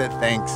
that 0.00 0.18
thinks 0.18 0.52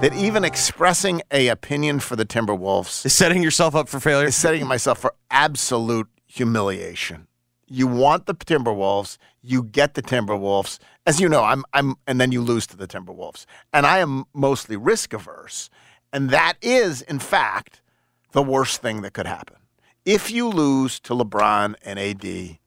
that 0.00 0.14
even 0.14 0.44
expressing 0.44 1.20
a 1.32 1.48
opinion 1.48 1.98
for 1.98 2.14
the 2.14 2.24
Timberwolves 2.24 3.04
Is 3.04 3.12
setting 3.12 3.42
yourself 3.42 3.74
up 3.74 3.88
for 3.88 3.98
failure? 3.98 4.28
is 4.28 4.36
setting 4.36 4.64
myself 4.68 5.00
for 5.00 5.12
absolute 5.32 6.06
humiliation. 6.26 7.26
You 7.66 7.88
want 7.88 8.26
the 8.26 8.34
Timberwolves, 8.34 9.18
you 9.42 9.64
get 9.64 9.94
the 9.94 10.02
Timberwolves. 10.02 10.78
As 11.06 11.20
you 11.20 11.28
know, 11.28 11.42
I'm 11.42 11.64
I'm 11.72 11.96
and 12.06 12.20
then 12.20 12.30
you 12.30 12.40
lose 12.40 12.68
to 12.68 12.76
the 12.76 12.86
Timberwolves. 12.86 13.46
And 13.72 13.84
I 13.84 13.98
am 13.98 14.26
mostly 14.32 14.76
risk 14.76 15.12
averse. 15.12 15.70
And 16.12 16.30
that 16.30 16.54
is 16.62 17.02
in 17.02 17.18
fact 17.18 17.82
the 18.30 18.44
worst 18.44 18.80
thing 18.80 19.02
that 19.02 19.12
could 19.12 19.26
happen. 19.26 19.56
If 20.04 20.30
you 20.30 20.48
lose 20.48 21.00
to 21.00 21.14
LeBron 21.14 21.74
and 21.84 21.98
AD, 21.98 22.58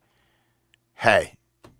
hey, 0.95 1.35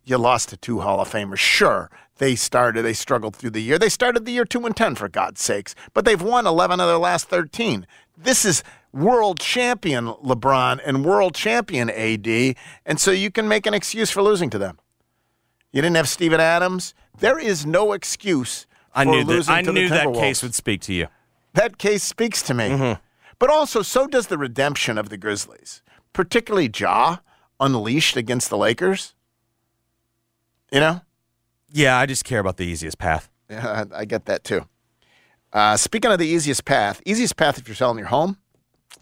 you 0.06 0.18
lost 0.18 0.50
to 0.50 0.58
two 0.58 0.80
Hall 0.80 1.02
of 1.02 1.10
Famers. 1.12 1.40
Sure, 1.40 1.90
they 2.18 2.36
started, 2.36 2.84
they 2.84 2.94
struggled 2.94 3.36
through 3.36 3.52
the 3.52 3.62
year. 3.62 3.78
They 3.78 3.90
started 3.90 4.26
the 4.26 4.32
year 4.32 4.46
2 4.46 4.66
and 4.66 4.76
10 4.76 4.96
for 4.96 5.08
God's 5.08 5.42
sakes, 5.42 5.76
but 5.94 6.06
they've 6.06 6.22
won 6.22 6.48
11 6.48 6.80
of 6.80 6.88
their 6.88 6.98
last 6.98 7.30
13. 7.30 7.86
This 8.18 8.46
is 8.46 8.64
world 8.92 9.40
champion 9.40 10.08
LeBron 10.08 10.80
and 10.86 11.06
world 11.06 11.36
champion 11.36 11.90
AD, 11.90 12.56
and 12.86 13.00
so 13.00 13.12
you 13.12 13.32
can 13.32 13.48
make 13.48 13.66
an 13.66 13.74
excuse 13.74 14.10
for 14.10 14.22
losing 14.22 14.50
to 14.50 14.58
them. 14.58 14.80
You 15.72 15.82
didn't 15.82 15.98
have 15.98 16.10
Steven 16.10 16.40
Adams. 16.40 16.94
There 17.20 17.38
is 17.38 17.66
no 17.66 17.94
excuse 17.94 18.66
I 18.94 19.04
knew 19.04 19.24
that. 19.24 19.50
I 19.50 19.62
knew 19.62 19.90
that 19.90 20.14
case 20.14 20.42
would 20.42 20.56
speak 20.56 20.82
to 20.82 20.94
you. 20.94 21.08
That 21.54 21.78
case 21.78 22.04
speaks 22.04 22.42
to 22.44 22.54
me. 22.54 22.70
Mm-hmm. 22.70 23.02
But 23.40 23.50
also, 23.52 23.84
so 23.84 24.08
does 24.08 24.28
the 24.28 24.38
redemption 24.38 24.98
of 24.98 25.10
the 25.10 25.18
Grizzlies, 25.18 25.84
particularly 26.14 26.72
Ja 26.76 27.18
unleashed 27.60 28.18
against 28.18 28.50
the 28.50 28.58
Lakers. 28.58 29.14
You 30.72 30.80
know? 30.80 31.02
Yeah, 31.72 31.98
I 31.98 32.06
just 32.06 32.24
care 32.24 32.40
about 32.40 32.58
the 32.58 32.66
easiest 32.66 32.98
path. 32.98 33.30
Yeah, 33.50 33.86
I 33.94 34.00
I 34.02 34.06
get 34.06 34.26
that 34.26 34.44
too. 34.44 34.66
Uh, 35.54 35.78
speaking 35.78 36.12
of 36.12 36.20
the 36.20 36.28
easiest 36.28 36.66
path, 36.66 37.02
easiest 37.06 37.38
path 37.38 37.58
if 37.58 37.68
you're 37.68 37.76
selling 37.76 37.98
your 37.98 38.08
home, 38.08 38.38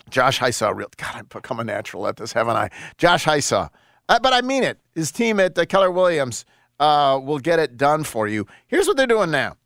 Josh 0.09 0.39
Hisaw, 0.39 0.75
real 0.75 0.89
God, 0.97 1.16
I've 1.16 1.30
become 1.30 1.59
a 1.59 1.63
natural 1.63 2.07
at 2.07 2.17
this, 2.17 2.33
haven't 2.33 2.55
I? 2.55 2.69
Josh 2.97 3.25
Hisaw, 3.25 3.69
uh, 4.09 4.19
but 4.19 4.33
I 4.33 4.41
mean 4.41 4.63
it. 4.63 4.80
His 4.94 5.11
team 5.11 5.39
at 5.39 5.57
uh, 5.57 5.66
Keller 5.66 5.91
Williams 5.91 6.45
uh, 6.80 7.19
will 7.23 7.39
get 7.39 7.59
it 7.59 7.77
done 7.77 8.03
for 8.03 8.27
you. 8.27 8.45
Here's 8.67 8.88
what 8.88 8.97
they're 8.97 9.07
doing 9.07 9.31
now. 9.31 9.57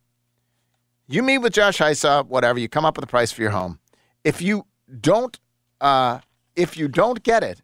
You 1.06 1.22
meet 1.22 1.38
with 1.38 1.52
Josh 1.52 1.78
Hisaw, 1.78 2.26
whatever. 2.26 2.58
You 2.58 2.68
come 2.68 2.84
up 2.84 2.96
with 2.96 3.04
a 3.04 3.08
price 3.08 3.32
for 3.32 3.42
your 3.42 3.50
home. 3.50 3.78
If 4.24 4.40
you 4.40 4.66
don't, 5.00 5.38
uh, 5.80 6.20
if 6.56 6.76
you 6.76 6.88
don't 6.88 7.22
get 7.22 7.42
it, 7.42 7.62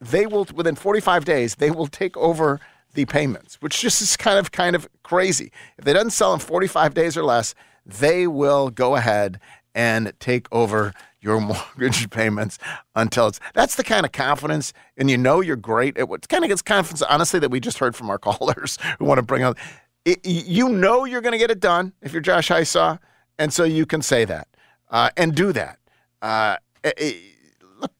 they 0.00 0.26
will 0.26 0.46
within 0.54 0.74
45 0.76 1.24
days 1.24 1.56
they 1.56 1.70
will 1.70 1.88
take 1.88 2.16
over 2.16 2.60
the 2.98 3.06
payments, 3.06 3.56
which 3.60 3.80
just 3.80 4.02
is 4.02 4.16
kind 4.16 4.38
of 4.38 4.52
kind 4.52 4.74
of 4.74 4.88
crazy. 5.02 5.52
If 5.78 5.84
they 5.84 5.92
doesn't 5.92 6.10
sell 6.10 6.34
in 6.34 6.40
45 6.40 6.94
days 6.94 7.16
or 7.16 7.24
less, 7.24 7.54
they 7.86 8.26
will 8.26 8.70
go 8.70 8.96
ahead 8.96 9.40
and 9.74 10.12
take 10.18 10.48
over 10.52 10.92
your 11.20 11.40
mortgage 11.78 12.10
payments 12.10 12.58
until 12.94 13.28
it's 13.28 13.40
that's 13.54 13.76
the 13.76 13.84
kind 13.84 14.04
of 14.04 14.12
confidence 14.12 14.72
and 14.96 15.10
you 15.10 15.16
know 15.16 15.40
you're 15.40 15.56
great 15.56 15.96
at 15.96 16.08
what 16.08 16.28
kind 16.28 16.44
of 16.44 16.48
gets 16.48 16.62
confidence 16.62 17.02
honestly 17.02 17.40
that 17.40 17.50
we 17.50 17.60
just 17.60 17.78
heard 17.78 17.94
from 17.96 18.08
our 18.08 18.18
callers 18.28 18.78
who 18.98 19.04
want 19.04 19.18
to 19.18 19.22
bring 19.22 19.42
up 19.42 19.56
it, 20.04 20.24
you 20.24 20.68
know 20.68 21.04
you're 21.04 21.20
going 21.20 21.32
to 21.32 21.38
get 21.38 21.50
it 21.50 21.60
done 21.60 21.92
if 22.02 22.12
you're 22.12 22.22
Josh 22.22 22.48
Hisaw 22.48 22.98
and 23.38 23.52
so 23.52 23.64
you 23.64 23.84
can 23.84 24.00
say 24.00 24.24
that 24.24 24.46
uh, 24.90 25.10
and 25.16 25.34
do 25.34 25.52
that 25.52 25.78
uh, 26.22 26.56
eh, 26.84 26.92
eh, 26.96 27.12
look, 27.80 27.92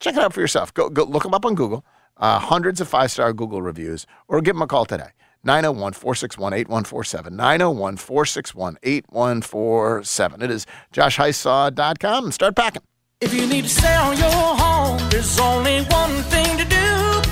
check 0.00 0.14
it 0.16 0.22
out 0.22 0.32
for 0.32 0.40
yourself. 0.40 0.72
Go, 0.74 0.88
go 0.88 1.04
look 1.04 1.22
them 1.22 1.34
up 1.34 1.44
on 1.44 1.54
Google. 1.54 1.84
Uh, 2.18 2.38
hundreds 2.38 2.80
of 2.80 2.88
five 2.88 3.10
star 3.10 3.32
Google 3.32 3.62
reviews, 3.62 4.06
or 4.28 4.40
give 4.40 4.54
them 4.54 4.62
a 4.62 4.66
call 4.66 4.84
today. 4.84 5.10
901 5.44 5.92
461 5.92 6.52
8147. 6.52 7.36
901 7.36 7.96
461 7.96 8.78
8147. 8.82 10.42
It 10.42 10.50
is 10.50 10.66
joshhisaw.com 10.92 12.24
and 12.24 12.34
start 12.34 12.56
packing. 12.56 12.82
If 13.20 13.32
you 13.32 13.46
need 13.46 13.62
to 13.62 13.68
sell 13.70 14.12
your 14.14 14.30
home, 14.30 14.98
there's 15.08 15.38
only 15.38 15.82
one 15.84 16.22
thing 16.24 16.58
to 16.58 16.64
do. 16.64 17.22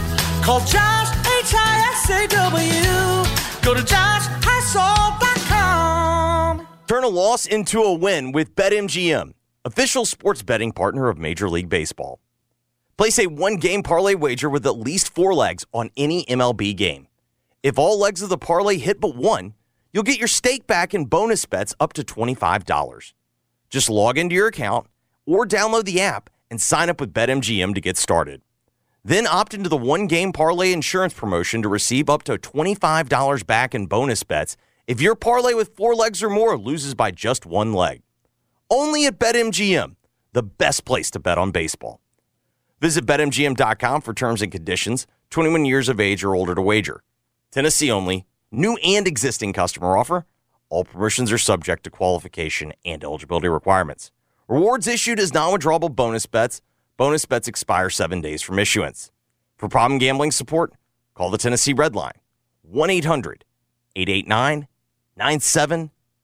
Call 0.42 0.60
Josh, 0.60 1.08
H-I-S-A-W. 1.26 3.24
Go 3.62 3.74
to 3.74 3.80
joshhisaw.com. 3.82 6.66
Turn 6.86 7.04
a 7.04 7.08
loss 7.08 7.46
into 7.46 7.82
a 7.82 7.92
win 7.92 8.30
with 8.32 8.54
BetMGM, 8.54 9.32
official 9.64 10.04
sports 10.04 10.42
betting 10.42 10.70
partner 10.72 11.08
of 11.08 11.18
Major 11.18 11.48
League 11.50 11.68
Baseball. 11.68 12.20
Place 12.96 13.18
a 13.18 13.26
one 13.26 13.56
game 13.56 13.82
parlay 13.82 14.14
wager 14.14 14.48
with 14.48 14.64
at 14.66 14.78
least 14.78 15.12
four 15.12 15.34
legs 15.34 15.64
on 15.72 15.90
any 15.96 16.24
MLB 16.26 16.76
game. 16.76 17.08
If 17.62 17.76
all 17.76 17.98
legs 17.98 18.22
of 18.22 18.28
the 18.28 18.38
parlay 18.38 18.78
hit 18.78 19.00
but 19.00 19.16
one, 19.16 19.54
you'll 19.92 20.04
get 20.04 20.18
your 20.18 20.28
stake 20.28 20.68
back 20.68 20.94
in 20.94 21.06
bonus 21.06 21.44
bets 21.44 21.74
up 21.80 21.92
to 21.94 22.04
$25. 22.04 23.12
Just 23.68 23.90
log 23.90 24.16
into 24.16 24.36
your 24.36 24.46
account 24.46 24.86
or 25.26 25.44
download 25.44 25.86
the 25.86 26.00
app 26.00 26.30
and 26.50 26.60
sign 26.60 26.88
up 26.88 27.00
with 27.00 27.12
BetMGM 27.12 27.74
to 27.74 27.80
get 27.80 27.96
started. 27.96 28.42
Then 29.04 29.26
opt 29.26 29.54
into 29.54 29.68
the 29.68 29.76
one 29.76 30.06
game 30.06 30.32
parlay 30.32 30.72
insurance 30.72 31.14
promotion 31.14 31.62
to 31.62 31.68
receive 31.68 32.08
up 32.08 32.22
to 32.24 32.38
$25 32.38 33.44
back 33.44 33.74
in 33.74 33.86
bonus 33.86 34.22
bets 34.22 34.56
if 34.86 35.00
your 35.00 35.16
parlay 35.16 35.54
with 35.54 35.74
four 35.74 35.96
legs 35.96 36.22
or 36.22 36.30
more 36.30 36.56
loses 36.56 36.94
by 36.94 37.10
just 37.10 37.44
one 37.44 37.72
leg. 37.72 38.02
Only 38.70 39.06
at 39.06 39.18
BetMGM, 39.18 39.96
the 40.32 40.42
best 40.44 40.84
place 40.84 41.10
to 41.10 41.18
bet 41.18 41.38
on 41.38 41.50
baseball. 41.50 42.03
Visit 42.80 43.06
betmgm.com 43.06 44.00
for 44.00 44.14
terms 44.14 44.42
and 44.42 44.52
conditions. 44.52 45.06
21 45.30 45.64
years 45.64 45.88
of 45.88 46.00
age 46.00 46.24
or 46.24 46.34
older 46.34 46.54
to 46.54 46.62
wager. 46.62 47.02
Tennessee 47.50 47.90
only. 47.90 48.26
New 48.50 48.76
and 48.84 49.06
existing 49.06 49.52
customer 49.52 49.96
offer. 49.96 50.26
All 50.68 50.84
promotions 50.84 51.32
are 51.32 51.38
subject 51.38 51.84
to 51.84 51.90
qualification 51.90 52.72
and 52.84 53.02
eligibility 53.04 53.48
requirements. 53.48 54.10
Rewards 54.48 54.86
issued 54.86 55.18
as 55.20 55.32
non-withdrawable 55.32 55.94
bonus 55.94 56.26
bets. 56.26 56.60
Bonus 56.96 57.24
bets 57.24 57.48
expire 57.48 57.90
seven 57.90 58.20
days 58.20 58.42
from 58.42 58.58
issuance. 58.58 59.10
For 59.56 59.68
problem 59.68 59.98
gambling 59.98 60.32
support, 60.32 60.72
call 61.14 61.30
the 61.30 61.38
Tennessee 61.38 61.72
Red 61.72 61.94
Line 61.94 62.12
1 62.62 62.90
800 62.90 63.44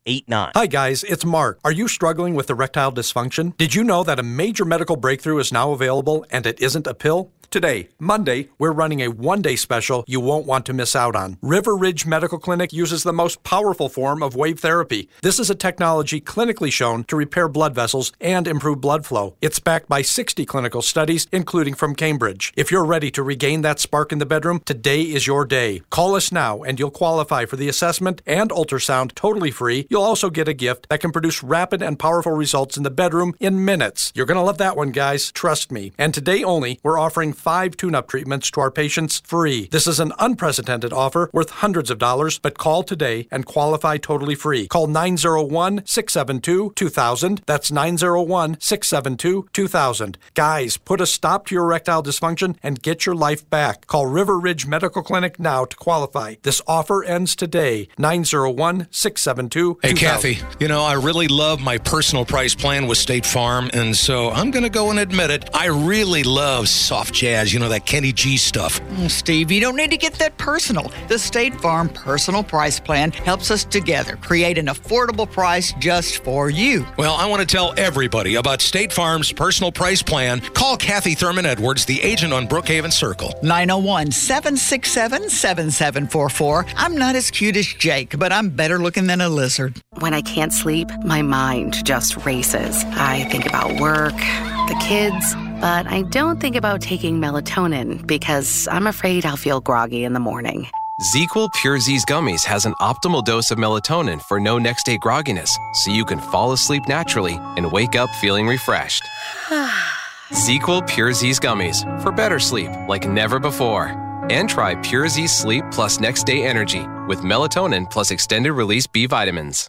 889 0.07 0.53
9789. 0.53 0.53
Hi, 0.55 0.67
guys, 0.67 1.05
it's 1.05 1.25
Mark. 1.25 1.61
Are 1.65 1.73
you 1.73 1.87
struggling 1.89 2.35
with 2.35 2.49
erectile 2.49 2.93
dysfunction? 2.93 3.57
Did 3.57 3.75
you 3.75 3.85
know 3.85 4.03
that 4.05 4.19
a 4.19 4.23
major 4.23 4.65
medical 4.65 4.97
breakthrough 4.97 5.39
is 5.39 5.53
now 5.53 5.73
available 5.73 6.25
and 6.31 6.47
it 6.47 6.61
isn't 6.61 6.87
a 6.87 6.95
pill? 6.95 7.31
Today, 7.51 7.89
Monday, 7.99 8.49
we're 8.61 8.71
running 8.71 9.03
a 9.03 9.09
one 9.09 9.43
day 9.43 9.57
special 9.57 10.05
you 10.07 10.21
won't 10.21 10.47
want 10.47 10.65
to 10.67 10.73
miss 10.73 10.95
out 10.95 11.17
on. 11.17 11.37
River 11.43 11.75
Ridge 11.75 12.07
Medical 12.07 12.39
Clinic 12.39 12.73
uses 12.73 13.03
the 13.03 13.13
most 13.13 13.43
powerful 13.43 13.89
form 13.89 14.23
of 14.23 14.37
wave 14.37 14.61
therapy. 14.61 15.09
This 15.23 15.41
is 15.41 15.51
a 15.51 15.57
technology 15.57 16.21
clinically 16.21 16.73
shown 16.73 17.03
to 17.05 17.17
repair 17.17 17.49
blood 17.49 17.75
vessels 17.75 18.13
and 18.21 18.47
improve 18.47 18.81
blood 18.81 19.05
flow. 19.05 19.35
It's 19.41 19.59
backed 19.59 19.89
by 19.89 20.03
60 20.03 20.47
clinical 20.47 20.81
studies, 20.81 21.27
including 21.33 21.75
from 21.75 21.97
Cambridge. 21.97 22.53
If 22.57 22.71
you're 22.71 22.85
ready 22.85 23.11
to 23.11 23.23
regain 23.25 23.63
that 23.63 23.81
spark 23.81 24.13
in 24.13 24.21
the 24.21 24.27
bedroom, 24.27 24.61
today 24.65 25.03
is 25.03 25.27
your 25.27 25.45
day. 25.45 25.83
Call 25.91 26.15
us 26.15 26.31
now 26.31 26.63
and 26.63 26.79
you'll 26.79 26.93
qualify 26.93 27.47
for 27.47 27.57
the 27.57 27.69
assessment 27.69 28.23
and 28.29 28.51
ultrasound 28.51 29.17
totally 29.17 29.51
free. 29.51 29.89
You'll 29.91 30.05
also 30.05 30.31
get 30.31 30.47
a 30.47 30.55
gift 30.55 30.89
that 30.89 31.01
can 31.01 31.11
produce 31.11 31.43
rapid 31.43 31.83
and 31.83 31.99
powerful 31.99 32.31
results 32.31 32.77
in 32.77 32.85
the 32.85 32.91
bedroom 32.91 33.35
in 33.41 33.65
minutes. 33.65 34.13
You're 34.15 34.27
going 34.27 34.39
to 34.39 34.45
love 34.45 34.59
that 34.59 34.77
one, 34.77 34.93
guys. 34.93 35.33
Trust 35.33 35.73
me. 35.73 35.91
And 35.99 36.15
today 36.15 36.45
only, 36.45 36.79
we're 36.85 36.97
offering 36.97 37.35
five 37.41 37.77
tune 37.77 37.95
up 37.95 38.09
treatments 38.09 38.51
to 38.53 38.61
our 38.61 38.71
patients 38.71 39.21
free. 39.25 39.69
This 39.71 39.87
is 39.87 39.99
an 39.99 40.13
unprecedented 40.19 40.93
offer 40.93 41.31
worth 41.33 41.51
hundreds 41.51 41.91
of 41.91 41.99
dollars, 41.99 42.39
but 42.39 42.59
call 42.59 42.83
today 42.83 43.27
and 43.31 43.47
qualify 43.47 43.97
totally 43.97 44.35
free. 44.35 44.69
Call 44.69 44.87
901 44.87 45.83
672 45.87 46.73
2000. 46.77 47.43
That's 47.47 47.73
901 47.73 48.57
672 48.61 49.49
2000. 49.53 50.19
Guys, 50.35 50.77
put 50.77 51.01
a 51.01 51.07
stop 51.07 51.47
to 51.47 51.55
your 51.55 51.65
erectile 51.65 52.03
dysfunction 52.03 52.57
and 52.63 52.83
get 52.83 53.07
your 53.07 53.15
life 53.15 53.49
back. 53.49 53.87
Call 53.87 54.07
River 54.07 54.39
Ridge 54.39 54.67
Medical 54.67 55.03
Clinic 55.03 55.39
now 55.41 55.65
to 55.65 55.77
qualify. 55.77 56.35
This 56.43 56.61
offer 56.67 57.03
ends 57.05 57.35
today. 57.35 57.89
901 57.99 58.87
672 58.91 59.79
Hey, 59.83 59.95
2000. 59.95 59.99
Kathy, 59.99 60.39
you 60.61 60.69
know, 60.69 60.83
I 60.83 60.95
really 60.95 61.29
love 61.29 61.61
my 61.61 61.79
personal 61.79 62.25
price 62.25 62.55
plan 62.55 62.87
with 62.87 62.99
State 62.99 63.25
Farm, 63.25 63.71
and 63.73 63.97
so 63.97 64.31
I'm 64.31 64.51
going 64.51 64.65
to 64.65 64.69
go 64.71 64.91
and 64.91 64.99
admit 64.99 65.31
it. 65.31 65.49
I 65.55 65.67
really 65.67 66.23
love 66.23 66.69
soft 66.69 67.15
jazz, 67.15 67.30
you 67.53 67.59
know, 67.59 67.69
that 67.69 67.87
Kenny 67.87 68.13
G 68.13 68.37
stuff. 68.37 68.81
Oh, 68.99 69.09
Steve, 69.09 69.51
you 69.51 69.61
don't 69.61 69.77
need 69.77 69.91
to 69.91 69.97
get 69.97 70.15
that 70.15 70.37
personal. 70.39 70.91
The 71.09 71.19
State 71.19 71.55
Farm 71.61 71.89
Personal 71.89 72.43
Price 72.43 72.81
Plan 72.81 73.13
helps 73.13 73.51
us 73.51 73.65
together 73.65 74.17
create 74.17 74.59
an 74.59 74.67
affordable 74.67 75.31
price 75.31 75.73
just 75.79 76.23
for 76.23 76.51
you. 76.51 76.87
Well, 76.97 77.15
I 77.15 77.27
want 77.27 77.41
to 77.41 77.47
tell 77.47 77.75
everybody 77.77 78.37
about 78.37 78.61
State 78.61 78.93
Farm's 78.93 79.33
personal 79.33 79.73
price 79.73 80.03
plan. 80.03 80.41
Call 80.41 80.77
Kathy 80.77 81.15
Thurman 81.15 81.47
Edwards, 81.47 81.85
the 81.85 82.01
agent 82.03 82.33
on 82.33 82.47
Brookhaven 82.47 82.93
Circle. 82.93 83.35
901 83.43 84.13
767 84.13 85.31
7744. 85.31 86.67
I'm 86.77 86.97
not 86.97 87.17
as 87.17 87.31
cute 87.31 87.57
as 87.57 87.67
Jake, 87.67 88.19
but 88.19 88.33
I'm 88.33 88.51
better 88.51 88.79
looking 88.79 89.07
than 89.07 89.21
a 89.21 89.29
lizard. 89.29 89.81
When 89.99 90.15
I 90.15 90.23
can't 90.23 90.53
sleep, 90.53 90.89
my 91.05 91.23
mind 91.23 91.85
just 91.85 92.25
races. 92.25 92.85
I 92.87 93.25
think 93.31 93.47
about 93.47 93.81
work, 93.81 94.17
the 94.17 94.77
kids, 94.81 95.35
but 95.61 95.87
I 95.87 96.03
don't 96.03 96.41
think 96.41 96.57
about 96.57 96.81
taking 96.81 97.21
melatonin 97.21 98.07
because 98.07 98.67
I'm 98.69 98.87
afraid 98.87 99.27
I'll 99.27 99.37
feel 99.37 99.61
groggy 99.61 100.05
in 100.05 100.15
the 100.15 100.21
morning. 100.21 100.69
ZzzQuil 101.15 101.53
Pure 101.55 101.81
Z's 101.81 102.05
Gummies 102.05 102.45
has 102.45 102.67
an 102.67 102.75
optimal 102.75 103.25
dose 103.25 103.51
of 103.51 103.59
melatonin 103.59 104.21
for 104.21 104.39
no 104.39 104.59
next 104.59 104.85
day 104.85 104.99
grogginess, 104.99 105.51
so 105.75 105.91
you 105.91 106.05
can 106.05 106.19
fall 106.19 106.53
asleep 106.53 106.83
naturally 106.89 107.35
and 107.57 107.73
wake 107.73 107.97
up 107.97 108.11
feeling 108.17 108.47
refreshed. 108.47 109.03
ZzzQuil 110.33 110.87
Pure 110.89 111.15
Z's 111.15 111.41
Gummies 111.41 112.03
for 112.03 112.13
better 112.13 112.39
sleep 112.39 112.71
like 112.89 113.09
never 113.09 113.39
before. 113.39 113.97
And 114.31 114.49
try 114.49 114.75
Pure 114.77 115.09
Z 115.09 115.27
Sleep 115.27 115.65
Plus 115.73 115.99
Next 115.99 116.25
Day 116.25 116.47
Energy 116.47 116.87
with 117.09 117.21
melatonin 117.21 117.91
plus 117.91 118.11
extended 118.11 118.53
release 118.53 118.87
B 118.87 119.07
vitamins. 119.07 119.69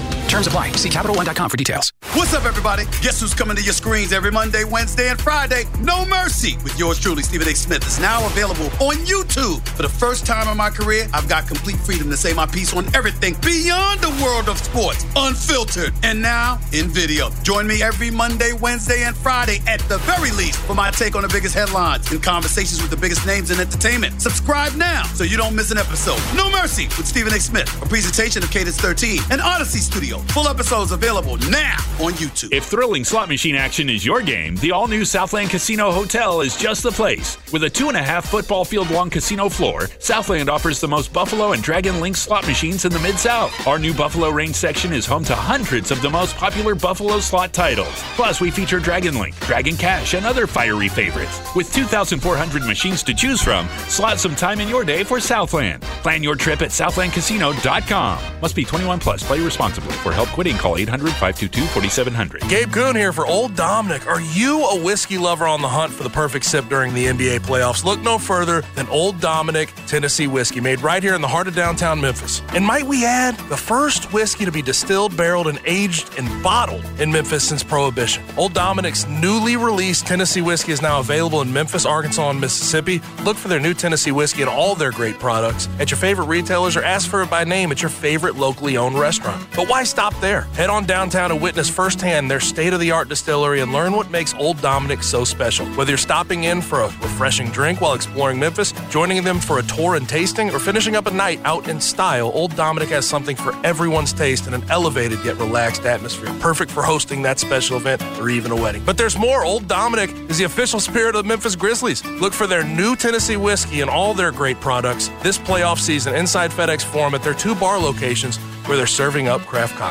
Terms 0.31 0.47
apply. 0.47 0.71
See 0.71 0.87
CapitalOne.com 0.87 1.49
for 1.49 1.57
details. 1.57 1.91
What's 2.13 2.33
up, 2.33 2.45
everybody? 2.45 2.85
Guess 3.01 3.19
who's 3.19 3.33
coming 3.33 3.57
to 3.57 3.63
your 3.63 3.73
screens 3.73 4.13
every 4.13 4.31
Monday, 4.31 4.63
Wednesday, 4.63 5.09
and 5.09 5.19
Friday? 5.19 5.65
No 5.81 6.05
Mercy 6.05 6.55
with 6.63 6.77
yours 6.79 6.97
truly, 6.99 7.21
Stephen 7.21 7.49
A. 7.49 7.53
Smith, 7.53 7.85
is 7.85 7.99
now 7.99 8.25
available 8.25 8.67
on 8.79 8.95
YouTube. 9.03 9.59
For 9.75 9.81
the 9.81 9.89
first 9.89 10.25
time 10.25 10.47
in 10.47 10.55
my 10.55 10.69
career, 10.69 11.07
I've 11.13 11.27
got 11.27 11.47
complete 11.47 11.75
freedom 11.75 12.09
to 12.09 12.15
say 12.15 12.31
my 12.31 12.45
piece 12.45 12.73
on 12.73 12.85
everything 12.95 13.35
beyond 13.41 13.99
the 13.99 14.23
world 14.23 14.47
of 14.47 14.57
sports, 14.57 15.05
unfiltered, 15.17 15.93
and 16.01 16.21
now 16.21 16.59
in 16.71 16.87
video. 16.87 17.29
Join 17.43 17.67
me 17.67 17.83
every 17.83 18.09
Monday, 18.09 18.53
Wednesday, 18.53 19.03
and 19.03 19.17
Friday 19.17 19.59
at 19.67 19.81
the 19.89 19.97
very 19.99 20.31
least 20.31 20.59
for 20.59 20.75
my 20.75 20.91
take 20.91 21.15
on 21.15 21.23
the 21.23 21.29
biggest 21.29 21.55
headlines 21.55 22.09
and 22.09 22.23
conversations 22.23 22.81
with 22.81 22.89
the 22.89 22.97
biggest 22.97 23.25
names 23.25 23.51
in 23.51 23.59
entertainment. 23.59 24.21
Subscribe 24.21 24.75
now 24.75 25.03
so 25.13 25.25
you 25.25 25.35
don't 25.35 25.57
miss 25.57 25.71
an 25.71 25.77
episode. 25.77 26.21
No 26.37 26.49
Mercy 26.49 26.85
with 26.95 27.05
Stephen 27.05 27.33
A. 27.33 27.39
Smith, 27.39 27.67
a 27.81 27.85
presentation 27.85 28.41
of 28.43 28.49
Cadence 28.49 28.79
13 28.79 29.19
and 29.29 29.41
Odyssey 29.41 29.79
Studio. 29.79 30.20
Full 30.29 30.47
episodes 30.47 30.91
available 30.91 31.35
now 31.49 31.75
on 31.99 32.13
YouTube. 32.13 32.53
If 32.53 32.65
thrilling 32.65 33.03
slot 33.03 33.27
machine 33.27 33.55
action 33.55 33.89
is 33.89 34.05
your 34.05 34.21
game, 34.21 34.55
the 34.57 34.71
all 34.71 34.87
new 34.87 35.03
Southland 35.03 35.49
Casino 35.49 35.91
Hotel 35.91 36.39
is 36.39 36.55
just 36.55 36.83
the 36.83 36.91
place. 36.91 37.37
With 37.51 37.63
a 37.65 37.69
two 37.69 37.89
and 37.89 37.97
a 37.97 38.01
half 38.01 38.29
football 38.29 38.63
field 38.63 38.89
long 38.91 39.09
casino 39.09 39.49
floor, 39.49 39.89
Southland 39.99 40.49
offers 40.49 40.79
the 40.79 40.87
most 40.87 41.11
Buffalo 41.11 41.51
and 41.51 41.61
Dragon 41.61 41.99
Link 41.99 42.15
slot 42.15 42.47
machines 42.47 42.85
in 42.85 42.93
the 42.93 42.99
Mid 42.99 43.19
South. 43.19 43.51
Our 43.67 43.77
new 43.77 43.93
Buffalo 43.93 44.29
Range 44.29 44.55
section 44.55 44.93
is 44.93 45.05
home 45.05 45.25
to 45.25 45.35
hundreds 45.35 45.91
of 45.91 46.01
the 46.01 46.09
most 46.09 46.35
popular 46.37 46.75
Buffalo 46.75 47.19
slot 47.19 47.51
titles. 47.51 47.93
Plus, 48.15 48.39
we 48.39 48.51
feature 48.51 48.79
Dragon 48.79 49.17
Link, 49.19 49.37
Dragon 49.41 49.75
Cash, 49.75 50.13
and 50.13 50.25
other 50.25 50.47
fiery 50.47 50.87
favorites. 50.87 51.41
With 51.55 51.73
2,400 51.73 52.63
machines 52.63 53.03
to 53.03 53.13
choose 53.13 53.41
from, 53.41 53.67
slot 53.89 54.19
some 54.19 54.35
time 54.35 54.61
in 54.61 54.69
your 54.69 54.85
day 54.85 55.03
for 55.03 55.19
Southland. 55.19 55.81
Plan 56.03 56.23
your 56.23 56.35
trip 56.35 56.61
at 56.61 56.69
southlandcasino.com. 56.69 58.41
Must 58.41 58.55
be 58.55 58.63
21 58.63 58.99
plus. 58.99 59.23
Play 59.23 59.41
responsibly. 59.41 59.91
For 59.93 60.10
help 60.13 60.29
quitting, 60.29 60.57
call 60.57 60.77
800 60.77 61.09
522 61.11 61.61
4700. 61.67 62.41
Gabe 62.49 62.71
Kuhn 62.71 62.95
here 62.95 63.13
for 63.13 63.25
Old 63.25 63.55
Dominick. 63.55 64.07
Are 64.07 64.21
you 64.21 64.65
a 64.65 64.81
whiskey 64.81 65.17
lover 65.17 65.47
on 65.47 65.61
the 65.61 65.67
hunt 65.67 65.93
for 65.93 66.03
the 66.03 66.09
perfect 66.09 66.45
sip 66.45 66.67
during 66.69 66.93
the 66.93 67.05
NBA 67.05 67.39
playoffs? 67.39 67.83
Look 67.83 67.99
no 68.01 68.17
further 68.17 68.61
than 68.75 68.87
Old 68.89 69.19
Dominick 69.19 69.73
Tennessee 69.87 70.27
whiskey, 70.27 70.61
made 70.61 70.81
right 70.81 71.01
here 71.03 71.15
in 71.15 71.21
the 71.21 71.27
heart 71.27 71.47
of 71.47 71.55
downtown 71.55 72.01
Memphis. 72.01 72.41
And 72.49 72.65
might 72.65 72.85
we 72.85 73.05
add, 73.05 73.37
the 73.49 73.57
first 73.57 74.13
whiskey 74.13 74.45
to 74.45 74.51
be 74.51 74.61
distilled, 74.61 75.15
barreled, 75.15 75.47
and 75.47 75.59
aged 75.65 76.17
and 76.17 76.43
bottled 76.43 76.83
in 76.99 77.11
Memphis 77.11 77.47
since 77.47 77.63
Prohibition. 77.63 78.23
Old 78.37 78.53
Dominick's 78.53 79.07
newly 79.07 79.55
released 79.55 80.07
Tennessee 80.07 80.41
whiskey 80.41 80.71
is 80.71 80.81
now 80.81 80.99
available 80.99 81.41
in 81.41 81.51
Memphis, 81.51 81.85
Arkansas, 81.85 82.29
and 82.29 82.41
Mississippi. 82.41 83.01
Look 83.23 83.37
for 83.37 83.47
their 83.47 83.59
new 83.59 83.73
Tennessee 83.73 84.11
whiskey 84.11 84.41
and 84.41 84.49
all 84.49 84.75
their 84.75 84.91
great 84.91 85.19
products 85.19 85.69
at 85.79 85.91
your 85.91 85.97
favorite 85.97 86.25
retailers 86.25 86.75
or 86.75 86.83
ask 86.83 87.09
for 87.09 87.21
it 87.21 87.29
by 87.29 87.43
name 87.43 87.71
at 87.71 87.81
your 87.81 87.89
favorite 87.89 88.35
locally 88.35 88.77
owned 88.77 88.99
restaurant. 88.99 89.45
But 89.55 89.69
why 89.69 89.83
stop 89.83 90.00
there? 90.19 90.41
Head 90.55 90.71
on 90.71 90.87
downtown 90.87 91.29
to 91.29 91.35
witness 91.35 91.69
firsthand 91.69 92.31
their 92.31 92.39
state 92.39 92.73
of 92.73 92.79
the 92.79 92.89
art 92.89 93.07
distillery 93.07 93.61
and 93.61 93.71
learn 93.71 93.93
what 93.93 94.09
makes 94.09 94.33
Old 94.33 94.59
Dominick 94.59 95.03
so 95.03 95.23
special. 95.23 95.67
Whether 95.75 95.91
you're 95.91 95.97
stopping 95.99 96.45
in 96.45 96.59
for 96.59 96.81
a 96.81 96.87
refreshing 96.87 97.49
drink 97.51 97.81
while 97.81 97.93
exploring 97.93 98.39
Memphis, 98.39 98.73
joining 98.89 99.23
them 99.23 99.39
for 99.39 99.59
a 99.59 99.61
tour 99.61 99.97
and 99.97 100.09
tasting, 100.09 100.49
or 100.49 100.57
finishing 100.57 100.95
up 100.95 101.05
a 101.05 101.11
night 101.11 101.39
out 101.43 101.69
in 101.69 101.79
style, 101.79 102.31
Old 102.33 102.55
Dominick 102.55 102.89
has 102.89 103.07
something 103.07 103.35
for 103.35 103.55
everyone's 103.63 104.11
taste 104.11 104.47
in 104.47 104.55
an 104.55 104.63
elevated 104.71 105.23
yet 105.23 105.37
relaxed 105.37 105.85
atmosphere. 105.85 106.33
Perfect 106.39 106.71
for 106.71 106.81
hosting 106.81 107.21
that 107.21 107.37
special 107.37 107.77
event 107.77 108.01
or 108.19 108.27
even 108.27 108.51
a 108.51 108.55
wedding. 108.55 108.83
But 108.83 108.97
there's 108.97 109.19
more. 109.19 109.45
Old 109.45 109.67
Dominick 109.67 110.09
is 110.31 110.39
the 110.39 110.45
official 110.45 110.79
spirit 110.79 111.15
of 111.15 111.25
the 111.25 111.27
Memphis 111.27 111.55
Grizzlies. 111.55 112.03
Look 112.03 112.33
for 112.33 112.47
their 112.47 112.63
new 112.63 112.95
Tennessee 112.95 113.37
whiskey 113.37 113.81
and 113.81 113.89
all 113.89 114.15
their 114.15 114.31
great 114.31 114.59
products 114.61 115.11
this 115.21 115.37
playoff 115.37 115.77
season 115.77 116.15
inside 116.15 116.49
FedEx 116.49 116.83
Forum 116.83 117.13
at 117.13 117.21
their 117.21 117.35
two 117.35 117.53
bar 117.53 117.77
locations 117.77 118.39
where 118.65 118.77
they're 118.77 118.87
serving 118.87 119.27
up 119.27 119.41
craft 119.41 119.75
cocktails. 119.75 119.90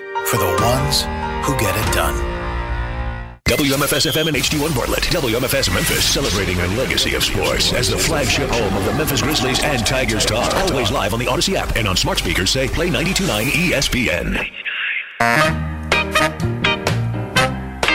for 0.31 0.37
the 0.37 0.45
ones 0.63 1.01
who 1.45 1.53
get 1.59 1.75
it 1.75 1.93
done. 1.93 2.15
WMFS 3.49 4.09
FM 4.09 4.29
and 4.29 4.37
HD1 4.37 4.73
Bartlett. 4.73 5.03
WMFS 5.03 5.73
Memphis 5.73 6.05
celebrating 6.05 6.57
a 6.61 6.67
legacy 6.77 7.15
of 7.15 7.23
sports 7.23 7.73
as 7.73 7.89
the 7.89 7.97
flagship 7.97 8.49
home 8.49 8.73
of 8.77 8.85
the 8.85 8.93
Memphis 8.93 9.21
Grizzlies 9.21 9.61
and 9.61 9.85
Tigers 9.85 10.25
talk. 10.25 10.53
Always 10.71 10.89
live 10.89 11.13
on 11.13 11.19
the 11.19 11.27
Odyssey 11.27 11.57
app 11.57 11.75
and 11.75 11.85
on 11.85 11.97
smart 11.97 12.19
speakers 12.19 12.49
say 12.49 12.69
play 12.69 12.89
929 12.89 13.47
ESPN. 13.47 14.47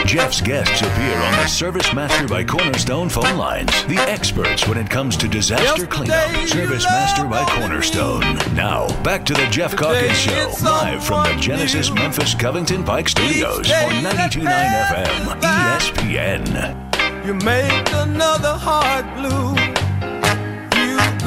Jeff's 0.07 0.39
guests 0.39 0.79
appear 0.79 1.17
on 1.17 1.33
the 1.33 1.47
Service 1.47 1.93
Master 1.93 2.29
by 2.29 2.41
Cornerstone 2.41 3.09
phone 3.09 3.37
lines. 3.37 3.69
The 3.87 3.97
experts 3.97 4.65
when 4.65 4.77
it 4.77 4.89
comes 4.89 5.17
to 5.17 5.27
disaster 5.27 5.85
cleanup. 5.85 6.47
Service 6.47 6.85
Master 6.85 7.25
by 7.27 7.43
Cornerstone. 7.43 8.21
Now, 8.55 8.87
back 9.03 9.25
to 9.25 9.33
the 9.33 9.45
Geoff 9.47 9.75
Calkins 9.75 10.17
Show, 10.17 10.53
live 10.63 11.03
from 11.03 11.25
the 11.25 11.35
Genesis 11.41 11.91
Memphis 11.91 12.33
Covington 12.35 12.85
Pike 12.85 13.09
Studios 13.09 13.69
on 13.69 13.91
92.9 14.01 14.85
FM 14.85 15.41
ESPN. 15.41 17.25
You 17.25 17.33
make 17.33 17.91
another 17.91 18.53
heart 18.53 19.05
blue. 19.17 19.76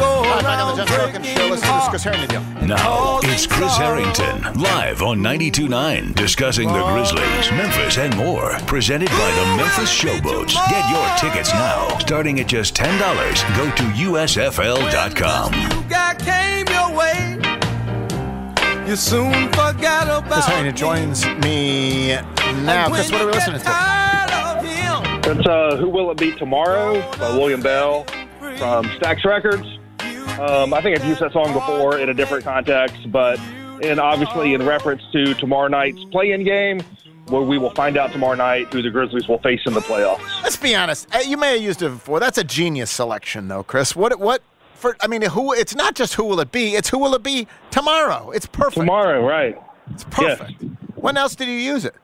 You 0.00 0.07
go 0.07 0.23
Hi, 0.25 0.61
on 0.62 0.78
the 0.78 0.85
Geoff 0.85 0.97
Calkins 0.97 1.26
Show. 1.26 1.47
Listen 1.49 1.69
to 1.69 1.75
this 1.75 1.88
Chris 1.90 2.04
Herrington. 2.04 2.66
Now, 2.66 3.19
it's 3.25 3.47
Chris 3.47 3.76
Herrington, 3.76 4.42
live 4.59 5.02
on 5.02 5.19
92.9, 5.19 6.14
discussing 6.14 6.69
the 6.69 6.83
Grizzlies, 6.85 7.50
Memphis, 7.52 7.99
and 7.99 8.16
more. 8.16 8.57
Presented 8.66 9.11
by 9.11 9.30
the 9.33 9.57
Memphis 9.59 9.92
Showboats. 9.92 10.54
Get 10.71 10.88
your 10.88 11.07
tickets 11.19 11.52
now, 11.52 11.99
starting 11.99 12.40
at 12.40 12.47
just 12.47 12.75
$10. 12.75 12.99
Go 13.59 13.64
to 13.76 13.83
USFL.com. 14.11 15.52
God 15.90 16.19
came 16.21 16.66
your 16.69 16.97
way. 16.97 17.37
You 18.88 18.97
soon 18.97 19.49
forgot 19.49 20.04
about 20.04 20.33
Chris 20.33 20.47
Herrington 20.47 20.76
joins 20.76 21.26
me 21.45 22.14
now. 22.64 22.88
Chris, 22.88 23.12
what 23.12 23.21
are 23.21 23.26
we 23.26 23.33
listening 23.33 23.61
to? 23.61 25.30
It's 25.30 25.47
uh, 25.47 25.76
Who 25.76 25.90
Will 25.90 26.11
It 26.11 26.16
Be 26.16 26.33
Tomorrow 26.33 27.02
by 27.19 27.37
William 27.37 27.61
Bell 27.61 28.04
from 28.57 28.87
Stax 28.87 29.26
Records. 29.26 29.79
Um, 30.40 30.73
I 30.73 30.80
think 30.80 30.99
I've 30.99 31.04
used 31.06 31.20
that 31.20 31.32
song 31.35 31.52
before 31.52 31.99
in 31.99 32.09
a 32.09 32.14
different 32.14 32.44
context, 32.44 33.12
but 33.12 33.38
and 33.82 34.00
obviously 34.00 34.54
in 34.54 34.64
reference 34.64 35.02
to 35.12 35.35
tomorrow 35.35 35.68
night's 35.68 36.02
play-in 36.06 36.44
game, 36.44 36.80
where 37.28 37.42
we 37.42 37.59
will 37.59 37.70
find 37.75 37.99
out 37.99 38.11
tomorrow 38.11 38.35
night 38.37 38.73
who 38.73 38.80
the 38.80 38.88
Grizzlies 38.90 39.28
will 39.28 39.38
face 39.40 39.61
in 39.66 39.75
the 39.75 39.80
playoffs. 39.80 40.42
Let's 40.42 40.56
be 40.56 40.75
honest. 40.75 41.14
Uh, 41.14 41.18
You 41.26 41.37
may 41.37 41.52
have 41.52 41.62
used 41.62 41.82
it 41.82 41.90
before. 41.90 42.20
That's 42.20 42.38
a 42.38 42.44
genius 42.44 42.90
selection, 42.90 43.49
though, 43.49 43.62
Chris. 43.62 43.94
What? 43.94 44.18
What? 44.18 44.42
For 44.75 44.97
I 45.02 45.09
mean, 45.09 45.20
who? 45.23 45.52
It's 45.52 45.75
not 45.75 45.94
just 45.94 46.14
who 46.14 46.25
will 46.25 46.40
it 46.40 46.50
be. 46.52 46.75
It's 46.75 46.88
who 46.88 46.99
will 46.99 47.14
it 47.14 47.23
be 47.23 47.47
tomorrow. 47.70 48.30
It's 48.30 48.47
perfect. 48.47 48.76
Tomorrow, 48.80 49.26
right? 49.26 49.61
It's 49.92 50.04
perfect. 50.04 50.62
When 50.94 51.18
else 51.18 51.35
did 51.35 51.49
you 51.49 51.54
use 51.54 51.85
it? 51.85 51.94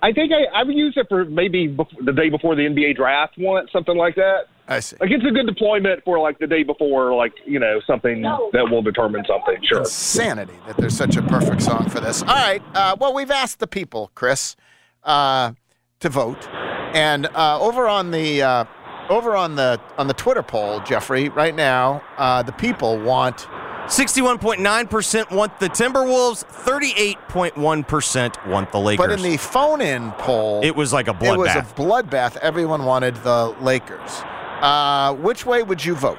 I 0.00 0.12
think 0.12 0.32
I, 0.32 0.46
I've 0.60 0.68
used 0.70 0.96
it 0.96 1.06
for 1.08 1.24
maybe 1.24 1.76
the 2.00 2.12
day 2.12 2.28
before 2.28 2.54
the 2.54 2.62
NBA 2.62 2.96
draft 2.96 3.34
once, 3.38 3.70
something 3.72 3.96
like 3.96 4.14
that. 4.16 4.46
I 4.68 4.80
see. 4.80 4.96
Like 5.00 5.10
it's 5.10 5.24
a 5.24 5.30
good 5.30 5.46
deployment 5.46 6.04
for 6.04 6.18
like 6.18 6.38
the 6.38 6.46
day 6.46 6.62
before, 6.62 7.14
like 7.14 7.32
you 7.44 7.58
know 7.58 7.80
something 7.86 8.22
that 8.22 8.68
will 8.70 8.82
determine 8.82 9.24
something. 9.26 9.58
Sure. 9.62 9.80
Insanity 9.80 10.54
that 10.66 10.76
there's 10.76 10.96
such 10.96 11.16
a 11.16 11.22
perfect 11.22 11.62
song 11.62 11.88
for 11.88 12.00
this. 12.00 12.22
All 12.22 12.28
right. 12.28 12.62
Uh, 12.74 12.96
well, 12.98 13.12
we've 13.12 13.30
asked 13.30 13.58
the 13.58 13.66
people, 13.66 14.10
Chris, 14.14 14.56
uh, 15.04 15.52
to 16.00 16.08
vote, 16.08 16.48
and 16.94 17.26
uh, 17.34 17.58
over 17.60 17.88
on 17.88 18.12
the 18.12 18.42
uh, 18.42 18.64
over 19.08 19.36
on 19.36 19.56
the 19.56 19.80
on 19.98 20.06
the 20.06 20.14
Twitter 20.14 20.42
poll, 20.42 20.80
Jeffrey, 20.80 21.28
right 21.28 21.54
now, 21.54 22.02
uh, 22.16 22.42
the 22.42 22.52
people 22.52 22.98
want 22.98 23.46
61.9% 23.86 25.30
want 25.32 25.58
the 25.58 25.68
Timberwolves, 25.68 26.44
38.1% 26.44 28.46
want 28.46 28.72
the 28.72 28.78
Lakers. 28.78 29.06
But 29.06 29.12
in 29.12 29.22
the 29.22 29.36
phone-in 29.36 30.12
poll, 30.12 30.60
it 30.62 30.76
was 30.76 30.92
like 30.92 31.08
a 31.08 31.12
bloodbath. 31.12 31.34
it 31.34 31.38
was 31.38 31.56
a 31.56 31.62
bloodbath. 31.74 32.08
bloodbath. 32.08 32.36
Everyone 32.38 32.84
wanted 32.84 33.16
the 33.16 33.54
Lakers. 33.60 34.22
Uh, 34.62 35.14
which 35.14 35.44
way 35.44 35.62
would 35.62 35.84
you 35.84 35.94
vote? 35.94 36.18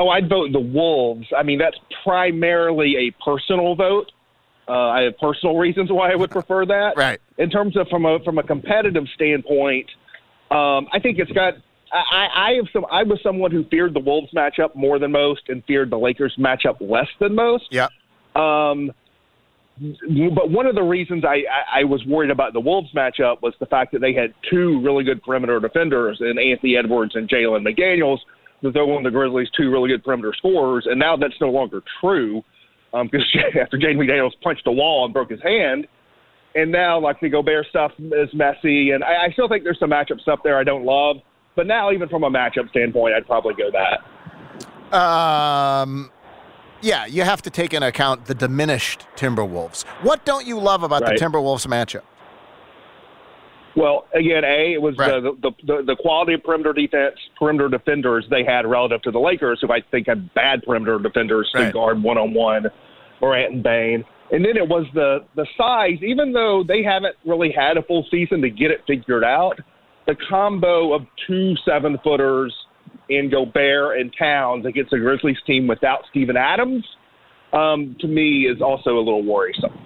Oh, 0.00 0.08
I'd 0.08 0.28
vote 0.28 0.52
the 0.52 0.60
Wolves. 0.60 1.26
I 1.36 1.42
mean, 1.42 1.58
that's 1.58 1.76
primarily 2.04 3.08
a 3.08 3.24
personal 3.24 3.74
vote. 3.74 4.12
Uh, 4.68 4.72
I 4.72 5.02
have 5.02 5.18
personal 5.18 5.56
reasons 5.56 5.90
why 5.90 6.12
I 6.12 6.14
would 6.14 6.30
prefer 6.30 6.64
that. 6.66 6.92
Right. 6.96 7.20
In 7.38 7.50
terms 7.50 7.76
of 7.76 7.88
from 7.88 8.04
a 8.06 8.18
from 8.24 8.38
a 8.38 8.42
competitive 8.42 9.04
standpoint, 9.14 9.90
um, 10.50 10.86
I 10.92 11.00
think 11.02 11.18
it's 11.18 11.32
got. 11.32 11.54
I, 11.92 12.28
I 12.34 12.52
have 12.52 12.66
some. 12.72 12.86
I 12.90 13.02
was 13.02 13.18
someone 13.22 13.50
who 13.50 13.64
feared 13.64 13.94
the 13.94 14.00
Wolves 14.00 14.32
matchup 14.32 14.76
more 14.76 14.98
than 14.98 15.10
most, 15.10 15.48
and 15.48 15.64
feared 15.64 15.90
the 15.90 15.98
Lakers 15.98 16.36
matchup 16.38 16.76
less 16.80 17.08
than 17.18 17.34
most. 17.34 17.64
Yeah. 17.70 17.88
Um, 18.36 18.92
but 20.34 20.50
one 20.50 20.66
of 20.66 20.74
the 20.74 20.82
reasons 20.82 21.24
I, 21.24 21.42
I, 21.72 21.84
was 21.84 22.04
worried 22.04 22.30
about 22.30 22.52
the 22.52 22.60
Wolves 22.60 22.90
matchup 22.94 23.40
was 23.40 23.54
the 23.60 23.66
fact 23.66 23.92
that 23.92 24.00
they 24.00 24.12
had 24.12 24.34
two 24.50 24.80
really 24.82 25.04
good 25.04 25.22
perimeter 25.22 25.58
defenders 25.58 26.18
in 26.20 26.38
Anthony 26.38 26.76
Edwards 26.76 27.12
and 27.14 27.28
Jaden 27.28 27.66
McDaniels. 27.66 28.18
That 28.62 28.74
they're 28.74 28.84
one 28.84 28.98
of 28.98 29.04
the 29.04 29.16
Grizzlies' 29.16 29.48
two 29.56 29.70
really 29.70 29.88
good 29.88 30.04
perimeter 30.04 30.34
scorers, 30.36 30.86
and 30.86 30.98
now 30.98 31.16
that's 31.16 31.40
no 31.40 31.48
longer 31.48 31.82
true 32.00 32.42
because 32.92 33.24
after 33.60 33.78
Jaden 33.78 33.96
McDaniels 33.96 34.32
punched 34.42 34.66
a 34.66 34.72
wall 34.72 35.06
and 35.06 35.14
broke 35.14 35.30
his 35.30 35.42
hand, 35.42 35.86
and 36.54 36.70
now 36.70 37.00
like 37.00 37.18
the 37.20 37.30
Gobert 37.30 37.66
stuff 37.70 37.92
is 37.98 38.28
messy, 38.34 38.90
and 38.90 39.02
I, 39.02 39.26
I 39.26 39.32
still 39.32 39.48
think 39.48 39.64
there's 39.64 39.78
some 39.78 39.90
matchup 39.90 40.20
stuff 40.20 40.40
there 40.44 40.58
I 40.58 40.64
don't 40.64 40.84
love. 40.84 41.16
But 41.56 41.66
now, 41.66 41.90
even 41.90 42.08
from 42.08 42.22
a 42.22 42.30
matchup 42.30 42.68
standpoint, 42.70 43.14
I'd 43.14 43.26
probably 43.26 43.54
go 43.54 43.70
that. 43.70 44.96
Um, 44.96 46.10
yeah, 46.82 47.06
you 47.06 47.22
have 47.22 47.42
to 47.42 47.50
take 47.50 47.74
into 47.74 47.86
account 47.88 48.26
the 48.26 48.34
diminished 48.34 49.06
Timberwolves. 49.16 49.84
What 50.02 50.24
don't 50.24 50.46
you 50.46 50.58
love 50.58 50.82
about 50.82 51.02
Right. 51.02 51.18
the 51.18 51.24
Timberwolves 51.24 51.66
matchup? 51.66 52.02
Well, 53.76 54.06
again, 54.14 54.44
a 54.44 54.72
it 54.74 54.82
was 54.82 54.96
the, 54.96 55.36
the 55.42 55.50
the 55.64 55.82
the 55.86 55.96
quality 55.96 56.34
of 56.34 56.42
perimeter 56.42 56.72
defense, 56.72 57.14
perimeter 57.38 57.68
defenders 57.68 58.26
they 58.28 58.42
had 58.44 58.66
relative 58.66 59.00
to 59.02 59.12
the 59.12 59.20
Lakers, 59.20 59.60
who 59.62 59.72
I 59.72 59.80
think 59.92 60.08
had 60.08 60.32
bad 60.34 60.62
perimeter 60.64 60.98
defenders 60.98 61.48
to 61.54 61.62
Right. 61.62 61.72
guard 61.72 62.02
one 62.02 62.18
on 62.18 62.34
one, 62.34 62.66
Morant 63.20 63.54
and 63.54 63.62
Bane. 63.62 64.04
And 64.32 64.44
then 64.44 64.56
it 64.56 64.66
was 64.68 64.86
the 64.92 65.24
the 65.36 65.46
size. 65.56 65.98
Even 66.02 66.32
though 66.32 66.64
they 66.66 66.82
haven't 66.82 67.14
really 67.24 67.52
had 67.52 67.76
a 67.76 67.82
full 67.84 68.04
season 68.10 68.42
to 68.42 68.50
get 68.50 68.72
it 68.72 68.80
figured 68.88 69.22
out, 69.24 69.60
the 70.08 70.16
combo 70.28 70.92
of 70.92 71.02
two 71.28 71.54
seven 71.64 71.96
footers 72.02 72.52
in 73.10 73.28
Gobert 73.28 73.98
and 73.98 74.14
Towns 74.16 74.64
against 74.64 74.90
the 74.92 74.98
Grizzlies 74.98 75.36
team 75.46 75.66
without 75.66 76.04
Steven 76.10 76.36
Adams, 76.36 76.84
um, 77.52 77.96
to 78.00 78.06
me, 78.06 78.46
is 78.46 78.62
also 78.62 78.96
a 78.96 79.02
little 79.02 79.22
worrisome. 79.24 79.76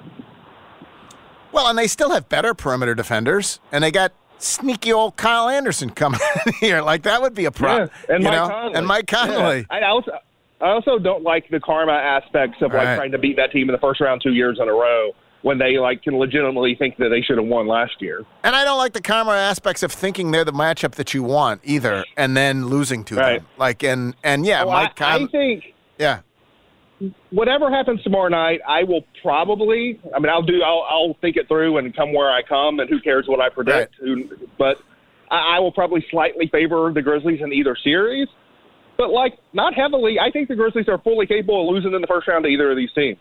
Well, 1.53 1.69
and 1.69 1.79
they 1.79 1.87
still 1.87 2.11
have 2.11 2.29
better 2.29 2.53
perimeter 2.55 2.95
defenders, 2.95 3.61
and 3.73 3.83
they 3.83 3.91
got 3.91 4.13
sneaky 4.39 4.93
old 4.93 5.17
Kyle 5.17 5.49
Anderson 5.49 5.91
coming 5.91 6.21
in 6.47 6.53
here. 6.55 6.83
Like 6.83 7.03
that 7.03 7.23
would 7.23 7.35
be 7.35 7.45
a 7.47 7.51
problem. 7.51 7.91
Yeah, 8.09 8.15
and 8.17 8.25
you 8.25 8.31
Mike 8.31 8.39
know? 8.39 8.49
Conley. 8.49 8.75
And 8.75 8.87
Mike 8.87 9.07
Conley. 9.07 9.59
Yeah. 9.59 9.65
I 9.71 9.89
also 9.89 10.13
I 10.61 10.69
also 10.71 10.99
don't 10.99 11.23
like 11.23 11.49
the 11.51 11.61
karma 11.61 11.93
aspects 11.93 12.57
of 12.61 12.73
like 12.73 12.85
Right. 12.87 12.97
trying 12.97 13.13
to 13.13 13.19
beat 13.19 13.37
that 13.37 13.53
team 13.53 13.69
in 13.69 13.73
the 13.73 13.79
first 13.81 14.01
round 14.01 14.21
two 14.23 14.33
years 14.33 14.59
in 14.61 14.69
a 14.69 14.73
row 14.73 15.13
when 15.45 15.59
they 15.59 15.77
like 15.79 16.03
can 16.03 16.17
legitimately 16.19 16.75
think 16.75 16.97
that 16.97 17.11
they 17.11 17.21
should 17.21 17.37
have 17.37 17.47
won 17.47 17.67
last 17.67 18.01
year. 18.01 18.25
And 18.43 18.57
I 18.57 18.65
don't 18.65 18.79
like 18.79 18.95
the 18.95 19.03
karma 19.03 19.33
aspects 19.33 19.83
of 19.83 19.93
thinking 19.93 20.31
they're 20.31 20.43
the 20.45 20.53
matchup 20.53 20.93
that 20.93 21.13
you 21.13 21.23
want 21.23 21.61
either, 21.65 22.03
and 22.17 22.35
then 22.35 22.67
losing 22.69 23.05
to 23.05 23.17
Right. 23.17 23.41
them. 23.41 23.47
Like 23.59 23.83
and 23.83 24.17
and 24.25 24.47
yeah, 24.47 24.65
Oh, 24.65 24.71
Mike 24.71 24.99
I, 25.03 25.17
I 25.17 25.27
think 25.27 25.65
yeah. 25.99 26.21
whatever 27.31 27.71
happens 27.71 28.03
tomorrow 28.03 28.29
night, 28.29 28.61
I 28.67 28.85
will 28.85 29.03
probably. 29.23 30.01
I 30.15 30.19
mean, 30.19 30.31
I'll 30.31 30.43
do. 30.43 30.63
I'll, 30.63 30.87
I'll 30.89 31.17
think 31.21 31.37
it 31.37 31.47
through 31.47 31.77
and 31.77 31.95
come 31.95 32.15
where 32.15 32.31
I 32.33 32.43
come, 32.43 32.81
and 32.81 32.89
who 32.89 32.99
cares 33.01 33.27
what 33.29 33.41
I 33.41 33.51
predict? 33.51 33.97
Who, 34.01 34.25
but 34.59 34.79
I, 35.31 35.57
I 35.57 35.59
will 35.61 35.73
probably 35.73 36.05
slightly 36.11 36.49
favor 36.49 36.91
the 36.93 37.03
Grizzlies 37.03 37.41
in 37.43 37.53
either 37.53 37.77
series. 37.85 38.29
But 38.97 39.11
like 39.11 39.35
not 39.53 39.75
heavily. 39.75 40.19
I 40.19 40.31
think 40.31 40.49
the 40.49 40.55
Grizzlies 40.57 40.89
are 40.89 40.99
fully 40.99 41.27
capable 41.27 41.69
of 41.69 41.75
losing 41.75 41.93
in 41.93 42.01
the 42.01 42.07
first 42.07 42.29
round 42.29 42.45
to 42.45 42.49
either 42.49 42.71
of 42.71 42.77
these 42.79 42.93
teams. 42.95 43.19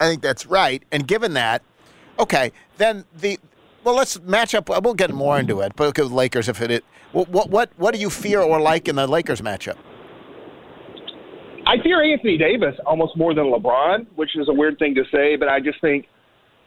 I 0.00 0.08
think 0.08 0.22
that's 0.22 0.46
right. 0.46 0.82
And 0.90 1.06
given 1.06 1.34
that, 1.34 1.62
okay, 2.18 2.52
then 2.78 3.04
the 3.18 3.38
well, 3.84 3.94
let's 3.94 4.20
match 4.20 4.54
up. 4.54 4.68
We'll 4.68 4.94
get 4.94 5.10
more 5.12 5.38
into 5.38 5.60
it, 5.60 5.72
but 5.76 5.84
look 5.84 5.98
at 5.98 6.08
the 6.08 6.14
Lakers. 6.14 6.48
If 6.48 6.60
it, 6.60 6.84
what 7.12 7.50
what 7.50 7.70
what 7.76 7.94
do 7.94 8.00
you 8.00 8.10
fear 8.10 8.40
or 8.40 8.60
like 8.60 8.88
in 8.88 8.96
the 8.96 9.06
Lakers 9.06 9.40
matchup? 9.40 9.76
I 11.66 11.80
fear 11.82 12.02
Anthony 12.02 12.36
Davis 12.36 12.74
almost 12.86 13.16
more 13.16 13.34
than 13.34 13.44
LeBron, 13.44 14.06
which 14.16 14.36
is 14.36 14.48
a 14.48 14.52
weird 14.52 14.78
thing 14.78 14.94
to 14.96 15.04
say, 15.12 15.36
but 15.36 15.48
I 15.48 15.60
just 15.60 15.80
think 15.80 16.08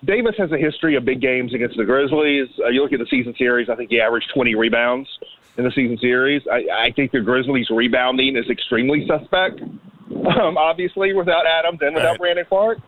Davis 0.06 0.36
has 0.38 0.52
a 0.52 0.58
history 0.58 0.96
of 0.96 1.04
big 1.04 1.20
games 1.20 1.54
against 1.54 1.76
the 1.78 1.84
Grizzlies. 1.84 2.48
Uh, 2.64 2.70
you 2.70 2.82
look 2.82 2.94
at 2.94 3.00
the 3.00 3.08
season 3.10 3.34
series, 3.38 3.70
I 3.70 3.76
think 3.76 3.90
he 3.90 4.00
averaged 4.00 4.32
20 4.34 4.56
rebounds 4.56 5.10
in 5.58 5.66
the 5.66 5.72
season 5.72 5.98
series. 6.00 6.44
I, 6.50 6.66
I 6.72 6.92
think 6.96 7.12
the 7.12 7.20
Grizzlies' 7.22 7.70
rebounding 7.70 8.38
is 8.38 8.50
extremely 8.50 9.06
suspect, 9.08 9.62
um, 10.40 10.58
obviously, 10.58 11.14
without 11.14 11.46
Adams 11.48 11.80
and 11.82 11.96
without 11.96 12.12
Right. 12.12 12.20
Brandon 12.20 12.46
Clarke. 12.48 12.80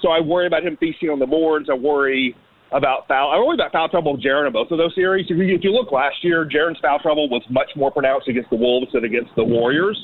So 0.00 0.08
I 0.08 0.20
worry 0.20 0.46
about 0.46 0.64
him 0.64 0.76
feasting 0.78 1.10
on 1.10 1.18
the 1.18 1.26
boards. 1.26 1.68
I 1.70 1.74
worry 1.74 2.36
about 2.72 3.06
foul. 3.06 3.30
I 3.30 3.38
worry 3.38 3.54
about 3.54 3.72
foul 3.72 3.88
trouble 3.88 4.12
with 4.12 4.22
Jaren 4.22 4.46
in 4.46 4.52
both 4.52 4.70
of 4.70 4.78
those 4.78 4.94
series. 4.94 5.26
If 5.28 5.36
you, 5.36 5.54
if 5.54 5.62
you 5.62 5.72
look 5.72 5.92
last 5.92 6.22
year, 6.22 6.46
Jaren's 6.46 6.78
foul 6.80 6.98
trouble 6.98 7.28
was 7.28 7.42
much 7.50 7.70
more 7.76 7.90
pronounced 7.90 8.28
against 8.28 8.50
the 8.50 8.56
Wolves 8.56 8.92
than 8.92 9.04
against 9.04 9.30
the 9.36 9.44
Warriors. 9.44 9.98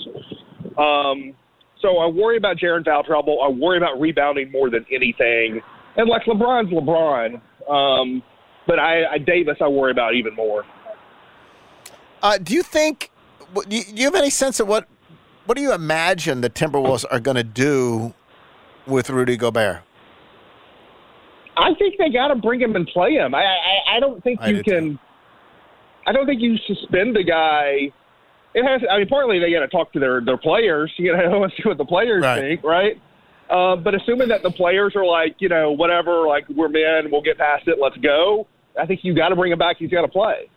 Um, 0.77 1.35
so 1.81 1.99
I 1.99 2.07
worry 2.07 2.37
about 2.37 2.57
Jaren 2.57 2.85
foul 2.85 3.05
trouble. 3.05 3.41
I 3.43 3.49
worry 3.49 3.79
about 3.79 4.01
rebounding 4.01 4.51
more 4.51 4.71
than 4.71 4.85
anything. 4.93 5.61
And 5.97 6.09
like 6.09 6.25
LeBron's 6.25 6.71
LeBron, 6.71 7.41
um, 7.69 8.23
but 8.67 8.79
I, 8.79 9.07
I 9.07 9.19
Davis 9.19 9.57
I 9.61 9.69
worry 9.69 9.91
about 9.91 10.15
even 10.15 10.35
more. 10.35 10.65
Uh, 12.23 12.39
do 12.39 12.55
you 12.55 12.63
think? 12.63 13.11
do 13.69 13.77
you 13.77 14.05
have 14.05 14.15
any 14.15 14.31
sense 14.31 14.61
of 14.61 14.69
what 14.69 14.87
what 15.47 15.57
do 15.57 15.63
you 15.63 15.73
imagine 15.73 16.43
the 16.43 16.51
Timberwolves 16.51 17.07
are 17.11 17.21
going 17.21 17.37
to 17.37 17.45
do 17.45 18.13
with 18.89 19.11
Rudy 19.11 19.37
Gobert? 19.37 19.83
I 21.57 21.75
think 21.75 21.97
they 21.99 22.09
got 22.11 22.29
to 22.29 22.37
bring 22.37 22.61
him 22.61 22.77
and 22.77 22.87
play 22.89 23.15
him. 23.15 23.35
I 23.35 23.43
I, 23.43 23.97
I 23.97 24.01
don't 24.01 24.23
think 24.23 24.41
I 24.41 24.51
you 24.51 24.63
can. 24.63 24.99
I 26.07 26.13
don't 26.13 26.27
think 26.27 26.41
you 26.41 26.57
suspend 26.67 27.15
the 27.17 27.25
guy. 27.25 27.93
It 28.55 28.65
has. 28.65 28.81
I 28.91 28.99
mean, 28.99 29.09
partly 29.09 29.39
they 29.39 29.51
got 29.53 29.61
to 29.61 29.69
talk 29.69 29.93
to 29.93 29.99
their 30.01 30.21
their 30.25 30.37
players. 30.39 30.93
You 30.97 31.17
know, 31.17 31.43
and 31.43 31.53
see 31.57 31.69
what 31.69 31.79
the 31.79 31.85
players 31.85 32.23
Right. 32.23 32.41
think, 32.41 32.65
right? 32.65 33.01
Uh, 33.51 33.77
but 33.77 33.95
assuming 33.95 34.29
that 34.29 34.43
the 34.43 34.51
players 34.51 34.95
are 34.95 35.07
like, 35.07 35.37
you 35.39 35.49
know, 35.49 35.73
whatever, 35.73 36.27
like 36.27 36.47
we're 36.51 36.69
men, 36.69 37.11
we'll 37.11 37.23
get 37.23 37.39
past 37.39 37.67
it, 37.67 37.79
let's 37.81 37.97
go. 37.97 38.47
I 38.79 38.85
think 38.85 39.01
you 39.03 39.15
got 39.15 39.31
to 39.31 39.37
bring 39.37 39.51
him 39.51 39.59
back. 39.59 39.77
He's 39.79 39.91
got 39.91 40.03
to 40.03 40.09
play. 40.09 40.51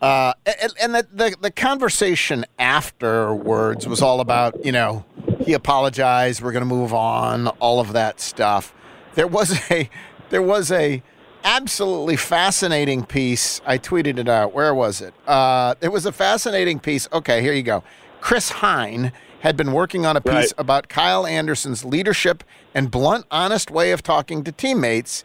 Uh, 0.00 0.32
and 0.46 0.72
and 0.82 0.94
the, 0.94 1.06
the 1.12 1.36
the 1.42 1.50
conversation 1.50 2.44
afterwards 2.58 3.86
was 3.86 4.02
all 4.02 4.20
about 4.20 4.64
you 4.64 4.72
know 4.72 5.04
he 5.44 5.52
apologized, 5.52 6.42
we're 6.42 6.52
going 6.52 6.66
to 6.68 6.74
move 6.74 6.92
on, 6.94 7.48
all 7.48 7.80
of 7.80 7.92
that 7.92 8.20
stuff. 8.20 8.74
There 9.14 9.26
was 9.26 9.58
a 9.70 9.88
there 10.30 10.42
was 10.42 10.70
a 10.72 11.02
absolutely 11.44 12.16
fascinating 12.16 13.04
piece. 13.04 13.60
I 13.66 13.76
tweeted 13.78 14.18
it 14.18 14.28
out. 14.28 14.54
Where 14.54 14.74
was 14.74 15.00
it? 15.00 15.12
Uh, 15.26 15.74
it 15.80 15.88
was 15.88 16.06
a 16.06 16.12
fascinating 16.12 16.78
piece. 16.78 17.08
Okay, 17.12 17.42
here 17.42 17.52
you 17.52 17.62
go. 17.62 17.82
Chris 18.20 18.48
Hine 18.50 19.12
had 19.40 19.56
been 19.56 19.72
working 19.72 20.06
on 20.06 20.16
a 20.16 20.20
piece 20.20 20.32
Right. 20.34 20.52
about 20.56 20.88
Kyle 20.88 21.26
Anderson's 21.26 21.84
leadership 21.84 22.44
and 22.74 22.90
blunt, 22.90 23.26
honest 23.30 23.70
way 23.70 23.90
of 23.90 24.02
talking 24.02 24.44
to 24.44 24.52
teammates. 24.52 25.24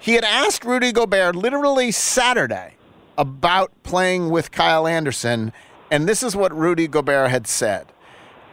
He 0.00 0.14
had 0.14 0.24
asked 0.24 0.64
Rudy 0.64 0.90
Gobert 0.92 1.36
literally 1.36 1.92
Saturday 1.92 2.74
about 3.16 3.70
playing 3.84 4.28
with 4.30 4.50
Kyle 4.50 4.86
Anderson, 4.88 5.52
and 5.90 6.08
this 6.08 6.22
is 6.22 6.34
what 6.34 6.52
Rudy 6.54 6.88
Gobert 6.88 7.30
had 7.30 7.46
said. 7.46 7.86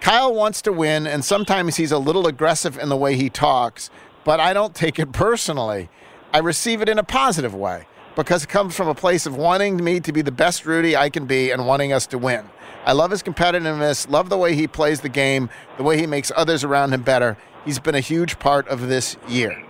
Kyle 0.02 0.34
wants 0.34 0.64
to 0.64 0.74
win, 0.74 1.06
and 1.06 1.24
sometimes 1.24 1.78
he's 1.78 1.92
a 1.92 2.00
little 2.00 2.26
aggressive 2.26 2.78
in 2.78 2.90
the 2.90 2.98
way 2.98 3.16
he 3.16 3.30
talks, 3.30 3.92
but 4.24 4.40
I 4.40 4.52
don't 4.52 4.74
take 4.74 4.98
it 4.98 5.12
personally. 5.12 5.90
I 6.34 6.40
receive 6.40 6.82
it 6.82 6.90
in 6.90 6.98
a 6.98 7.04
positive 7.04 7.54
way 7.54 7.86
because 8.16 8.44
it 8.44 8.50
comes 8.50 8.76
from 8.76 8.88
a 8.88 8.96
place 8.96 9.28
of 9.28 9.38
wanting 9.38 9.82
me 9.84 10.00
to 10.00 10.12
be 10.12 10.24
the 10.24 10.32
best 10.32 10.66
Rudy 10.66 10.98
I 10.98 11.10
can 11.12 11.28
be 11.28 11.52
and 11.52 11.68
wanting 11.68 11.94
us 11.94 12.08
to 12.08 12.18
win. 12.18 12.50
I 12.84 12.94
love 12.94 13.12
his 13.12 13.22
competitiveness, 13.22 14.10
love 14.10 14.30
the 14.30 14.38
way 14.40 14.56
he 14.56 14.68
plays 14.68 15.02
the 15.02 15.10
game, 15.10 15.52
the 15.78 15.84
way 15.84 16.00
he 16.00 16.08
makes 16.08 16.32
others 16.36 16.64
around 16.64 16.94
him 16.94 17.04
better. 17.04 17.38
He's 17.64 17.78
been 17.78 17.94
a 17.94 18.00
huge 18.00 18.40
part 18.40 18.68
of 18.70 18.88
this 18.88 19.18
year. 19.28 19.64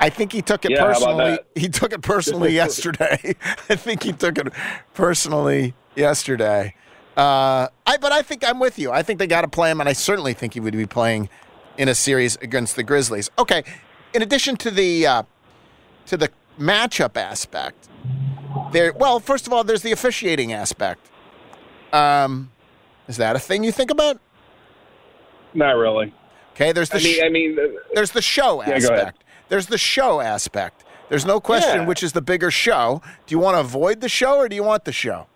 I 0.00 0.10
think 0.10 0.32
he 0.32 0.42
took 0.42 0.64
it 0.64 0.72
Yeah, 0.72 0.84
personally. 0.84 1.38
He 1.54 1.68
took 1.68 1.92
it 1.92 2.02
personally 2.02 2.52
yesterday. 2.54 3.36
I 3.68 3.76
think 3.76 4.02
he 4.02 4.12
took 4.12 4.38
it 4.38 4.48
personally 4.94 5.74
yesterday. 5.94 6.74
Uh, 7.18 7.68
I, 7.84 7.96
but 7.96 8.12
I 8.12 8.22
think 8.22 8.48
I'm 8.48 8.60
with 8.60 8.78
you. 8.78 8.92
I 8.92 9.02
think 9.02 9.18
they 9.18 9.26
got 9.26 9.40
to 9.42 9.48
play 9.48 9.70
him, 9.72 9.80
and 9.80 9.88
I 9.88 9.92
certainly 9.92 10.34
think 10.34 10.54
he 10.54 10.60
would 10.60 10.72
be 10.76 10.86
playing 10.86 11.28
in 11.76 11.88
a 11.88 11.94
series 11.94 12.36
against 12.36 12.76
the 12.76 12.84
Grizzlies. 12.84 13.28
Okay. 13.38 13.64
In 14.14 14.22
addition 14.22 14.56
to 14.58 14.70
the 14.70 15.04
uh, 15.06 15.22
to 16.06 16.16
the 16.16 16.30
matchup 16.60 17.16
aspect, 17.16 17.88
there. 18.72 18.92
Well, 18.92 19.18
first 19.18 19.48
of 19.48 19.52
all, 19.52 19.64
there's 19.64 19.82
the 19.82 19.90
officiating 19.92 20.52
aspect. 20.52 21.10
Um, 21.92 22.52
is 23.08 23.16
that 23.16 23.34
a 23.34 23.40
thing 23.40 23.64
you 23.64 23.72
think 23.72 23.90
about? 23.90 24.20
Not 25.54 25.72
really. 25.72 26.14
Okay. 26.54 26.70
There's 26.70 26.88
the. 26.90 26.98
I 26.98 27.02
mean, 27.02 27.14
sh- 27.16 27.22
I 27.24 27.28
mean, 27.28 27.58
uh, 27.58 27.78
there's 27.94 28.12
the 28.12 28.22
show 28.22 28.62
Yeah, 28.62 28.74
aspect. 28.76 29.24
There's 29.48 29.66
the 29.66 29.78
show 29.78 30.20
aspect. 30.20 30.84
There's 31.08 31.24
no 31.26 31.40
question 31.40 31.80
Yeah. 31.80 31.86
which 31.86 32.02
is 32.04 32.12
the 32.12 32.22
bigger 32.22 32.50
show. 32.52 33.02
Do 33.26 33.34
you 33.34 33.38
want 33.40 33.56
to 33.56 33.60
avoid 33.60 34.02
the 34.02 34.08
show 34.08 34.36
or 34.36 34.48
do 34.48 34.54
you 34.54 34.62
want 34.62 34.84
the 34.84 34.92
show? 34.92 35.26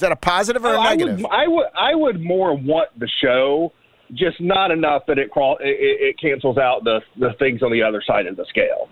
Is 0.00 0.02
that 0.02 0.12
a 0.12 0.16
positive 0.16 0.64
or 0.64 0.72
a 0.72 0.78
Oh, 0.78 0.82
negative? 0.82 1.18
would, 1.20 1.30
I 1.30 1.46
would, 1.46 1.66
I 1.78 1.94
would 1.94 2.20
more 2.22 2.56
want 2.56 2.88
the 2.98 3.06
show, 3.22 3.70
just 4.14 4.40
not 4.40 4.70
enough 4.70 5.02
that 5.08 5.18
it 5.18 5.30
crawl, 5.30 5.58
it, 5.60 5.66
it 5.68 6.18
cancels 6.18 6.56
out 6.56 6.84
the 6.84 7.02
the 7.18 7.34
things 7.38 7.62
on 7.62 7.70
the 7.70 7.82
other 7.82 8.02
side 8.06 8.26
of 8.26 8.34
the 8.38 8.46
scale. 8.48 8.88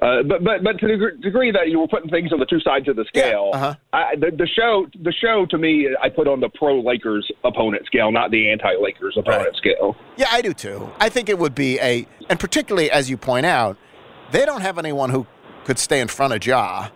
Uh, 0.00 0.22
but 0.22 0.44
but 0.44 0.62
but 0.62 0.78
to 0.78 0.86
the 0.86 1.20
degree 1.20 1.50
that 1.50 1.66
you 1.68 1.80
were 1.80 1.88
putting 1.88 2.10
things 2.10 2.32
on 2.32 2.38
the 2.38 2.46
two 2.46 2.60
sides 2.60 2.86
of 2.86 2.94
the 2.94 3.04
scale, 3.08 3.50
uh-huh. 3.54 3.74
I, 3.92 4.14
the, 4.14 4.30
the 4.30 4.46
show 4.46 4.86
the 5.02 5.12
show 5.12 5.46
to 5.50 5.58
me 5.58 5.88
I 6.00 6.08
put 6.08 6.28
on 6.28 6.38
the 6.38 6.48
pro 6.48 6.80
Lakers 6.80 7.28
opponent 7.42 7.84
scale, 7.86 8.12
not 8.12 8.30
the 8.30 8.48
anti 8.52 8.76
Lakers 8.80 9.16
opponent 9.18 9.56
scale. 9.56 9.96
Yeah, 10.16 10.26
I 10.30 10.42
do 10.42 10.54
too. 10.54 10.92
I 11.00 11.08
think 11.08 11.28
it 11.28 11.40
would 11.40 11.56
be 11.56 11.80
a, 11.80 12.06
and 12.30 12.38
particularly 12.38 12.88
as 12.88 13.10
you 13.10 13.16
point 13.16 13.46
out, 13.46 13.76
they 14.30 14.44
don't 14.46 14.60
have 14.60 14.78
anyone 14.78 15.10
who 15.10 15.26
could 15.64 15.80
stay 15.80 16.00
in 16.00 16.06
front 16.06 16.32
of 16.32 16.46
Ja. 16.46 16.90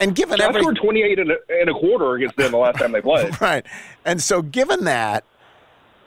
And 0.00 0.14
given 0.14 0.40
I 0.40 0.46
every 0.46 0.62
scored 0.62 0.76
twenty 0.76 1.02
eight 1.02 1.18
and 1.18 1.30
a, 1.30 1.36
and 1.48 1.68
a 1.68 1.74
quarter 1.74 2.14
against 2.14 2.36
them 2.36 2.52
the 2.52 2.58
last 2.58 2.78
time 2.78 2.92
they 2.92 3.02
played. 3.02 3.38
right, 3.40 3.64
and 4.04 4.22
so 4.22 4.42
given 4.42 4.84
that, 4.84 5.24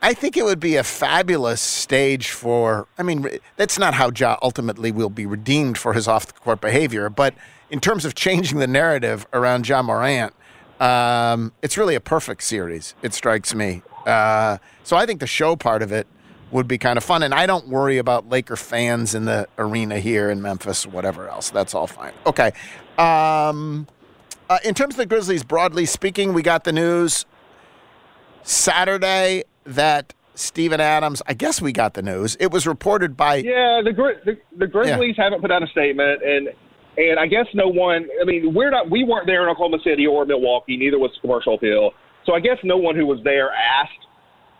I 0.02 0.12
think 0.14 0.36
it 0.36 0.44
would 0.44 0.60
be 0.60 0.76
a 0.76 0.84
fabulous 0.84 1.60
stage 1.60 2.30
for. 2.30 2.88
I 2.98 3.04
mean, 3.04 3.28
that's 3.56 3.78
not 3.78 3.94
how 3.94 4.10
Ja 4.10 4.36
ultimately 4.42 4.90
will 4.90 5.10
be 5.10 5.26
redeemed 5.26 5.78
for 5.78 5.92
his 5.92 6.08
off-the-court 6.08 6.60
behavior, 6.60 7.08
but 7.08 7.34
in 7.70 7.80
terms 7.80 8.04
of 8.04 8.14
changing 8.14 8.58
the 8.58 8.66
narrative 8.66 9.26
around 9.32 9.68
Ja 9.68 9.80
Morant, 9.82 10.34
um, 10.80 11.52
it's 11.62 11.78
really 11.78 11.94
a 11.94 12.00
perfect 12.00 12.42
series. 12.42 12.94
It 13.02 13.14
strikes 13.14 13.54
me. 13.54 13.82
Uh, 14.06 14.58
so 14.82 14.96
I 14.96 15.06
think 15.06 15.20
the 15.20 15.26
show 15.26 15.56
part 15.56 15.82
of 15.82 15.92
it 15.92 16.06
would 16.50 16.68
be 16.68 16.78
kind 16.78 16.96
of 16.96 17.04
fun, 17.04 17.22
and 17.22 17.34
I 17.34 17.46
don't 17.46 17.68
worry 17.68 17.98
about 17.98 18.28
Laker 18.28 18.56
fans 18.56 19.14
in 19.14 19.24
the 19.24 19.48
arena 19.58 19.98
here 19.98 20.30
in 20.30 20.40
Memphis, 20.42 20.86
or 20.86 20.90
whatever 20.90 21.28
else. 21.28 21.50
That's 21.50 21.74
all 21.74 21.86
fine. 21.86 22.12
Okay. 22.26 22.52
Um, 22.98 23.86
uh, 24.48 24.58
in 24.64 24.74
terms 24.74 24.94
of 24.94 24.98
the 24.98 25.06
Grizzlies, 25.06 25.42
broadly 25.42 25.86
speaking, 25.86 26.32
we 26.32 26.42
got 26.42 26.64
the 26.64 26.72
news 26.72 27.26
Saturday 28.42 29.44
that 29.64 30.14
Steven 30.34 30.80
Adams. 30.80 31.22
I 31.26 31.34
guess 31.34 31.60
we 31.60 31.72
got 31.72 31.94
the 31.94 32.02
news. 32.02 32.36
It 32.40 32.50
was 32.50 32.66
reported 32.66 33.16
by 33.16 33.36
Yeah, 33.36 33.80
the 33.84 33.92
Gri- 33.92 34.16
the, 34.24 34.38
the 34.56 34.66
Grizzlies 34.66 35.16
haven't 35.16 35.40
put 35.40 35.50
out 35.50 35.62
a 35.62 35.66
statement, 35.68 36.22
and 36.22 36.48
and 36.96 37.18
I 37.18 37.26
guess 37.26 37.46
no 37.54 37.68
one. 37.68 38.06
I 38.20 38.24
mean, 38.24 38.54
we're 38.54 38.70
not. 38.70 38.90
We 38.90 39.04
weren't 39.04 39.26
there 39.26 39.42
in 39.42 39.48
Oklahoma 39.48 39.78
City 39.82 40.06
or 40.06 40.24
Milwaukee. 40.26 40.76
Neither 40.76 40.98
was 40.98 41.10
Commercial 41.20 41.54
Appeal. 41.54 41.92
So 42.26 42.34
I 42.34 42.40
guess 42.40 42.58
no 42.64 42.76
one 42.76 42.96
who 42.96 43.06
was 43.06 43.20
there 43.22 43.50
asked, 43.50 44.06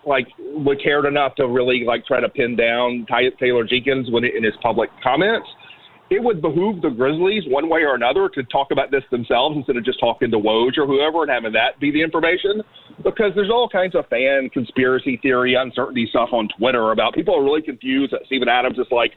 like, 0.07 0.29
would 0.39 0.83
cared 0.83 1.05
enough 1.05 1.35
to 1.37 1.47
really 1.49 1.85
like 1.85 2.07
try 2.07 2.21
to 2.21 2.29
pin 2.29 2.57
down 2.57 3.07
Ty- 3.09 3.31
Taylor 3.41 3.65
Jenkins 3.65 4.11
when 4.11 4.25
in 4.25 4.43
his 4.45 4.55
public 4.63 4.91
comments. 5.03 5.49
It 6.11 6.23
would 6.23 6.43
behoove 6.43 6.83
the 6.83 6.91
Grizzlies, 6.91 7.45
one 7.49 7.69
way 7.71 7.81
or 7.81 7.95
another, 7.95 8.29
to 8.29 8.43
talk 8.45 8.69
about 8.71 8.91
this 8.91 9.03
themselves 9.11 9.57
instead 9.57 9.77
of 9.79 9.85
just 9.87 9.99
talking 9.99 10.31
to 10.31 10.39
Woj 10.39 10.77
or 10.77 10.87
whoever 10.87 11.23
and 11.23 11.31
having 11.31 11.53
that 11.55 11.81
be 11.81 11.91
the 11.91 12.03
information. 12.03 12.63
Because 13.03 13.33
there's 13.35 13.51
all 13.51 13.69
kinds 13.71 13.95
of 13.95 14.07
fan 14.09 14.51
conspiracy 14.51 15.17
theory, 15.23 15.55
uncertainty 15.55 16.07
stuff 16.11 16.29
on 16.33 16.49
Twitter 16.59 16.93
about 16.93 17.15
people 17.15 17.35
are 17.35 17.43
really 17.43 17.63
confused 17.63 18.13
that 18.13 18.21
Steven 18.27 18.49
Adams 18.49 18.79
is 18.79 18.87
like 18.91 19.13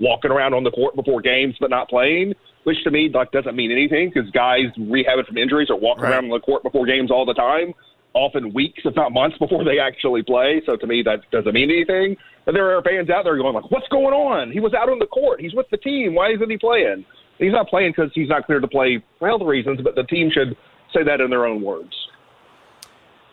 walking 0.00 0.32
around 0.32 0.52
on 0.52 0.64
the 0.64 0.72
court 0.72 0.96
before 0.96 1.22
games 1.22 1.54
but 1.60 1.70
not 1.70 1.88
playing, 1.88 2.34
which 2.64 2.82
to 2.84 2.90
me 2.90 3.08
like 3.08 3.30
doesn't 3.30 3.54
mean 3.54 3.70
anything 3.70 4.10
because 4.12 4.28
guys 4.32 4.64
rehabbing 4.78 5.26
from 5.26 5.38
injuries 5.38 5.70
are 5.70 5.76
walking 5.78 6.02
Right. 6.02 6.10
around 6.14 6.24
on 6.24 6.30
the 6.30 6.40
court 6.40 6.64
before 6.64 6.86
games 6.86 7.10
all 7.10 7.24
the 7.24 7.34
time, 7.34 7.72
often 8.14 8.52
weeks 8.52 8.82
if 8.84 8.94
not 8.94 9.12
months 9.12 9.38
before 9.40 9.64
they 9.64 9.78
actually 9.78 10.22
play. 10.22 10.62
So 10.66 10.76
to 10.76 10.86
me 10.86 11.02
that 11.02 11.28
doesn't 11.30 11.52
mean 11.52 11.70
anything. 11.70 12.16
But 12.44 12.52
there 12.52 12.76
are 12.76 12.82
fans 12.82 13.08
out 13.08 13.24
there 13.24 13.36
going 13.36 13.54
like, 13.54 13.70
"What's 13.70 13.88
going 13.88 14.14
on? 14.14 14.50
He 14.50 14.58
was 14.60 14.74
out 14.74 14.88
on 14.88 14.98
the 14.98 15.06
court. 15.06 15.40
He's 15.40 15.54
with 15.54 15.70
the 15.70 15.76
team. 15.76 16.14
Why 16.14 16.32
isn't 16.32 16.50
he 16.50 16.58
playing?" 16.58 17.04
He's 17.38 17.52
not 17.52 17.68
playing 17.68 17.92
because 17.96 18.10
he's 18.14 18.28
not 18.28 18.46
cleared 18.46 18.62
to 18.62 18.68
play 18.68 19.02
for 19.18 19.28
health 19.28 19.42
reasons, 19.42 19.80
but 19.82 19.94
the 19.94 20.04
team 20.04 20.30
should 20.30 20.56
say 20.94 21.02
that 21.02 21.20
in 21.20 21.30
their 21.30 21.46
own 21.46 21.62
words. 21.62 21.92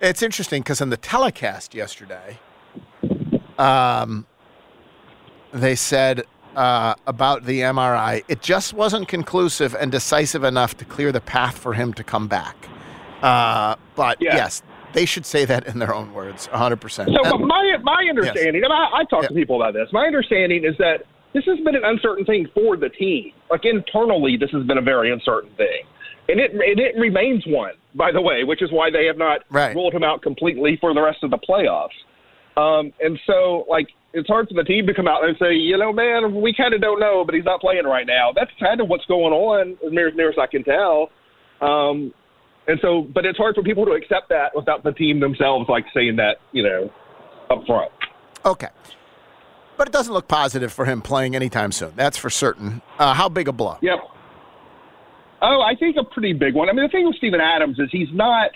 It's 0.01 0.23
interesting 0.23 0.61
because 0.61 0.79
in 0.81 0.89
the 0.89 0.97
telecast 0.97 1.75
yesterday, 1.75 2.39
um, 3.57 4.25
they 5.51 5.75
said 5.75 6.23
uh, 6.55 6.95
about 7.05 7.45
the 7.45 7.61
MRI, 7.61 8.23
it 8.27 8.41
just 8.41 8.73
wasn't 8.73 9.07
conclusive 9.07 9.75
and 9.75 9.91
decisive 9.91 10.43
enough 10.43 10.77
to 10.77 10.85
clear 10.85 11.11
the 11.11 11.21
path 11.21 11.57
for 11.57 11.73
him 11.73 11.93
to 11.93 12.03
come 12.03 12.27
back. 12.27 12.55
Uh, 13.21 13.75
but 13.95 14.21
Yeah. 14.21 14.35
yes, 14.35 14.63
they 14.93 15.05
should 15.05 15.25
say 15.25 15.45
that 15.45 15.67
in 15.67 15.79
their 15.79 15.93
own 15.93 16.13
words, 16.13 16.47
100%. 16.51 16.91
So 16.91 17.35
And- 17.35 17.45
my 17.45 17.77
my 17.83 18.05
understanding, 18.09 18.63
and 18.63 18.73
I, 18.73 18.99
I 18.99 19.03
talk 19.09 19.27
to 19.27 19.33
people 19.33 19.61
about 19.61 19.73
this. 19.73 19.87
My 19.93 20.05
understanding 20.05 20.63
is 20.65 20.75
that 20.77 21.05
this 21.33 21.45
has 21.45 21.59
been 21.59 21.75
an 21.75 21.85
uncertain 21.85 22.25
thing 22.25 22.47
for 22.53 22.75
the 22.77 22.89
team. 22.89 23.31
Like 23.49 23.65
internally, 23.65 24.37
this 24.37 24.49
has 24.51 24.63
been 24.65 24.77
a 24.77 24.81
very 24.81 25.11
uncertain 25.11 25.51
thing, 25.57 25.83
and 26.27 26.39
it 26.39 26.51
and 26.51 26.79
it 26.79 26.95
remains 26.97 27.43
one, 27.47 27.73
by 27.95 28.11
the 28.11 28.21
way, 28.21 28.43
which 28.43 28.61
is 28.61 28.71
why 28.71 28.89
they 28.89 29.05
have 29.05 29.17
not 29.17 29.41
Right. 29.51 29.75
ruled 29.75 29.93
him 29.93 30.03
out 30.03 30.21
completely 30.21 30.77
for 30.81 30.93
the 30.93 31.01
rest 31.01 31.23
of 31.23 31.29
the 31.31 31.37
playoffs. 31.37 31.89
Um, 32.57 32.91
and 32.99 33.17
so, 33.25 33.65
like, 33.69 33.87
it's 34.13 34.27
hard 34.27 34.49
for 34.49 34.55
the 34.55 34.63
team 34.65 34.85
to 34.87 34.93
come 34.93 35.07
out 35.07 35.23
and 35.23 35.37
say, 35.37 35.53
you 35.53 35.77
know, 35.77 35.93
man, 35.93 36.41
we 36.41 36.51
kind 36.53 36.73
of 36.73 36.81
don't 36.81 36.99
know, 36.99 37.23
but 37.23 37.33
he's 37.33 37.45
not 37.45 37.61
playing 37.61 37.85
right 37.85 38.05
now. 38.07 38.31
That's 38.35 38.51
kind 38.59 38.81
of 38.81 38.89
what's 38.89 39.05
going 39.05 39.31
on, 39.31 39.77
as 39.85 39.93
near, 39.93 40.09
as 40.09 40.15
near 40.15 40.29
as 40.29 40.35
I 40.37 40.47
can 40.47 40.63
tell. 40.65 41.09
Um, 41.61 42.13
and 42.69 42.79
so, 42.81 43.01
but 43.01 43.25
it's 43.25 43.37
hard 43.37 43.55
for 43.55 43.63
people 43.63 43.83
to 43.85 43.93
accept 43.93 44.29
that 44.29 44.55
without 44.55 44.83
the 44.83 44.91
team 44.91 45.19
themselves, 45.19 45.67
like, 45.67 45.85
saying 45.93 46.17
that, 46.17 46.37
you 46.51 46.61
know, 46.61 46.91
up 47.49 47.65
front. 47.65 47.91
Okay. 48.45 48.67
But 49.75 49.87
it 49.87 49.91
doesn't 49.91 50.13
look 50.13 50.27
positive 50.27 50.71
for 50.71 50.85
him 50.85 51.01
playing 51.01 51.35
anytime 51.35 51.71
soon. 51.71 51.93
That's 51.95 52.17
for 52.17 52.29
certain. 52.29 52.81
Uh, 52.99 53.13
how 53.15 53.27
big 53.27 53.47
a 53.47 53.51
blow? 53.51 53.77
Yep. 53.81 53.99
Oh, 55.41 55.61
I 55.61 55.73
think 55.79 55.95
a 55.97 56.03
pretty 56.03 56.33
big 56.33 56.53
one. 56.53 56.69
I 56.69 56.73
mean, 56.73 56.83
the 56.83 56.89
thing 56.89 57.07
with 57.07 57.15
Steven 57.15 57.39
Adams 57.41 57.79
is 57.79 57.89
he's 57.91 58.09
not, 58.13 58.51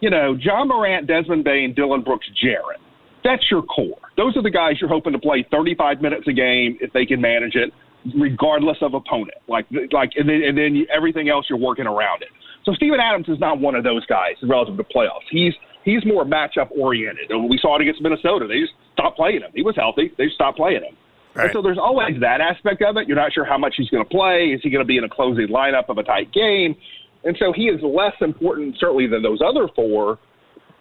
you 0.00 0.08
know, 0.08 0.34
Ja 0.40 0.64
Morant, 0.64 1.06
Desmond 1.06 1.44
Bane, 1.44 1.74
Dillon 1.74 2.02
Brooks, 2.02 2.26
Jaren. 2.42 2.80
That's 3.24 3.50
your 3.50 3.62
core. 3.62 3.98
Those 4.16 4.36
are 4.36 4.42
the 4.42 4.50
guys 4.50 4.76
you're 4.80 4.88
hoping 4.88 5.12
to 5.12 5.18
play 5.18 5.46
35 5.50 6.00
minutes 6.00 6.26
a 6.28 6.32
game 6.32 6.78
if 6.80 6.92
they 6.92 7.04
can 7.04 7.20
manage 7.20 7.56
it, 7.56 7.74
regardless 8.16 8.78
of 8.80 8.94
opponent. 8.94 9.38
Like, 9.48 9.66
like, 9.92 10.12
and 10.16 10.28
then, 10.28 10.42
and 10.44 10.56
then 10.56 10.86
everything 10.94 11.28
else 11.28 11.46
you're 11.50 11.58
working 11.58 11.86
around 11.86 12.22
it. 12.22 12.28
So 12.64 12.72
Steven 12.74 13.00
Adams 13.00 13.28
is 13.28 13.38
not 13.38 13.60
one 13.60 13.74
of 13.74 13.84
those 13.84 14.04
guys 14.06 14.34
relative 14.42 14.76
to 14.76 14.84
playoffs. 14.84 15.26
He's 15.30 15.54
he's 15.84 16.04
more 16.04 16.24
matchup 16.24 16.70
oriented. 16.70 17.30
And 17.30 17.48
we 17.48 17.58
saw 17.58 17.76
it 17.76 17.82
against 17.82 18.02
Minnesota. 18.02 18.46
They 18.46 18.60
just 18.60 18.74
stopped 18.92 19.16
playing 19.16 19.40
him. 19.40 19.50
He 19.54 19.62
was 19.62 19.74
healthy. 19.76 20.12
They 20.18 20.24
just 20.24 20.36
stopped 20.36 20.58
playing 20.58 20.82
him. 20.82 20.96
And 21.34 21.50
so 21.52 21.62
there's 21.62 21.78
always 21.78 22.18
that 22.20 22.40
aspect 22.40 22.82
of 22.82 22.96
it. 22.96 23.06
You're 23.06 23.16
not 23.16 23.32
sure 23.32 23.44
how 23.44 23.58
much 23.58 23.74
he's 23.76 23.88
going 23.90 24.02
to 24.02 24.10
play. 24.10 24.50
Is 24.54 24.60
he 24.62 24.70
going 24.70 24.82
to 24.82 24.88
be 24.88 24.98
in 24.98 25.04
a 25.04 25.08
closing 25.08 25.46
lineup 25.48 25.88
of 25.88 25.98
a 25.98 26.02
tight 26.02 26.32
game? 26.32 26.74
And 27.22 27.36
so 27.38 27.52
he 27.52 27.64
is 27.64 27.80
less 27.82 28.14
important, 28.20 28.76
certainly, 28.80 29.06
than 29.06 29.22
those 29.22 29.38
other 29.40 29.68
four. 29.74 30.18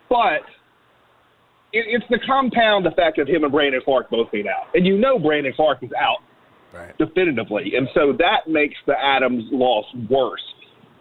But 0.09 0.41
it, 1.73 1.85
it's 1.87 2.05
the 2.09 2.19
compound 2.25 2.87
effect 2.87 3.19
of 3.19 3.27
him 3.27 3.43
and 3.43 3.51
Brandon 3.51 3.81
Clarke 3.83 4.09
both 4.09 4.31
being 4.31 4.47
out. 4.47 4.67
And 4.73 4.85
you 4.85 4.97
know 4.97 5.19
Brandon 5.19 5.53
Clarke 5.55 5.83
is 5.83 5.91
out 5.93 6.19
definitively. 6.97 7.73
And 7.75 7.87
so 7.93 8.13
that 8.17 8.47
makes 8.47 8.75
the 8.85 8.93
Adams 8.93 9.43
loss 9.51 9.85
worse 10.09 10.41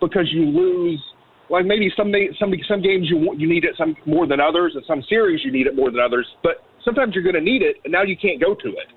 because 0.00 0.30
you 0.32 0.44
lose. 0.44 1.02
Like 1.48 1.64
maybe 1.64 1.92
some 1.96 2.12
some 2.40 2.52
some 2.66 2.82
games 2.82 3.08
you 3.08 3.32
you 3.36 3.48
need 3.48 3.64
it 3.64 3.76
some 3.78 3.96
more 4.04 4.26
than 4.26 4.40
others, 4.40 4.72
and 4.74 4.84
some 4.84 5.02
series 5.08 5.44
you 5.44 5.52
need 5.52 5.68
it 5.68 5.76
more 5.76 5.92
than 5.92 6.00
others. 6.00 6.26
But 6.42 6.64
sometimes 6.84 7.14
you're 7.14 7.22
going 7.22 7.36
to 7.36 7.40
need 7.40 7.62
it, 7.62 7.76
and 7.84 7.92
now 7.92 8.02
you 8.02 8.16
can't 8.16 8.40
go 8.40 8.54
to 8.54 8.68
it. 8.68 8.88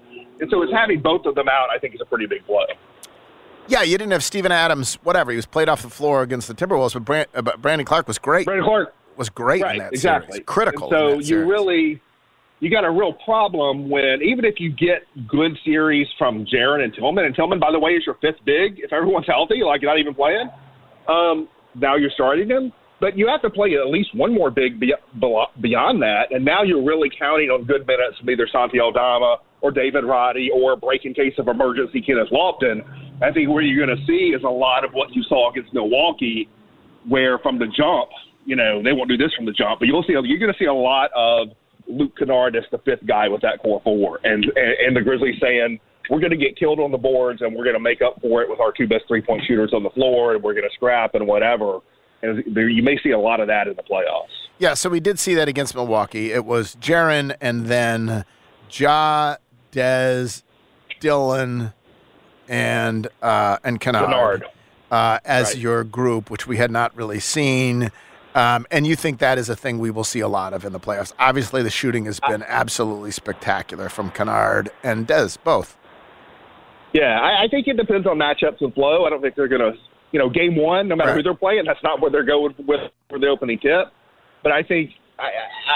And 0.41 0.49
so 0.49 0.63
it's 0.63 0.73
having 0.73 0.99
both 0.99 1.25
of 1.25 1.35
them 1.35 1.47
out. 1.47 1.67
I 1.69 1.77
think 1.77 1.93
is 1.93 2.01
a 2.01 2.05
pretty 2.05 2.25
big 2.25 2.47
blow. 2.47 2.65
Yeah, 3.67 3.83
you 3.83 3.99
didn't 3.99 4.13
have 4.13 4.23
Steven 4.23 4.51
Adams, 4.51 4.95
whatever. 5.03 5.29
He 5.29 5.35
was 5.35 5.45
played 5.45 5.69
off 5.69 5.83
the 5.83 5.89
floor 5.89 6.23
against 6.23 6.47
the 6.47 6.55
Timberwolves, 6.55 6.93
but, 6.93 7.05
Brand, 7.05 7.27
uh, 7.35 7.43
but 7.43 7.61
Brandon 7.61 7.85
Clarke 7.85 8.07
was 8.07 8.17
great. 8.17 8.45
Brandon 8.45 8.65
Clarke 8.65 8.95
was 9.15 9.29
great 9.29 9.61
right, 9.61 9.75
in 9.75 9.79
that 9.79 9.93
exactly 9.93 10.33
series. 10.33 10.45
Critical. 10.47 10.91
And 10.91 10.91
so 10.91 11.19
you 11.19 11.45
really 11.47 12.01
you 12.61 12.69
got 12.69 12.83
a 12.83 12.89
real 12.89 13.13
problem 13.13 13.89
when 13.89 14.21
even 14.23 14.43
if 14.43 14.59
you 14.59 14.71
get 14.71 15.03
good 15.27 15.57
series 15.63 16.07
from 16.17 16.45
Jaren 16.45 16.83
and 16.83 16.93
Tillman, 16.93 17.25
and 17.25 17.35
Tillman, 17.35 17.59
by 17.59 17.71
the 17.71 17.79
way, 17.79 17.91
is 17.91 18.05
your 18.05 18.15
fifth 18.15 18.43
big. 18.43 18.79
If 18.79 18.91
everyone's 18.91 19.27
healthy, 19.27 19.61
like 19.63 19.81
you're 19.81 19.91
not 19.91 19.99
even 19.99 20.15
playing, 20.15 20.49
um, 21.07 21.47
now 21.75 21.95
you're 21.95 22.11
starting 22.13 22.47
them. 22.47 22.73
But 22.99 23.17
you 23.17 23.27
have 23.29 23.41
to 23.43 23.49
play 23.49 23.75
at 23.75 23.87
least 23.87 24.13
one 24.13 24.33
more 24.33 24.51
big 24.51 24.77
beyond 24.77 26.01
that, 26.01 26.23
and 26.31 26.43
now 26.43 26.63
you're 26.63 26.83
really 26.83 27.09
counting 27.17 27.49
on 27.49 27.63
good 27.63 27.87
minutes 27.87 28.19
from 28.19 28.29
either 28.29 28.45
Santi 28.51 28.79
Aldama 28.79 29.37
or 29.61 29.71
David 29.71 30.03
Roddy 30.03 30.49
or 30.53 30.75
break 30.75 31.05
in 31.05 31.13
case 31.13 31.33
of 31.37 31.47
emergency 31.47 32.01
Kenneth 32.01 32.27
Lofton. 32.29 32.83
I 33.21 33.31
think 33.31 33.49
where 33.49 33.61
you're 33.61 33.85
going 33.85 33.97
to 33.97 34.05
see 34.05 34.35
is 34.35 34.43
a 34.43 34.49
lot 34.49 34.83
of 34.83 34.91
what 34.91 35.15
you 35.15 35.23
saw 35.23 35.49
against 35.49 35.73
Milwaukee, 35.73 36.49
where 37.07 37.39
from 37.39 37.57
the 37.57 37.67
jump, 37.67 38.09
you 38.45 38.57
know, 38.57 38.83
they 38.83 38.91
won't 38.91 39.09
do 39.09 39.17
this 39.17 39.33
from 39.33 39.45
the 39.45 39.53
jump, 39.53 39.79
but 39.79 39.87
you'll 39.87 40.03
see 40.03 40.13
you're 40.13 40.39
going 40.39 40.51
to 40.51 40.59
see 40.59 40.65
a 40.65 40.73
lot 40.73 41.09
of 41.15 41.49
Luke 41.87 42.17
Kennard 42.17 42.55
as 42.55 42.63
the 42.71 42.79
fifth 42.79 43.05
guy 43.07 43.27
with 43.29 43.41
that 43.41 43.59
core 43.61 43.81
four, 43.83 44.19
and 44.23 44.43
and, 44.43 44.73
and 44.87 44.95
the 44.95 45.01
Grizzlies 45.01 45.35
saying 45.41 45.79
we're 46.09 46.19
going 46.19 46.31
to 46.31 46.37
get 46.37 46.57
killed 46.57 46.79
on 46.79 46.91
the 46.91 46.97
boards 46.97 47.41
and 47.41 47.55
we're 47.55 47.63
going 47.63 47.75
to 47.75 47.79
make 47.79 48.01
up 48.01 48.19
for 48.21 48.41
it 48.41 48.49
with 48.49 48.59
our 48.59 48.71
two 48.71 48.87
best 48.87 49.05
three 49.07 49.21
point 49.21 49.43
shooters 49.47 49.71
on 49.73 49.83
the 49.83 49.89
floor, 49.91 50.33
and 50.35 50.43
we're 50.43 50.53
going 50.53 50.67
to 50.67 50.73
scrap 50.75 51.15
and 51.15 51.25
whatever. 51.27 51.79
And 52.21 52.43
there, 52.53 52.67
you 52.67 52.83
may 52.83 52.99
see 53.01 53.11
a 53.11 53.19
lot 53.19 53.39
of 53.39 53.47
that 53.47 53.67
in 53.67 53.75
the 53.75 53.83
playoffs. 53.83 54.27
Yeah, 54.57 54.73
so 54.73 54.89
we 54.89 54.99
did 54.99 55.19
see 55.19 55.35
that 55.35 55.47
against 55.47 55.73
Milwaukee. 55.73 56.31
It 56.33 56.43
was 56.43 56.75
Jaren 56.75 57.33
and 57.39 57.67
then 57.67 58.25
Ja, 58.71 59.37
Dez, 59.71 60.43
Dillon, 60.99 61.71
and 62.49 63.07
uh, 63.21 63.57
and 63.63 63.79
Kennard, 63.79 64.05
Kennard. 64.09 64.43
Uh, 64.91 65.19
as 65.23 65.49
Right. 65.53 65.57
your 65.57 65.83
group, 65.83 66.29
which 66.29 66.45
we 66.47 66.57
had 66.57 66.71
not 66.71 66.95
really 66.95 67.19
seen. 67.19 67.91
Um, 68.35 68.67
and 68.69 68.85
you 68.85 68.95
think 68.95 69.19
that 69.19 69.37
is 69.37 69.49
a 69.49 69.55
thing 69.55 69.79
we 69.79 69.89
will 69.91 70.03
see 70.03 70.19
a 70.19 70.27
lot 70.27 70.53
of 70.53 70.63
in 70.63 70.71
the 70.71 70.79
playoffs. 70.79 71.13
Obviously, 71.19 71.63
the 71.63 71.69
shooting 71.69 72.05
has 72.05 72.19
been 72.19 72.43
absolutely 72.43 73.11
spectacular 73.11 73.89
from 73.89 74.11
Kennard 74.11 74.69
and 74.83 75.07
Dez, 75.07 75.37
both. 75.43 75.75
Yeah, 76.93 77.19
I, 77.19 77.43
I 77.43 77.47
think 77.47 77.67
it 77.67 77.77
depends 77.77 78.07
on 78.07 78.17
matchups 78.17 78.61
and 78.61 78.73
flow. 78.73 79.05
I 79.05 79.09
don't 79.09 79.21
think 79.21 79.35
they're 79.35 79.47
going 79.47 79.61
to, 79.61 79.77
you 80.11 80.19
know, 80.19 80.29
game 80.29 80.55
one, 80.55 80.87
no 80.87 80.95
matter 80.95 81.13
who 81.13 81.21
they're 81.21 81.33
playing, 81.35 81.65
that's 81.65 81.83
not 81.83 82.01
where 82.01 82.09
they're 82.09 82.23
going 82.23 82.55
with 82.57 82.79
for 83.09 83.19
the 83.19 83.27
opening 83.27 83.59
tip. 83.59 83.87
But 84.41 84.51
I 84.51 84.63
think, 84.63 84.91
I, 85.19 85.29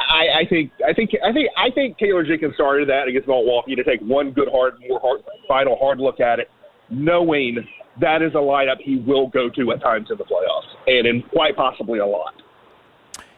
I, 0.09 0.39
I 0.39 0.45
think, 0.49 0.71
I 0.87 0.93
think, 0.93 1.11
I 1.23 1.31
think, 1.31 1.49
I 1.55 1.69
think 1.69 1.97
Taylor 1.97 2.23
Jenkins 2.23 2.55
started 2.55 2.89
that 2.89 3.07
against 3.07 3.27
Milwaukee 3.27 3.75
to 3.75 3.83
take 3.83 4.01
one 4.01 4.31
good 4.31 4.47
hard, 4.51 4.75
more 4.87 4.99
hard, 4.99 5.21
final 5.47 5.77
hard 5.77 5.99
look 5.99 6.19
at 6.19 6.39
it, 6.39 6.49
knowing 6.89 7.67
that 8.01 8.23
is 8.23 8.33
a 8.33 8.37
lineup 8.37 8.77
he 8.79 8.95
will 8.95 9.27
go 9.27 9.49
to 9.49 9.71
at 9.71 9.81
times 9.81 10.09
in 10.09 10.17
the 10.17 10.23
playoffs, 10.23 10.65
and 10.87 11.05
in 11.05 11.21
quite 11.21 11.55
possibly 11.55 11.99
a 11.99 12.05
lot. 12.05 12.41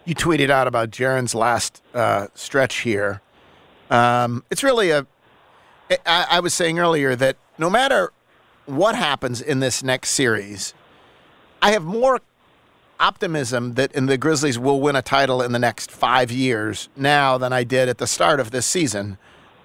You 0.06 0.16
tweeted 0.16 0.50
out 0.50 0.68
about 0.68 0.92
Jaren's 0.92 1.36
last 1.36 1.84
uh, 1.94 2.28
stretch 2.36 2.82
here. 2.82 3.22
Um, 3.90 4.44
it's 4.50 4.64
really 4.64 4.92
a. 4.92 5.06
I, 6.06 6.28
I 6.30 6.40
was 6.40 6.54
saying 6.54 6.80
earlier 6.80 7.16
that 7.16 7.38
no 7.58 7.70
matter 7.70 8.12
what 8.66 8.96
happens 8.96 9.42
in 9.42 9.60
this 9.60 9.84
next 9.84 10.12
series, 10.12 10.74
I 11.62 11.72
have 11.72 11.84
more 11.84 12.20
optimism 13.00 13.74
that 13.74 13.92
in 13.92 14.06
the 14.06 14.18
Grizzlies 14.18 14.58
will 14.58 14.80
win 14.80 14.96
a 14.96 15.02
title 15.02 15.42
in 15.42 15.52
the 15.52 15.60
next 15.60 15.92
five 15.92 16.32
years 16.32 16.90
now 16.96 17.38
than 17.38 17.54
I 17.54 17.64
did 17.64 17.90
at 17.90 17.98
the 17.98 18.08
start 18.08 18.40
of 18.40 18.52
this 18.52 18.66
season, 18.66 19.18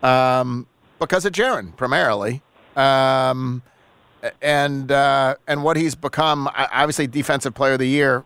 um, 0.03 0.67
because 0.99 1.25
of 1.25 1.33
Jaren 1.33 1.77
primarily, 1.77 2.43
um, 2.77 3.63
and 4.43 4.91
uh, 4.93 5.37
and 5.47 5.63
what 5.63 5.77
he's 5.77 5.95
become. 5.95 6.49
Obviously, 6.55 7.07
defensive 7.07 7.55
player 7.55 7.75
of 7.75 7.79
the 7.79 7.89
year 7.89 8.25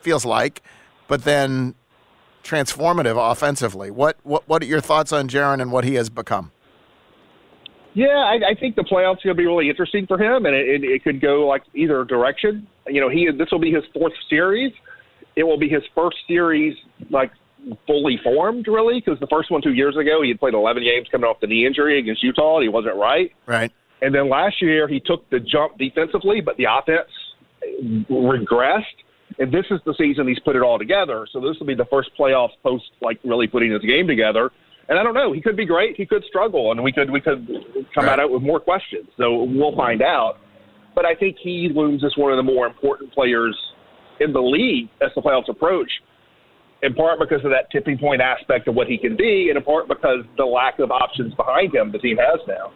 feels 0.00 0.24
like, 0.24 0.62
but 1.08 1.24
then 1.24 1.74
transformative 2.42 3.16
offensively. 3.18 3.90
What 3.90 4.16
what 4.22 4.48
what 4.48 4.62
are 4.62 4.66
your 4.66 4.80
thoughts 4.80 5.12
on 5.12 5.28
Jaren 5.28 5.60
and 5.60 5.72
what 5.72 5.84
he 5.84 5.94
has 5.94 6.08
become? 6.08 6.52
Yeah, 7.96 8.08
I, 8.08 8.50
I 8.50 8.54
think 8.60 8.76
the 8.76 8.82
playoffs 8.82 9.24
are 9.24 9.32
going 9.32 9.36
to 9.36 9.42
be 9.42 9.46
really 9.46 9.70
interesting 9.70 10.06
for 10.06 10.18
him, 10.18 10.44
and 10.44 10.54
it, 10.54 10.68
it, 10.68 10.84
it 10.84 11.02
could 11.02 11.18
go 11.18 11.46
like 11.46 11.62
either 11.74 12.04
direction. 12.04 12.66
You 12.86 13.00
know, 13.00 13.08
he 13.08 13.26
this 13.36 13.48
will 13.50 13.58
be 13.58 13.72
his 13.72 13.84
fourth 13.94 14.12
series. 14.28 14.70
It 15.34 15.44
will 15.44 15.58
be 15.58 15.66
his 15.66 15.82
first 15.94 16.18
series 16.28 16.76
like 17.08 17.32
fully 17.86 18.20
formed, 18.22 18.68
really, 18.68 19.00
because 19.00 19.18
the 19.18 19.26
first 19.28 19.50
one 19.50 19.62
two 19.62 19.72
years 19.72 19.96
ago 19.96 20.20
he 20.20 20.28
had 20.28 20.38
played 20.38 20.52
11 20.52 20.82
games 20.82 21.08
coming 21.10 21.24
off 21.24 21.40
the 21.40 21.46
knee 21.46 21.64
injury 21.64 21.98
against 21.98 22.22
Utah, 22.22 22.56
and 22.56 22.64
he 22.64 22.68
wasn't 22.68 22.96
right. 22.96 23.32
Right. 23.46 23.72
And 24.02 24.14
then 24.14 24.28
last 24.28 24.60
year 24.60 24.86
he 24.86 25.00
took 25.00 25.28
the 25.30 25.40
jump 25.40 25.78
defensively, 25.78 26.42
but 26.42 26.58
the 26.58 26.66
offense 26.70 27.08
regressed. 28.10 28.82
And 29.38 29.50
this 29.50 29.64
is 29.70 29.80
the 29.86 29.94
season 29.96 30.28
he's 30.28 30.38
put 30.40 30.54
it 30.54 30.60
all 30.60 30.78
together. 30.78 31.26
So 31.32 31.40
this 31.40 31.58
will 31.58 31.66
be 31.66 31.74
the 31.74 31.86
first 31.86 32.10
playoffs 32.18 32.56
post 32.62 32.84
like 33.00 33.18
really 33.24 33.46
putting 33.46 33.72
his 33.72 33.80
game 33.80 34.06
together. 34.06 34.50
And 34.88 34.98
I 34.98 35.02
don't 35.02 35.14
know. 35.14 35.32
He 35.32 35.40
could 35.40 35.56
be 35.56 35.64
great. 35.66 35.96
He 35.96 36.06
could 36.06 36.24
struggle, 36.28 36.70
and 36.70 36.82
we 36.82 36.92
could 36.92 37.10
we 37.10 37.20
could 37.20 37.46
come 37.94 38.06
Right. 38.06 38.18
out 38.20 38.30
with 38.30 38.42
more 38.42 38.60
questions. 38.60 39.06
So 39.16 39.42
we'll 39.42 39.74
find 39.74 40.00
out. 40.02 40.38
But 40.94 41.04
I 41.04 41.14
think 41.14 41.36
he 41.42 41.68
looms 41.74 42.04
as 42.04 42.16
one 42.16 42.30
of 42.32 42.36
the 42.36 42.42
more 42.42 42.66
important 42.66 43.12
players 43.12 43.56
in 44.20 44.32
the 44.32 44.40
league 44.40 44.88
as 45.02 45.10
the 45.14 45.20
playoffs 45.22 45.48
approach. 45.48 45.90
In 46.82 46.94
part 46.94 47.18
because 47.18 47.42
of 47.44 47.50
that 47.50 47.70
tipping 47.72 47.98
point 47.98 48.20
aspect 48.20 48.68
of 48.68 48.74
what 48.74 48.86
he 48.86 48.96
can 48.98 49.16
be, 49.16 49.48
and 49.48 49.56
in 49.56 49.64
part 49.64 49.88
because 49.88 50.24
the 50.36 50.44
lack 50.44 50.78
of 50.78 50.90
options 50.90 51.34
behind 51.34 51.74
him 51.74 51.90
the 51.90 51.98
team 51.98 52.18
has 52.18 52.38
now. 52.46 52.70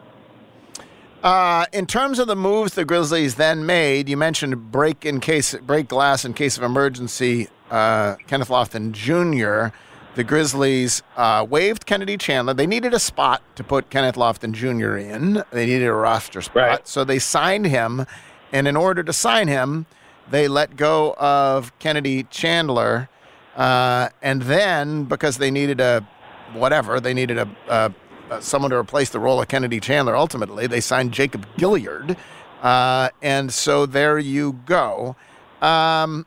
Uh, 1.23 1.67
in 1.73 1.87
terms 1.87 2.19
of 2.19 2.27
the 2.27 2.35
moves 2.37 2.75
the 2.75 2.85
Grizzlies 2.85 3.35
then 3.35 3.67
made, 3.67 4.09
you 4.09 4.17
mentioned 4.17 4.73
break 4.73 5.05
in 5.05 5.21
case 5.21 5.55
break 5.55 5.87
glass 5.87 6.25
in 6.25 6.33
case 6.33 6.57
of 6.57 6.63
emergency. 6.63 7.49
Uh, 7.71 8.17
Kenneth 8.27 8.49
Lofton 8.49 8.91
Jr. 8.93 9.75
The 10.17 10.25
Grizzlies 10.25 11.03
uh, 11.17 11.47
waived 11.49 11.87
Kennedy 11.87 12.17
Chandler. 12.17 12.53
They 12.53 12.67
needed 12.67 12.93
a 12.93 12.99
spot 12.99 13.43
to 13.57 13.63
put 13.63 13.91
Kenneth 13.91 14.17
Lofton 14.17 14.53
Jr. 14.53 14.97
in. 14.97 15.45
They 15.53 15.67
needed 15.67 15.87
a 15.87 15.93
roster 15.93 16.43
spot, 16.43 16.89
so 16.89 17.05
they 17.05 17.19
signed 17.21 17.67
him. 17.67 18.07
And 18.53 18.67
in 18.67 18.77
order 18.77 19.05
to 19.05 19.13
sign 19.13 19.47
him, 19.47 19.87
they 20.29 20.49
let 20.49 20.77
go 20.77 21.15
of 21.15 21.77
Kennedy 21.79 22.25
Chandler. 22.25 23.09
Uh, 23.55 24.09
and 24.21 24.43
then 24.43 25.05
because 25.05 25.39
they 25.39 25.51
needed 25.51 25.81
a 25.81 26.07
whatever, 26.55 26.99
they 27.01 27.15
needed 27.15 27.39
a, 27.39 27.49
a, 27.69 27.95
a 28.31 28.43
someone 28.43 28.71
to 28.71 28.77
replace 28.77 29.11
the 29.11 29.21
role 29.21 29.41
of 29.41 29.47
Kennedy 29.47 29.79
Chandler. 29.79 30.17
Ultimately, 30.17 30.67
they 30.67 30.81
signed 30.81 31.13
Jacob 31.13 31.47
Gilliard, 31.57 32.17
uh, 32.63 33.11
and 33.23 33.53
so 33.53 33.87
there 33.87 34.19
you 34.19 34.55
go. 34.67 35.15
Um, 35.63 36.27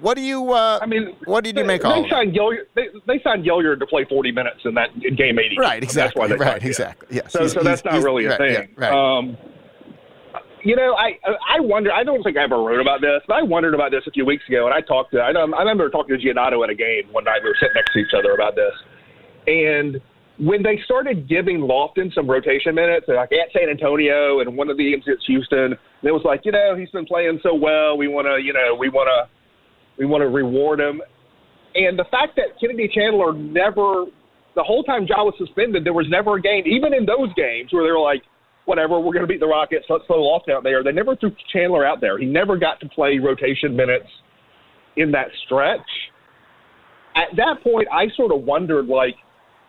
what 0.00 0.16
do 0.16 0.22
you? 0.22 0.52
Uh, 0.52 0.78
I 0.82 0.86
mean, 0.86 1.16
what 1.24 1.44
did 1.44 1.56
you 1.56 1.64
make 1.64 1.82
they 1.82 1.88
all 1.88 2.00
of 2.00 2.06
it? 2.06 2.10
signed 2.10 2.34
Gilliard, 2.34 2.66
they, 2.74 2.88
they 3.06 3.20
signed 3.22 3.44
Gilliard 3.44 3.78
to 3.78 3.86
play 3.86 4.04
40 4.08 4.32
minutes 4.32 4.60
in 4.64 4.74
that 4.74 4.90
in 5.02 5.14
game 5.16 5.38
80. 5.38 5.56
Right, 5.58 5.82
exactly. 5.82 6.26
That's 6.28 6.40
why 6.40 6.46
right, 6.46 6.64
exactly. 6.64 7.08
Yes. 7.16 7.32
So, 7.32 7.40
He's- 7.40 7.52
so 7.52 7.62
that's 7.62 7.80
he's- 7.80 7.84
not 7.84 7.94
he's- 7.94 8.04
really 8.04 8.24
a 8.26 8.30
right, 8.30 8.38
thing. 8.38 8.68
yeah, 8.78 8.88
right. 8.88 9.18
Um, 9.18 9.36
you 10.64 10.76
know, 10.76 10.94
I 10.94 11.18
I 11.48 11.60
wonder. 11.60 11.92
I 11.92 12.04
don't 12.04 12.22
think 12.22 12.38
I 12.38 12.42
ever 12.44 12.56
wrote 12.62 12.80
about 12.80 13.00
this, 13.02 13.20
but 13.28 13.34
I 13.34 13.42
wondered 13.42 13.74
about 13.74 13.90
this 13.90 14.02
a 14.06 14.10
few 14.10 14.24
weeks 14.24 14.44
ago, 14.48 14.64
and 14.64 14.72
I 14.74 14.80
talked 14.80 15.12
to. 15.12 15.20
I, 15.20 15.30
know, 15.32 15.40
I 15.52 15.60
remember 15.60 15.90
talking 15.90 16.18
to 16.18 16.24
Giannotto 16.26 16.64
at 16.64 16.70
a 16.70 16.74
game 16.74 17.04
one 17.12 17.24
night. 17.24 17.40
We 17.42 17.50
were 17.50 17.56
sitting 17.60 17.74
next 17.74 17.92
to 17.92 17.98
each 17.98 18.14
other 18.16 18.32
about 18.32 18.56
this, 18.56 18.72
and 19.46 20.00
when 20.38 20.62
they 20.62 20.80
started 20.84 21.28
giving 21.28 21.58
Lofton 21.60 22.12
some 22.14 22.28
rotation 22.28 22.74
minutes, 22.74 23.06
like 23.08 23.30
at 23.32 23.52
San 23.52 23.68
Antonio 23.68 24.40
and 24.40 24.56
one 24.56 24.68
of 24.70 24.76
the 24.78 24.90
games 24.90 25.04
against 25.06 25.26
Houston, 25.26 25.76
it 26.02 26.10
was 26.10 26.22
like, 26.24 26.40
you 26.44 26.50
know, 26.50 26.74
he's 26.74 26.90
been 26.90 27.06
playing 27.06 27.38
so 27.42 27.54
well. 27.54 27.96
We 27.96 28.08
want 28.08 28.26
to, 28.26 28.42
you 28.42 28.52
know, 28.52 28.74
we 28.74 28.88
want 28.88 29.08
to, 29.08 29.28
we 29.98 30.06
want 30.06 30.22
to 30.22 30.28
reward 30.28 30.80
him. 30.80 31.00
And 31.74 31.98
the 31.98 32.04
fact 32.10 32.36
that 32.36 32.58
Kennedy 32.60 32.88
Chandler 32.92 33.32
never, 33.32 34.06
the 34.54 34.62
whole 34.62 34.84
time 34.84 35.06
Ja 35.08 35.24
was 35.24 35.34
suspended, 35.38 35.84
there 35.84 35.92
was 35.92 36.06
never 36.08 36.36
a 36.36 36.42
game, 36.42 36.64
even 36.66 36.94
in 36.94 37.04
those 37.04 37.32
games 37.34 37.72
where 37.72 37.84
they 37.84 37.90
were 37.90 38.00
like, 38.00 38.22
whatever, 38.64 38.98
we're 38.98 39.12
going 39.12 39.26
to 39.26 39.26
beat 39.26 39.40
the 39.40 39.46
Rockets, 39.46 39.84
let's 39.88 40.06
throw 40.06 40.18
Lofton 40.18 40.54
out 40.54 40.62
there. 40.62 40.82
They 40.82 40.92
never 40.92 41.16
threw 41.16 41.32
Chandler 41.52 41.84
out 41.84 42.00
there. 42.00 42.18
He 42.18 42.26
never 42.26 42.56
got 42.56 42.80
to 42.80 42.88
play 42.88 43.18
rotation 43.18 43.76
minutes 43.76 44.06
in 44.96 45.10
that 45.12 45.26
stretch. 45.44 45.80
At 47.16 47.36
that 47.36 47.62
point, 47.62 47.86
I 47.92 48.06
sort 48.16 48.32
of 48.32 48.42
wondered, 48.42 48.86
like, 48.86 49.16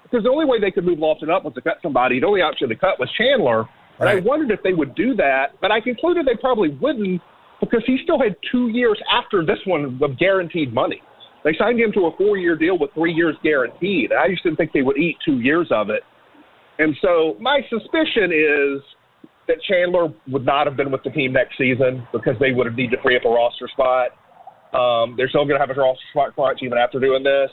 because 0.04 0.24
the 0.24 0.30
only 0.30 0.46
way 0.46 0.60
they 0.62 0.72
could 0.72 0.86
move 0.86 1.00
Lofton 1.00 1.30
up 1.30 1.44
was 1.44 1.54
to 1.56 1.62
cut 1.62 1.78
somebody. 1.82 2.20
The 2.20 2.28
only 2.28 2.42
option 2.42 2.70
to 2.70 2.76
cut 2.76 3.00
was 3.00 3.10
Chandler. 3.18 3.66
And 4.00 4.10
I 4.10 4.20
wondered 4.20 4.52
if 4.52 4.62
they 4.62 4.74
would 4.74 4.94
do 4.94 5.16
that, 5.16 5.54
but 5.62 5.72
I 5.72 5.80
concluded 5.80 6.26
they 6.26 6.36
probably 6.36 6.70
wouldn't 6.70 7.22
because 7.70 7.84
he 7.86 7.98
still 8.04 8.20
had 8.20 8.36
two 8.52 8.70
years 8.70 9.00
after 9.12 9.46
this 9.46 9.60
one 9.66 10.00
of 10.02 10.18
guaranteed 10.18 10.74
money. 10.74 11.02
They 11.44 11.54
signed 11.60 11.80
him 11.80 11.92
to 11.94 12.08
a 12.08 12.18
four 12.18 12.38
year 12.38 12.56
deal 12.56 12.78
with 12.78 12.92
three 12.94 13.14
years 13.14 13.36
guaranteed. 13.44 14.12
I 14.12 14.30
just 14.30 14.44
didn't 14.44 14.58
think 14.58 14.72
they 14.74 14.82
would 14.82 14.98
eat 14.98 15.18
two 15.24 15.40
years 15.40 15.68
of 15.72 15.90
it. 15.90 16.02
And 16.80 16.96
so 17.02 17.38
my 17.40 17.62
suspicion 17.70 18.34
is 18.34 18.82
that 19.48 19.62
Chandler 19.70 20.08
would 20.28 20.46
not 20.46 20.66
have 20.66 20.76
been 20.76 20.92
with 20.92 21.04
the 21.04 21.12
team 21.12 21.34
next 21.34 21.58
season 21.58 22.08
because 22.12 22.34
they 22.40 22.52
would 22.52 22.66
have 22.66 22.76
needed 22.76 22.98
to 22.98 23.02
free 23.04 23.16
up 23.16 23.26
a 23.26 23.30
roster 23.30 23.68
spot. 23.68 24.10
Um, 24.74 25.14
they're 25.16 25.30
still 25.30 25.46
going 25.46 25.60
to 25.60 25.66
have 25.66 25.70
a 25.70 25.80
roster 25.80 26.04
spot 26.12 26.34
crunch 26.36 26.60
even 26.64 26.78
after 26.78 27.00
doing 27.00 27.24
this. 27.24 27.52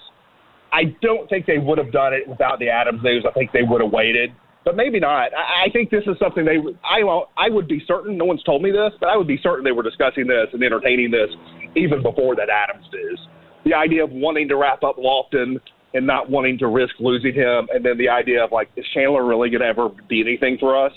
I 0.73 0.97
don't 1.03 1.29
think 1.29 1.45
they 1.45 1.59
would 1.59 1.77
have 1.77 1.93
done 1.93 2.15
it 2.15 2.27
without 2.27 2.59
the 2.59 2.71
Adams 2.71 3.03
news. 3.05 3.25
I 3.29 3.33
think 3.33 3.53
they 3.53 3.63
would 3.63 3.83
have 3.83 3.93
waited, 3.93 4.31
but 4.65 4.77
maybe 4.77 5.01
not. 5.01 5.33
I, 5.35 5.65
I 5.67 5.71
think 5.73 5.91
this 5.91 6.05
is 6.07 6.17
something 6.19 6.45
they. 6.45 6.59
I 6.85 7.01
I 7.37 7.49
would 7.49 7.69
be 7.69 7.83
certain. 7.87 8.17
No 8.17 8.25
one's 8.25 8.43
told 8.45 8.63
me 8.63 8.71
this, 8.71 8.93
but 9.01 9.09
I 9.09 9.17
would 9.17 9.27
be 9.27 9.39
certain 9.43 9.65
they 9.65 9.73
were 9.73 9.83
discussing 9.83 10.27
this 10.27 10.49
and 10.53 10.63
entertaining 10.63 11.11
this 11.11 11.31
even 11.77 12.03
before 12.03 12.37
that 12.37 12.49
Adams 12.51 12.87
news. 12.93 13.21
The 13.65 13.75
idea 13.75 14.05
of 14.05 14.11
wanting 14.11 14.49
to 14.49 14.57
wrap 14.57 14.83
up 14.83 14.97
Lofton 14.97 15.61
and 15.95 16.07
not 16.07 16.29
wanting 16.31 16.59
to 16.59 16.67
risk 16.69 16.95
losing 16.99 17.35
him, 17.35 17.69
and 17.73 17.85
then 17.85 17.97
the 17.99 18.09
idea 18.09 18.43
of 18.45 18.51
like, 18.53 18.71
is 18.77 18.85
Chandler 18.95 19.25
really 19.25 19.51
going 19.51 19.61
to 19.61 19.67
ever 19.67 19.89
be 20.09 20.21
anything 20.21 20.59
for 20.59 20.77
us? 20.87 20.93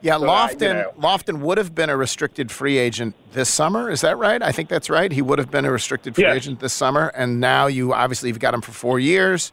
Yeah, 0.00 0.18
So, 0.18 0.28
uh, 0.28 0.32
I- 0.32 0.50
you 0.50 0.56
Lofton 0.56 0.74
know. 0.74 0.92
Lofton 0.98 1.40
would 1.40 1.58
have 1.58 1.74
been 1.74 1.88
a 1.90 1.96
restricted 1.96 2.50
free 2.50 2.78
agent 2.78 3.14
this 3.32 3.48
summer. 3.48 3.88
Is 3.90 4.00
that 4.00 4.18
right? 4.18 4.42
I 4.42 4.50
think 4.50 4.68
that's 4.68 4.90
right. 4.90 5.12
He 5.12 5.22
would 5.22 5.38
have 5.38 5.50
been 5.50 5.64
a 5.64 5.70
restricted 5.70 6.14
free 6.16 6.24
Yes. 6.24 6.36
agent 6.36 6.60
this 6.60 6.72
summer, 6.72 7.12
and 7.14 7.38
now 7.40 7.66
you 7.68 7.92
obviously 7.94 8.28
you've 8.28 8.40
got 8.40 8.54
him 8.54 8.62
for 8.62 8.72
four 8.72 8.98
years. 8.98 9.52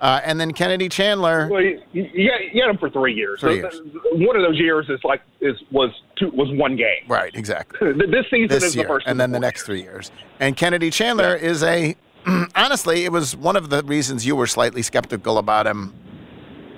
Uh, 0.00 0.20
and 0.24 0.40
then 0.40 0.52
Kennedy 0.52 0.88
Chandler. 0.88 1.48
Well, 1.50 1.60
you, 1.60 1.80
you, 1.92 2.30
got, 2.30 2.54
you 2.54 2.62
got 2.62 2.70
him 2.70 2.78
for 2.78 2.90
three 2.90 3.14
years. 3.14 3.40
Three 3.40 3.60
So 3.60 3.68
years. 3.68 3.80
One 4.12 4.36
of 4.36 4.42
those 4.42 4.58
years 4.58 4.86
is 4.88 5.00
like 5.02 5.22
is 5.40 5.56
was 5.72 5.90
two 6.16 6.30
was 6.30 6.48
one 6.52 6.76
game. 6.76 7.04
Right, 7.08 7.34
exactly. 7.34 7.92
this 8.10 8.26
season 8.30 8.48
this 8.48 8.62
is 8.62 8.76
year, 8.76 8.84
the 8.84 8.88
first, 8.88 9.06
and 9.06 9.18
then 9.18 9.32
the 9.32 9.40
next 9.40 9.64
three 9.64 9.82
years. 9.82 10.12
And 10.38 10.56
Kennedy 10.56 10.90
Chandler 10.90 11.34
is 11.34 11.62
a 11.62 11.96
honestly, 12.54 13.04
it 13.04 13.12
was 13.12 13.36
one 13.36 13.56
of 13.56 13.70
the 13.70 13.82
reasons 13.84 14.24
you 14.26 14.36
were 14.36 14.46
slightly 14.46 14.82
skeptical 14.82 15.38
about 15.38 15.66
him. 15.66 15.94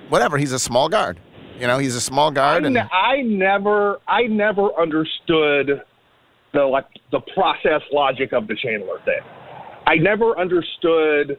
Whatever, 0.09 0.39
he's 0.39 0.53
a 0.53 0.59
small 0.59 0.89
guard. 0.89 1.21
You 1.59 1.67
know, 1.67 1.79
he's 1.79 1.95
a 1.95 2.01
small 2.01 2.31
guard, 2.31 2.65
I, 2.65 2.67
and 2.69 2.79
I 2.79 3.21
never 3.21 3.99
I 4.09 4.23
never 4.23 4.73
understood 4.81 5.83
the 6.53 6.65
like 6.65 6.87
the 7.13 7.21
process 7.35 7.83
logic 7.93 8.33
of 8.33 8.49
the 8.49 8.57
Chandler 8.57 8.99
thing. 9.05 9.21
I 9.87 9.97
never 9.97 10.39
understood 10.39 11.39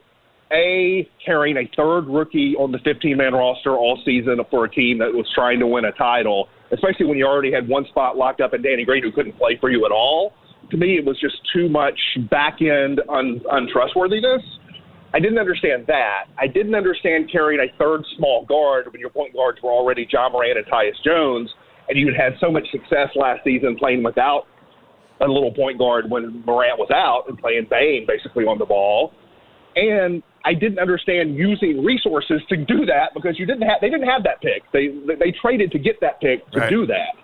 a 0.52 1.08
carrying 1.24 1.56
a 1.56 1.70
third 1.76 2.06
rookie 2.06 2.54
on 2.58 2.72
the 2.72 2.78
15 2.84 3.16
man 3.16 3.32
roster 3.32 3.76
all 3.76 4.00
season 4.04 4.38
for 4.50 4.64
a 4.64 4.70
team 4.70 4.98
that 4.98 5.12
was 5.12 5.26
trying 5.34 5.58
to 5.60 5.66
win 5.66 5.84
a 5.86 5.92
title, 5.92 6.48
especially 6.72 7.06
when 7.06 7.18
you 7.18 7.26
already 7.26 7.52
had 7.52 7.68
one 7.68 7.86
spot 7.86 8.16
locked 8.16 8.40
up 8.40 8.54
in 8.54 8.62
Danny 8.62 8.84
Green 8.84 9.02
who 9.02 9.12
couldn't 9.12 9.36
play 9.38 9.56
for 9.60 9.70
you 9.70 9.84
at 9.86 9.92
all. 9.92 10.34
To 10.70 10.76
me, 10.76 10.96
it 10.98 11.04
was 11.04 11.18
just 11.20 11.36
too 11.52 11.68
much 11.68 11.98
back 12.30 12.58
end 12.62 13.00
un- 13.08 13.40
untrustworthiness. 13.50 14.42
I 15.14 15.20
didn't 15.20 15.38
understand 15.38 15.84
that. 15.88 16.24
I 16.38 16.46
didn't 16.46 16.74
understand 16.74 17.30
carrying 17.30 17.60
a 17.60 17.76
third 17.76 18.02
small 18.16 18.46
guard 18.46 18.86
when 18.90 19.00
your 19.00 19.10
point 19.10 19.34
guards 19.34 19.58
were 19.62 19.70
already 19.70 20.06
Ja 20.10 20.30
Morant 20.30 20.56
and 20.56 20.66
Tyus 20.66 20.96
Jones, 21.04 21.50
and 21.88 21.98
you 21.98 22.06
had 22.06 22.16
had 22.16 22.32
so 22.40 22.50
much 22.50 22.64
success 22.70 23.08
last 23.14 23.44
season 23.44 23.76
playing 23.76 24.02
without 24.02 24.46
a 25.20 25.26
little 25.26 25.52
point 25.52 25.78
guard 25.78 26.10
when 26.10 26.42
Morant 26.46 26.78
was 26.78 26.90
out 26.90 27.24
and 27.28 27.38
playing 27.38 27.66
Bane 27.68 28.06
basically 28.08 28.44
on 28.44 28.58
the 28.58 28.64
ball. 28.64 29.12
And 29.76 30.22
I 30.44 30.54
didn't 30.54 30.78
understand 30.78 31.36
using 31.36 31.84
resources 31.84 32.40
to 32.48 32.56
do 32.56 32.84
that 32.86 33.14
because 33.14 33.38
you 33.38 33.46
didn't 33.46 33.62
have 33.62 33.80
they 33.80 33.90
didn't 33.90 34.08
have 34.08 34.22
that 34.24 34.40
pick. 34.42 34.62
They 34.72 34.88
they 35.18 35.32
traded 35.40 35.70
to 35.72 35.78
get 35.78 36.00
that 36.00 36.20
pick 36.20 36.48
to 36.52 36.60
Right. 36.60 36.70
do 36.70 36.86
that. 36.86 37.14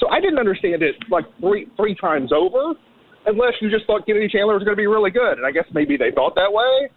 So 0.00 0.08
I 0.08 0.20
didn't 0.20 0.38
understand 0.38 0.82
it 0.82 0.96
like 1.10 1.24
three 1.40 1.68
three 1.76 1.94
times 1.94 2.32
over, 2.32 2.74
unless 3.26 3.54
you 3.60 3.70
just 3.70 3.86
thought 3.86 4.06
Kennedy 4.06 4.28
Chandler 4.28 4.54
was 4.54 4.64
going 4.64 4.76
to 4.76 4.80
be 4.80 4.86
really 4.86 5.10
good. 5.10 5.38
And 5.38 5.46
I 5.46 5.50
guess 5.50 5.64
maybe 5.72 5.96
they 5.96 6.10
thought 6.10 6.34
that 6.34 6.52
way. 6.52 6.90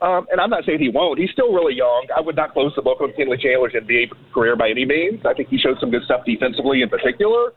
Um, 0.00 0.26
and 0.32 0.40
I'm 0.40 0.50
not 0.50 0.64
saying 0.66 0.80
he 0.80 0.88
won't. 0.88 1.20
He's 1.20 1.30
still 1.30 1.52
really 1.52 1.74
young. 1.74 2.08
I 2.16 2.20
would 2.20 2.34
not 2.34 2.52
close 2.52 2.72
the 2.74 2.82
book 2.82 3.00
on 3.00 3.12
Kennedy 3.16 3.40
Chandler's 3.40 3.72
NBA 3.72 4.10
career 4.34 4.56
by 4.56 4.68
any 4.70 4.84
means. 4.84 5.20
I 5.24 5.32
think 5.32 5.48
he 5.48 5.58
showed 5.58 5.78
some 5.78 5.92
good 5.92 6.02
stuff 6.04 6.22
defensively 6.26 6.82
in 6.82 6.88
particular. 6.88 7.52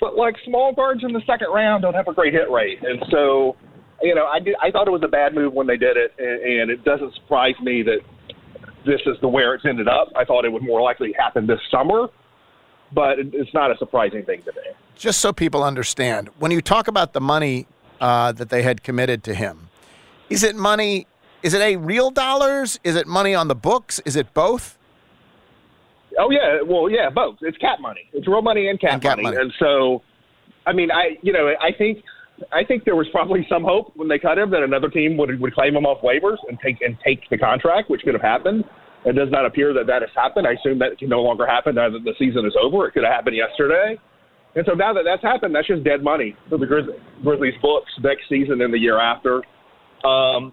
But 0.00 0.16
like 0.16 0.36
small 0.46 0.72
guards 0.74 1.04
in 1.04 1.12
the 1.12 1.20
second 1.26 1.48
round 1.52 1.82
don't 1.82 1.92
have 1.92 2.08
a 2.08 2.14
great 2.14 2.32
hit 2.32 2.50
rate, 2.50 2.78
and 2.82 3.04
so 3.10 3.56
you 4.02 4.14
know 4.14 4.26
I 4.26 4.38
did. 4.40 4.54
I 4.62 4.70
thought 4.70 4.86
it 4.88 4.90
was 4.92 5.02
a 5.04 5.08
bad 5.08 5.34
move 5.34 5.52
when 5.52 5.66
they 5.66 5.76
did 5.76 5.96
it, 5.96 6.12
and, 6.18 6.60
and 6.60 6.70
it 6.70 6.84
doesn't 6.84 7.14
surprise 7.14 7.54
me 7.62 7.82
that 7.82 7.98
this 8.86 9.00
is 9.06 9.16
the 9.20 9.28
where 9.28 9.54
it's 9.54 9.64
ended 9.64 9.88
up. 9.88 10.08
I 10.16 10.24
thought 10.24 10.44
it 10.44 10.52
would 10.52 10.62
more 10.62 10.80
likely 10.80 11.12
happen 11.18 11.46
this 11.46 11.60
summer, 11.70 12.08
but 12.92 13.18
it, 13.18 13.28
it's 13.34 13.52
not 13.52 13.70
a 13.70 13.76
surprising 13.78 14.24
thing 14.24 14.42
to 14.44 14.52
me. 14.52 14.62
just 14.96 15.20
so 15.20 15.32
people 15.32 15.62
understand, 15.62 16.28
when 16.38 16.50
you 16.50 16.60
talk 16.62 16.88
about 16.88 17.12
the 17.12 17.20
money 17.20 17.66
uh, 18.00 18.32
that 18.32 18.48
they 18.48 18.62
had 18.62 18.82
committed 18.82 19.22
to 19.24 19.34
him, 19.34 19.68
is 20.30 20.42
it 20.42 20.56
money? 20.56 21.06
Is 21.42 21.54
it 21.54 21.60
a 21.60 21.76
real 21.76 22.10
dollars? 22.10 22.78
Is 22.84 22.96
it 22.96 23.06
money 23.06 23.34
on 23.34 23.48
the 23.48 23.54
books? 23.54 24.00
Is 24.04 24.16
it 24.16 24.32
both? 24.34 24.76
Oh 26.18 26.30
yeah, 26.30 26.60
well 26.64 26.90
yeah, 26.90 27.08
both. 27.08 27.36
It's 27.40 27.56
cap 27.58 27.80
money. 27.80 28.08
It's 28.12 28.26
real 28.26 28.42
money 28.42 28.68
and 28.68 28.80
cap, 28.80 28.94
And 28.94 29.02
cap 29.02 29.16
money. 29.18 29.22
money. 29.24 29.36
And 29.36 29.52
so, 29.58 30.02
I 30.66 30.72
mean, 30.72 30.90
I 30.90 31.16
you 31.22 31.32
know 31.32 31.52
I 31.60 31.72
think 31.76 32.02
I 32.52 32.64
think 32.64 32.84
there 32.84 32.96
was 32.96 33.06
probably 33.12 33.46
some 33.48 33.64
hope 33.64 33.92
when 33.96 34.08
they 34.08 34.18
cut 34.18 34.38
him 34.38 34.50
that 34.50 34.62
another 34.62 34.88
team 34.88 35.16
would 35.16 35.40
would 35.40 35.54
claim 35.54 35.76
him 35.76 35.86
off 35.86 36.02
waivers 36.02 36.38
and 36.48 36.58
take 36.64 36.80
and 36.80 36.96
take 37.04 37.28
the 37.30 37.38
contract, 37.38 37.90
which 37.90 38.02
could 38.02 38.14
have 38.14 38.22
happened. 38.22 38.64
It 39.04 39.14
does 39.14 39.30
not 39.30 39.46
appear 39.46 39.72
that 39.74 39.86
that 39.86 40.02
has 40.02 40.10
happened. 40.14 40.46
I 40.46 40.52
assume 40.52 40.78
that 40.80 40.98
can 40.98 41.08
no 41.08 41.22
longer 41.22 41.46
happen 41.46 41.76
now 41.76 41.88
that 41.88 42.04
the 42.04 42.14
season 42.18 42.44
is 42.44 42.54
over. 42.60 42.86
It 42.86 42.92
could 42.92 43.04
have 43.04 43.12
happened 43.12 43.36
yesterday. 43.36 43.98
And 44.54 44.66
so 44.66 44.74
now 44.74 44.92
that 44.92 45.04
that's 45.04 45.22
happened, 45.22 45.54
that's 45.54 45.68
just 45.68 45.84
dead 45.84 46.02
money 46.02 46.36
for 46.48 46.58
the 46.58 46.66
Grizz- 46.66 46.98
Grizzlies 47.22 47.54
books 47.62 47.90
next 48.02 48.28
season 48.28 48.60
and 48.60 48.74
the 48.74 48.78
year 48.78 49.00
after. 49.00 49.42
Um, 50.04 50.52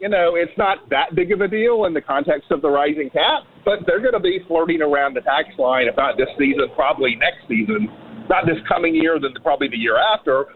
you 0.00 0.08
know, 0.08 0.36
it's 0.36 0.56
not 0.56 0.88
that 0.90 1.14
big 1.16 1.32
of 1.32 1.40
a 1.40 1.48
deal 1.48 1.86
in 1.86 1.94
the 1.94 2.00
context 2.00 2.50
of 2.50 2.62
the 2.62 2.68
rising 2.68 3.10
cap, 3.10 3.42
but 3.64 3.80
they're 3.86 4.00
going 4.00 4.12
to 4.12 4.20
be 4.20 4.40
flirting 4.46 4.82
around 4.82 5.14
the 5.14 5.22
tax 5.22 5.48
line, 5.58 5.86
not 5.96 6.16
this 6.16 6.28
season, 6.38 6.68
probably 6.76 7.16
next 7.16 7.48
season. 7.48 7.88
Not 8.28 8.46
this 8.46 8.58
coming 8.68 8.94
year, 8.94 9.18
then 9.18 9.32
probably 9.42 9.68
the 9.68 9.78
year 9.78 9.96
after. 9.96 10.46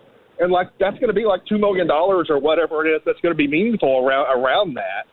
And 0.43 0.51
like 0.51 0.69
that's 0.81 0.99
going 0.99 1.07
to 1.09 1.15
be 1.15 1.25
like 1.25 1.47
two 1.47 1.57
million 1.57 1.87
dollars 1.87 2.27
or 2.29 2.39
whatever 2.41 2.85
it 2.85 2.91
is. 2.91 3.01
That's 3.07 3.21
going 3.21 3.33
to 3.33 3.37
be 3.37 3.47
meaningful 3.47 4.05
around 4.05 4.27
around 4.37 4.75
that. 4.75 5.07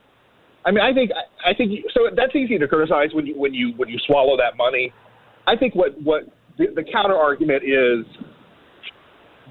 I 0.66 0.72
mean, 0.72 0.84
I 0.84 0.92
think 0.92 1.12
I 1.46 1.54
think 1.54 1.86
so. 1.94 2.10
That's 2.16 2.36
easy 2.36 2.58
to 2.58 2.68
criticize 2.68 3.10
when 3.14 3.28
you 3.28 3.38
when 3.40 3.54
you 3.54 3.74
when 3.78 3.90
you 3.90 4.00
swallow 4.08 4.36
that 4.38 4.58
money. 4.58 4.92
I 5.46 5.56
think 5.56 5.76
what 5.76 6.00
what 6.02 6.24
the, 6.58 6.68
the 6.76 6.84
counter 6.84 7.16
argument 7.16 7.62
is 7.64 8.06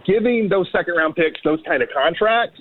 giving 0.05 0.49
those 0.49 0.67
second 0.73 0.95
round 0.97 1.15
picks 1.15 1.41
those 1.45 1.61
kind 1.67 1.83
of 1.83 1.89
contracts. 1.95 2.61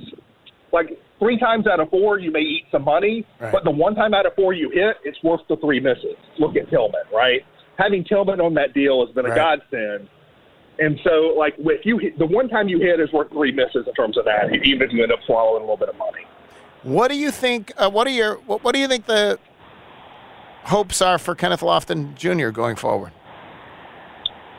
Like 0.71 0.89
three 1.17 1.39
times 1.39 1.65
out 1.65 1.79
of 1.79 1.89
four, 1.89 2.19
you 2.19 2.31
may 2.31 2.41
eat 2.41 2.65
some 2.71 2.83
money, 2.83 3.25
Right. 3.39 3.51
but 3.51 3.63
the 3.63 3.71
one 3.71 3.95
time 3.95 4.13
out 4.13 4.25
of 4.25 4.33
four 4.35 4.53
you 4.53 4.69
hit, 4.69 4.97
it's 5.03 5.17
worth 5.23 5.41
the 5.49 5.55
three 5.57 5.79
misses. 5.79 6.15
Look 6.39 6.55
at 6.55 6.69
Tillman, 6.69 7.01
right? 7.13 7.41
Having 7.77 8.03
Tillman 8.05 8.41
on 8.41 8.53
that 8.55 8.73
deal 8.73 9.05
has 9.05 9.13
been 9.15 9.25
a 9.25 9.29
Right. 9.29 9.59
godsend. 9.71 10.09
And 10.79 10.99
so, 11.03 11.33
like, 11.37 11.55
if 11.57 11.85
you 11.85 11.99
the 12.17 12.25
one 12.25 12.49
time 12.49 12.67
you 12.67 12.79
hit 12.79 12.99
is 12.99 13.11
worth 13.11 13.31
three 13.31 13.51
misses 13.51 13.87
in 13.87 13.93
terms 13.93 14.17
of 14.17 14.25
that, 14.25 14.53
even 14.53 14.81
if 14.81 14.93
you 14.93 15.03
end 15.03 15.11
up 15.11 15.19
swallowing 15.25 15.63
a 15.63 15.65
little 15.65 15.77
bit 15.77 15.89
of 15.89 15.97
money. 15.97 16.25
What 16.83 17.09
do 17.09 17.17
you 17.17 17.31
think? 17.31 17.71
Uh, 17.77 17.89
what 17.89 18.05
are 18.07 18.11
your? 18.11 18.35
What, 18.35 18.63
what 18.63 18.73
do 18.73 18.79
you 18.79 18.87
think 18.87 19.05
the 19.05 19.39
hopes 20.63 21.01
are 21.01 21.17
for 21.17 21.33
Kenneth 21.33 21.61
Lofton 21.61 22.15
Jr. 22.15 22.49
going 22.49 22.75
forward? 22.75 23.11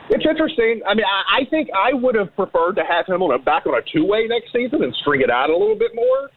It's 0.09 0.25
interesting. 0.25 0.81
I 0.87 0.95
mean, 0.95 1.05
I, 1.05 1.41
I 1.41 1.45
think 1.49 1.69
I 1.73 1.93
would 1.93 2.15
have 2.15 2.35
preferred 2.35 2.73
to 2.73 2.83
have 2.83 3.05
him 3.05 3.21
on 3.21 3.33
a 3.33 3.39
back 3.39 3.67
on 3.67 3.75
a 3.75 3.81
two 3.93 4.05
way 4.05 4.27
next 4.27 4.51
season 4.51 4.83
and 4.83 4.93
string 5.01 5.21
it 5.21 5.29
out 5.29 5.49
a 5.49 5.55
little 5.55 5.77
bit 5.77 5.91
more. 5.93 6.29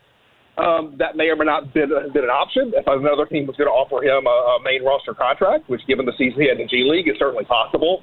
Um, 0.58 0.94
that 0.98 1.16
may 1.16 1.28
or 1.28 1.36
may 1.36 1.46
not 1.46 1.72
been 1.72 1.88
been 2.12 2.24
an 2.24 2.30
option 2.30 2.72
if 2.76 2.86
another 2.86 3.24
team 3.24 3.46
was 3.46 3.56
going 3.56 3.68
to 3.68 3.72
offer 3.72 4.04
him 4.04 4.26
a, 4.26 4.60
a 4.60 4.62
main 4.62 4.84
roster 4.84 5.14
contract, 5.14 5.68
which, 5.70 5.80
given 5.88 6.04
the 6.04 6.12
season 6.18 6.40
he 6.42 6.48
had 6.48 6.60
in 6.60 6.66
the 6.66 6.68
G 6.68 6.84
League, 6.84 7.08
is 7.08 7.16
certainly 7.18 7.46
possible. 7.46 8.02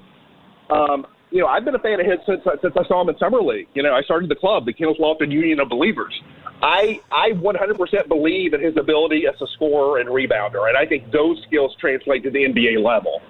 Um, 0.72 1.06
you 1.32 1.42
know, 1.42 1.48
I've 1.48 1.64
been 1.64 1.76
a 1.76 1.80
fan 1.80 2.00
of 2.00 2.06
his 2.06 2.18
since 2.26 2.42
since 2.62 2.74
I 2.76 2.88
saw 2.88 3.02
him 3.02 3.10
in 3.10 3.18
summer 3.18 3.42
league. 3.42 3.68
You 3.74 3.84
know, 3.84 3.94
I 3.94 4.02
started 4.02 4.30
the 4.30 4.36
club, 4.36 4.66
the 4.66 4.74
Kenneth 4.74 4.98
Lofton 5.00 5.32
Union 5.32 5.60
of 5.60 5.70
Believers. 5.70 6.14
I 6.62 7.00
I 7.12 7.32
100% 7.32 8.08
believe 8.08 8.54
in 8.54 8.62
his 8.62 8.76
ability 8.78 9.26
as 9.28 9.40
a 9.42 9.48
scorer 9.56 10.00
and 10.00 10.10
rebounder, 10.10 10.68
and 10.68 10.78
I 10.78 10.86
think 10.86 11.12
those 11.12 11.42
skills 11.48 11.76
translate 11.80 12.24
to 12.24 12.32
the 12.32 12.40
NBA 12.40 12.84
level. 12.84 13.22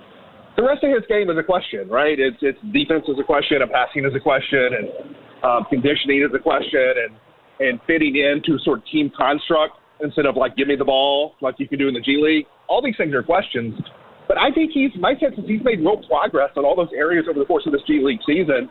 The 0.55 0.63
rest 0.63 0.83
of 0.83 0.91
his 0.91 1.03
game 1.07 1.29
is 1.29 1.37
a 1.37 1.43
question, 1.43 1.89
right? 1.89 2.19
It's 2.19 2.37
it's 2.41 2.59
defense 2.71 3.05
is 3.07 3.19
a 3.19 3.23
question, 3.23 3.61
and 3.61 3.71
passing 3.71 4.05
is 4.05 4.15
a 4.15 4.19
question, 4.19 4.69
and 4.73 5.15
um, 5.43 5.65
conditioning 5.69 6.23
is 6.23 6.33
a 6.33 6.39
question, 6.39 6.93
and 7.03 7.15
and 7.59 7.79
fitting 7.85 8.15
into 8.15 8.57
sort 8.63 8.79
of 8.79 8.85
team 8.87 9.11
construct 9.15 9.75
instead 10.01 10.25
of 10.25 10.37
like 10.37 10.55
give 10.55 10.67
me 10.67 10.75
the 10.77 10.85
ball 10.85 11.35
like 11.41 11.55
you 11.59 11.67
can 11.67 11.77
do 11.77 11.87
in 11.87 11.93
the 11.93 12.01
G 12.01 12.17
League. 12.21 12.45
All 12.67 12.81
these 12.81 12.95
things 12.97 13.13
are 13.13 13.23
questions, 13.23 13.75
but 14.29 14.37
I 14.37 14.51
think 14.53 14.71
he's 14.71 14.91
my 14.97 15.17
sense 15.19 15.33
is 15.37 15.43
he's 15.47 15.65
made 15.65 15.79
real 15.79 15.97
progress 16.07 16.51
on 16.55 16.63
all 16.63 16.77
those 16.77 16.93
areas 16.95 17.25
over 17.27 17.39
the 17.39 17.45
course 17.45 17.65
of 17.65 17.73
this 17.73 17.81
G 17.85 17.99
League 18.01 18.21
season. 18.25 18.69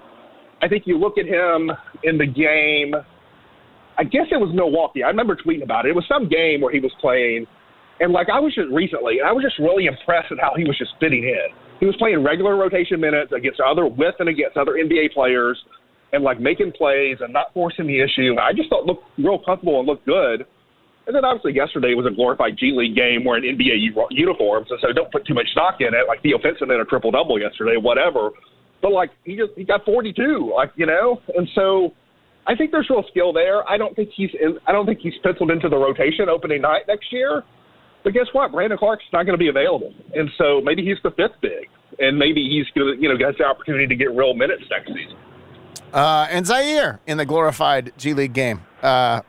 I 0.62 0.68
think 0.68 0.85
you 0.87 0.97
look 0.97 1.18
at 1.18 1.27
him 1.27 1.71
in 2.05 2.16
the 2.16 2.27
game. 2.27 2.94
I 3.99 4.05
guess 4.05 4.31
it 4.31 4.38
was 4.38 4.55
Milwaukee. 4.55 5.03
I 5.03 5.09
remember 5.09 5.35
tweeting 5.35 5.64
about 5.64 5.85
it. 5.85 5.90
It 5.90 5.97
was 5.97 6.07
some 6.09 6.29
game 6.29 6.62
where 6.62 6.73
he 6.73 6.79
was 6.79 6.92
playing, 7.01 7.44
and 7.99 8.12
like 8.12 8.29
I 8.33 8.38
was 8.38 8.55
just 8.55 8.71
recently, 8.71 9.18
and 9.18 9.27
I 9.27 9.33
was 9.33 9.42
just 9.42 9.59
really 9.59 9.87
impressed 9.87 10.31
at 10.31 10.38
how 10.38 10.55
he 10.57 10.62
was 10.62 10.79
just 10.79 10.94
fitting 11.01 11.25
in. 11.27 11.51
He 11.81 11.87
was 11.87 11.97
playing 11.99 12.23
regular 12.23 12.57
rotation 12.57 13.01
minutes 13.01 13.33
against 13.35 13.59
other 13.59 13.87
with 13.87 14.14
and 14.21 14.29
against 14.29 14.57
other 14.57 14.79
NBA 14.79 15.12
players, 15.12 15.59
and 16.12 16.23
like 16.23 16.38
making 16.38 16.71
plays 16.79 17.18
and 17.18 17.33
not 17.33 17.53
forcing 17.53 17.90
the 17.90 17.99
issue. 17.99 18.38
I 18.38 18.55
just 18.55 18.71
thought 18.71 18.87
looked 18.87 19.05
real 19.18 19.42
comfortable 19.42 19.81
and 19.81 19.88
looked 19.88 20.07
good. 20.07 20.47
And 21.09 21.16
then 21.16 21.25
obviously 21.25 21.55
yesterday 21.55 21.94
was 21.94 22.05
a 22.05 22.14
glorified 22.14 22.59
G 22.59 22.71
League 22.77 22.94
game 22.94 23.25
wearing 23.25 23.42
NBA 23.42 23.81
uniforms, 24.11 24.66
and 24.71 24.79
so 24.83 24.92
don't 24.92 25.11
put 25.11 25.27
too 25.27 25.33
much 25.33 25.49
stock 25.53 25.81
in 25.81 25.94
it. 25.94 26.07
Like 26.07 26.23
Theo 26.23 26.37
Pinson 26.37 26.71
in 26.71 26.79
a 26.79 26.85
triple 26.85 27.11
double 27.11 27.40
yesterday, 27.40 27.79
whatever. 27.81 28.29
But 28.83 28.92
like 28.92 29.11
he 29.25 29.35
just 29.35 29.53
he 29.57 29.64
got 29.64 29.87
42, 29.87 30.53
like 30.55 30.71
you 30.77 30.85
know, 30.85 31.23
and 31.35 31.49
so 31.55 31.94
I 32.47 32.55
think 32.55 32.73
there's 32.73 32.90
real 32.90 33.05
skill 33.09 33.33
there. 33.33 33.66
I 33.66 33.79
don't 33.79 33.97
think 33.97 34.11
he's 34.14 34.29
in, 34.38 34.59
I 34.66 34.73
don't 34.73 34.85
think 34.85 35.01
he's 35.01 35.14
penciled 35.23 35.51
into 35.51 35.71
the 35.71 35.79
rotation 35.79 36.29
opening 36.29 36.61
night 36.61 36.83
next 36.87 37.11
year. 37.11 37.42
But 38.05 38.12
guess 38.12 38.27
what? 38.33 38.53
Brandon 38.53 38.77
Clarke's 38.77 39.05
not 39.11 39.25
going 39.25 39.33
to 39.33 39.42
be 39.42 39.49
available, 39.49 39.94
and 40.14 40.29
so 40.37 40.61
maybe 40.61 40.85
he's 40.85 40.99
the 41.03 41.11
fifth 41.12 41.40
big, 41.40 41.68
and 41.99 42.18
maybe 42.18 42.47
he's 42.47 42.66
going 42.77 42.97
to 42.97 43.03
you 43.03 43.09
know 43.09 43.16
gets 43.16 43.38
the 43.38 43.44
opportunity 43.44 43.87
to 43.87 43.97
get 43.97 44.14
real 44.14 44.35
minutes 44.35 44.64
next 44.71 44.88
season. 44.88 45.16
Uh, 45.90 46.27
and 46.29 46.44
Ziaire 46.44 46.99
in 47.07 47.16
the 47.16 47.25
glorified 47.25 47.94
G 47.97 48.12
League 48.12 48.35
game. 48.35 48.61
Uh, 48.83 49.23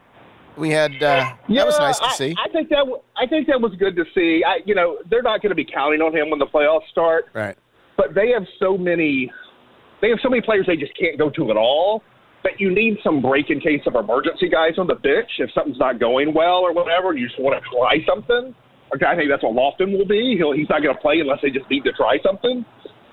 we 0.60 0.70
had 0.70 0.92
uh, 1.02 1.32
that 1.50 1.66
was 1.66 1.80
nice 1.80 2.00
to 2.00 2.06
I, 2.06 2.12
see. 2.14 2.36
I 2.44 2.50
think 2.50 2.70
that 2.70 2.86
w- 2.86 3.00
I 3.18 3.26
think 3.28 3.48
that 3.48 3.60
was 3.60 3.74
good 3.80 3.96
to 3.96 4.04
see. 4.14 4.44
I, 4.46 4.60
you 4.66 4.76
know, 4.76 4.98
they're 5.10 5.22
not 5.22 5.42
going 5.42 5.50
to 5.52 5.56
be 5.56 5.66
counting 5.66 6.02
on 6.02 6.16
him 6.16 6.30
when 6.30 6.40
the 6.40 6.46
playoffs 6.48 6.88
start, 6.92 7.26
Right. 7.34 7.58
but 7.98 8.14
they 8.14 8.30
have 8.30 8.44
so 8.60 8.78
many, 8.78 9.32
they 10.02 10.10
have 10.10 10.20
so 10.22 10.30
many 10.30 10.42
players 10.42 10.66
they 10.68 10.76
just 10.78 10.98
can't 11.00 11.18
go 11.18 11.30
to 11.32 11.52
at 11.52 11.58
all. 11.58 12.04
But 12.42 12.54
you 12.58 12.74
need 12.74 12.98
some 13.04 13.22
break 13.22 13.50
in 13.50 13.60
case 13.60 13.82
of 13.86 13.96
emergency 13.96 14.48
guys 14.48 14.78
on 14.78 14.88
the 14.88 14.96
bench 14.96 15.28
if 15.40 15.52
something's 15.52 15.78
not 15.78 16.00
going 16.00 16.34
well 16.34 16.64
or 16.64 16.72
whatever. 16.74 17.14
You 17.14 17.28
just 17.28 17.40
want 17.40 17.62
to 17.62 17.70
try 17.70 18.00
something. 18.08 18.56
Okay, 18.96 19.06
I 19.06 19.16
think 19.16 19.30
that's 19.30 19.44
what 19.44 19.54
Lofton 19.54 19.92
will 19.98 20.08
be. 20.08 20.36
He'll, 20.38 20.54
he's 20.54 20.70
not 20.70 20.82
going 20.82 20.96
to 20.96 21.02
play 21.02 21.20
unless 21.20 21.40
they 21.44 21.50
just 21.52 21.70
need 21.70 21.84
to 21.84 21.92
try 21.92 22.18
something. 22.24 22.64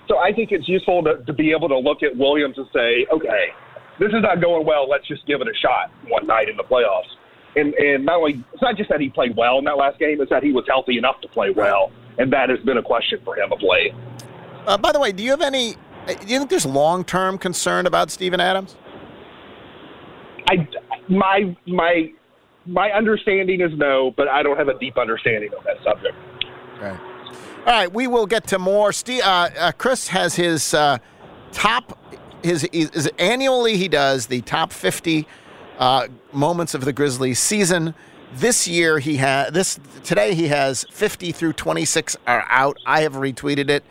So 0.08 0.18
I 0.18 0.30
think 0.32 0.52
it's 0.52 0.68
useful 0.68 1.02
to, 1.02 1.18
to 1.26 1.32
be 1.32 1.50
able 1.50 1.68
to 1.68 1.76
look 1.76 2.04
at 2.04 2.16
Williams 2.16 2.54
and 2.56 2.66
say, 2.72 3.04
okay, 3.12 3.50
this 3.98 4.08
is 4.14 4.22
not 4.22 4.40
going 4.40 4.64
well. 4.64 4.88
Let's 4.88 5.06
just 5.08 5.26
give 5.26 5.40
it 5.42 5.48
a 5.48 5.56
shot 5.58 5.90
one 6.06 6.24
night 6.26 6.48
in 6.48 6.56
the 6.56 6.62
playoffs. 6.62 7.10
And 7.56 7.74
and 7.74 8.04
not 8.04 8.16
only 8.16 8.44
it's 8.52 8.62
not 8.62 8.76
just 8.76 8.90
that 8.90 9.00
he 9.00 9.08
played 9.08 9.34
well 9.36 9.58
in 9.58 9.64
that 9.64 9.78
last 9.78 9.98
game; 9.98 10.20
it's 10.20 10.30
that 10.30 10.42
he 10.42 10.52
was 10.52 10.64
healthy 10.68 10.98
enough 10.98 11.20
to 11.22 11.28
play 11.28 11.50
well, 11.50 11.90
and 12.18 12.32
that 12.32 12.50
has 12.50 12.58
been 12.60 12.76
a 12.76 12.82
question 12.82 13.18
for 13.24 13.36
him 13.36 13.52
of 13.52 13.60
late. 13.62 13.92
Uh, 14.66 14.76
by 14.76 14.92
the 14.92 15.00
way, 15.00 15.12
do 15.12 15.22
you 15.22 15.30
have 15.30 15.40
any? 15.40 15.76
uh, 16.06 16.14
Do 16.14 16.26
you 16.26 16.38
think 16.38 16.50
there's 16.50 16.66
long 16.66 17.02
term 17.04 17.38
concern 17.38 17.86
about 17.86 18.10
Steven 18.10 18.40
Adams? 18.40 18.76
I 20.50 20.68
my 21.08 21.56
my 21.66 22.12
my 22.66 22.90
understanding 22.90 23.60
is 23.60 23.72
no, 23.76 24.12
but 24.16 24.28
I 24.28 24.42
don't 24.42 24.56
have 24.58 24.68
a 24.68 24.78
deep 24.78 24.98
understanding 24.98 25.50
of 25.56 25.64
that 25.64 25.82
subject. 25.82 26.14
Right. 26.80 27.00
All 27.66 27.72
right, 27.72 27.92
we 27.92 28.06
will 28.06 28.26
get 28.26 28.46
to 28.48 28.58
more. 28.58 28.92
Steve, 28.92 29.22
uh, 29.22 29.48
uh, 29.58 29.72
Chris 29.72 30.08
has 30.08 30.36
his 30.36 30.74
uh, 30.74 30.98
top. 31.52 31.98
His, 32.42 32.68
his 32.72 33.10
annually 33.18 33.76
he 33.76 33.88
does 33.88 34.26
the 34.26 34.40
top 34.42 34.72
50 34.72 35.26
uh, 35.78 36.08
moments 36.32 36.74
of 36.74 36.84
the 36.84 36.92
Grizzlies 36.92 37.38
season. 37.38 37.94
This 38.34 38.66
year 38.66 38.98
he 38.98 39.16
has 39.16 39.52
this 39.52 39.78
today 40.02 40.34
he 40.34 40.48
has 40.48 40.84
50 40.90 41.32
through 41.32 41.54
26 41.54 42.16
are 42.26 42.44
out. 42.48 42.76
I 42.84 43.02
have 43.02 43.14
retweeted 43.14 43.70
it. 43.70 43.84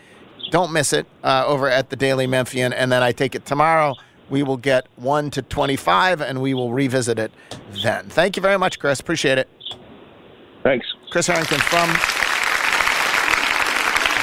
Don't 0.51 0.71
miss 0.71 0.93
it 0.93 1.07
uh, 1.23 1.43
over 1.47 1.69
at 1.69 1.89
the 1.89 1.95
Daily 1.95 2.27
Memphian, 2.27 2.71
and 2.71 2.91
then 2.91 3.01
I 3.01 3.11
take 3.11 3.33
it 3.33 3.45
tomorrow. 3.45 3.95
We 4.29 4.43
will 4.43 4.57
get 4.57 4.87
one 4.95 5.31
to 5.31 5.41
25, 5.41 6.21
and 6.21 6.41
we 6.41 6.53
will 6.53 6.73
revisit 6.73 7.19
it 7.19 7.31
then. 7.83 8.09
Thank 8.09 8.35
you 8.35 8.41
very 8.41 8.57
much, 8.57 8.79
Chris. 8.79 8.99
Appreciate 8.99 9.37
it. 9.37 9.47
Thanks, 10.63 10.85
Chris 11.11 11.27
Herrington 11.27 11.59
from 11.59 11.89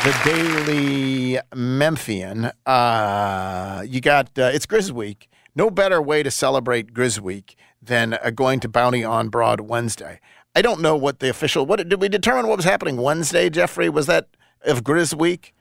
the 0.05 0.20
Daily 0.25 1.38
Memphian. 1.55 2.51
Uh, 2.66 3.85
you 3.87 4.01
got 4.01 4.37
uh, 4.38 4.51
it's 4.53 4.66
Grizz 4.66 4.90
Week. 4.90 5.29
No 5.55 5.71
better 5.71 6.01
way 6.01 6.23
to 6.23 6.31
celebrate 6.31 6.95
Grizz 6.95 7.19
Week 7.21 7.57
than 7.81 8.15
uh, 8.15 8.31
going 8.31 8.61
to 8.61 8.69
Bounty 8.69 9.05
on 9.05 9.29
Broad 9.29 9.61
Wednesday. 9.61 10.21
I 10.55 10.62
don't 10.62 10.81
know 10.81 10.97
what 10.97 11.21
the 11.21 11.29
official. 11.31 11.67
What 11.67 11.87
did 11.88 12.01
we 12.01 12.09
determine 12.09 12.47
what 12.47 12.57
was 12.57 12.65
happening 12.65 12.97
Wednesday? 12.97 13.51
Jeffrey 13.51 13.88
was 13.88 14.07
that 14.07 14.29
of 14.65 14.83
Grizz 14.85 15.15
Week? 15.15 15.55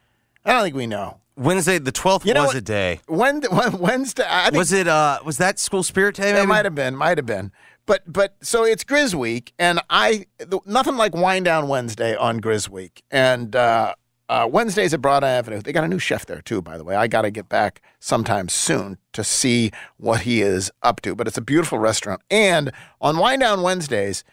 I 0.45 0.53
don't 0.53 0.63
think 0.63 0.75
we 0.75 0.87
know. 0.87 1.17
Wednesday, 1.37 1.79
the 1.79 1.91
twelfth 1.91 2.25
You 2.25 2.33
know 2.33 2.41
was 2.41 2.49
what? 2.49 2.57
a 2.57 2.61
day. 2.61 2.99
When, 3.07 3.41
when 3.51 3.79
Wednesday? 3.79 4.25
I 4.27 4.45
think 4.45 4.57
Was 4.57 4.71
it? 4.73 4.87
uh 4.87 5.19
Was 5.25 5.37
that 5.37 5.59
School 5.59 5.83
Spirit 5.83 6.15
Day? 6.15 6.39
It 6.39 6.45
might 6.47 6.65
have 6.65 6.75
been, 6.75 6.95
might 6.95 7.17
have 7.17 7.25
been. 7.25 7.51
But 7.85 8.03
but 8.11 8.35
so 8.41 8.63
it's 8.63 8.83
Grizz 8.83 9.15
Week, 9.15 9.53
and 9.57 9.79
I 9.89 10.25
the, 10.37 10.59
nothing 10.65 10.97
like 10.97 11.15
Wind 11.15 11.45
Down 11.45 11.67
Wednesday 11.67 12.15
on 12.15 12.39
Grizz 12.39 12.69
Week, 12.69 13.01
and 13.09 13.55
uh, 13.55 13.95
uh, 14.31 14.47
Wednesdays 14.47 14.93
at 14.93 15.01
Broad 15.01 15.25
Avenue. 15.25 15.61
They 15.61 15.73
got 15.73 15.83
a 15.83 15.89
new 15.89 15.99
chef 15.99 16.25
there 16.25 16.41
too, 16.41 16.61
by 16.61 16.77
the 16.77 16.85
way. 16.85 16.95
I 16.95 17.07
got 17.07 17.23
to 17.23 17.31
get 17.31 17.49
back 17.49 17.81
sometime 17.99 18.47
soon 18.47 18.97
to 19.11 19.25
see 19.25 19.71
what 19.97 20.21
he 20.21 20.41
is 20.41 20.71
up 20.81 21.01
to. 21.01 21.15
But 21.15 21.27
it's 21.27 21.37
a 21.37 21.41
beautiful 21.41 21.79
restaurant, 21.79 22.21
and 22.31 22.71
on 23.01 23.17
Wine 23.17 23.39
Down 23.39 23.61
Wednesdays, 23.61 24.23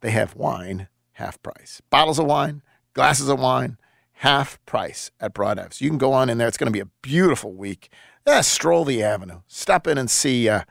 they 0.00 0.10
have 0.10 0.34
wine 0.34 0.88
half 1.12 1.40
price, 1.42 1.80
bottles 1.90 2.18
of 2.18 2.26
wine, 2.26 2.62
glasses 2.92 3.28
of 3.28 3.38
wine. 3.38 3.78
Half 4.20 4.58
price 4.64 5.10
at 5.20 5.34
Broad 5.34 5.58
Ave. 5.58 5.72
So 5.72 5.84
you 5.84 5.90
can 5.90 5.98
go 5.98 6.14
on 6.14 6.30
in 6.30 6.38
there. 6.38 6.48
It's 6.48 6.56
going 6.56 6.72
to 6.72 6.72
be 6.72 6.80
a 6.80 6.88
beautiful 7.02 7.52
week. 7.52 7.90
Yeah, 8.26 8.40
stroll 8.40 8.86
the 8.86 9.02
avenue. 9.02 9.42
Stop 9.46 9.86
in 9.86 9.98
and 9.98 10.10
see 10.10 10.48
uh, 10.48 10.62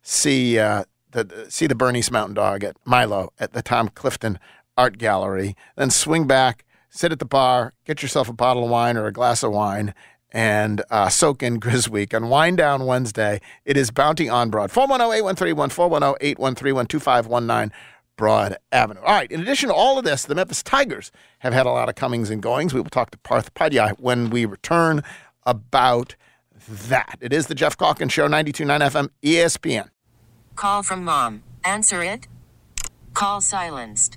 see 0.00 0.58
uh, 0.58 0.84
the 1.10 1.46
see 1.50 1.66
the 1.66 1.74
Bernese 1.74 2.10
Mountain 2.10 2.34
Dog 2.34 2.64
at 2.64 2.78
Milo 2.86 3.30
at 3.38 3.52
the 3.52 3.60
Tom 3.60 3.90
Clifton 3.90 4.38
Art 4.78 4.96
Gallery. 4.96 5.54
Then 5.76 5.90
swing 5.90 6.26
back, 6.26 6.64
sit 6.94 7.12
at 7.12 7.18
the 7.18 7.24
bar, 7.24 7.74
get 7.84 8.02
yourself 8.02 8.28
a 8.28 8.32
bottle 8.32 8.64
of 8.64 8.70
wine 8.70 8.96
or 8.96 9.06
a 9.06 9.12
glass 9.12 9.42
of 9.42 9.52
wine, 9.52 9.92
and 10.30 10.82
uh, 10.90 11.08
soak 11.08 11.42
in 11.42 11.60
Grizz 11.60 11.88
Week 11.88 12.14
on 12.14 12.28
Wind 12.28 12.56
Down 12.56 12.86
Wednesday. 12.86 13.40
It 13.64 13.76
is 13.76 13.90
Bounty 13.90 14.28
on 14.28 14.48
Broad. 14.50 14.70
410-813-1410, 14.70 16.36
813-12519. 16.36 17.70
Broad 18.16 18.58
Avenue. 18.70 19.00
All 19.00 19.12
right. 19.12 19.28
In 19.28 19.40
addition 19.40 19.70
to 19.70 19.74
all 19.74 19.98
of 19.98 20.04
this, 20.04 20.24
the 20.24 20.36
Memphis 20.36 20.62
Tigers 20.62 21.10
have 21.40 21.52
had 21.52 21.66
a 21.66 21.70
lot 21.70 21.88
of 21.88 21.96
comings 21.96 22.30
and 22.30 22.40
goings. 22.40 22.72
We 22.72 22.80
will 22.80 22.88
talk 22.88 23.10
to 23.10 23.18
Parth 23.18 23.52
Upadhyaya 23.52 23.98
when 23.98 24.30
we 24.30 24.44
return 24.44 25.02
about 25.44 26.14
that. 26.68 27.18
It 27.20 27.32
is 27.32 27.48
the 27.48 27.56
Geoff 27.56 27.76
Calkins 27.76 28.12
Show, 28.12 28.28
92.9 28.28 28.80
FM, 28.88 29.08
ESPN. 29.20 29.88
Call 30.54 30.84
from 30.84 31.02
mom. 31.02 31.42
Answer 31.64 32.04
it. 32.04 32.28
Call 33.14 33.40
silenced. 33.40 34.16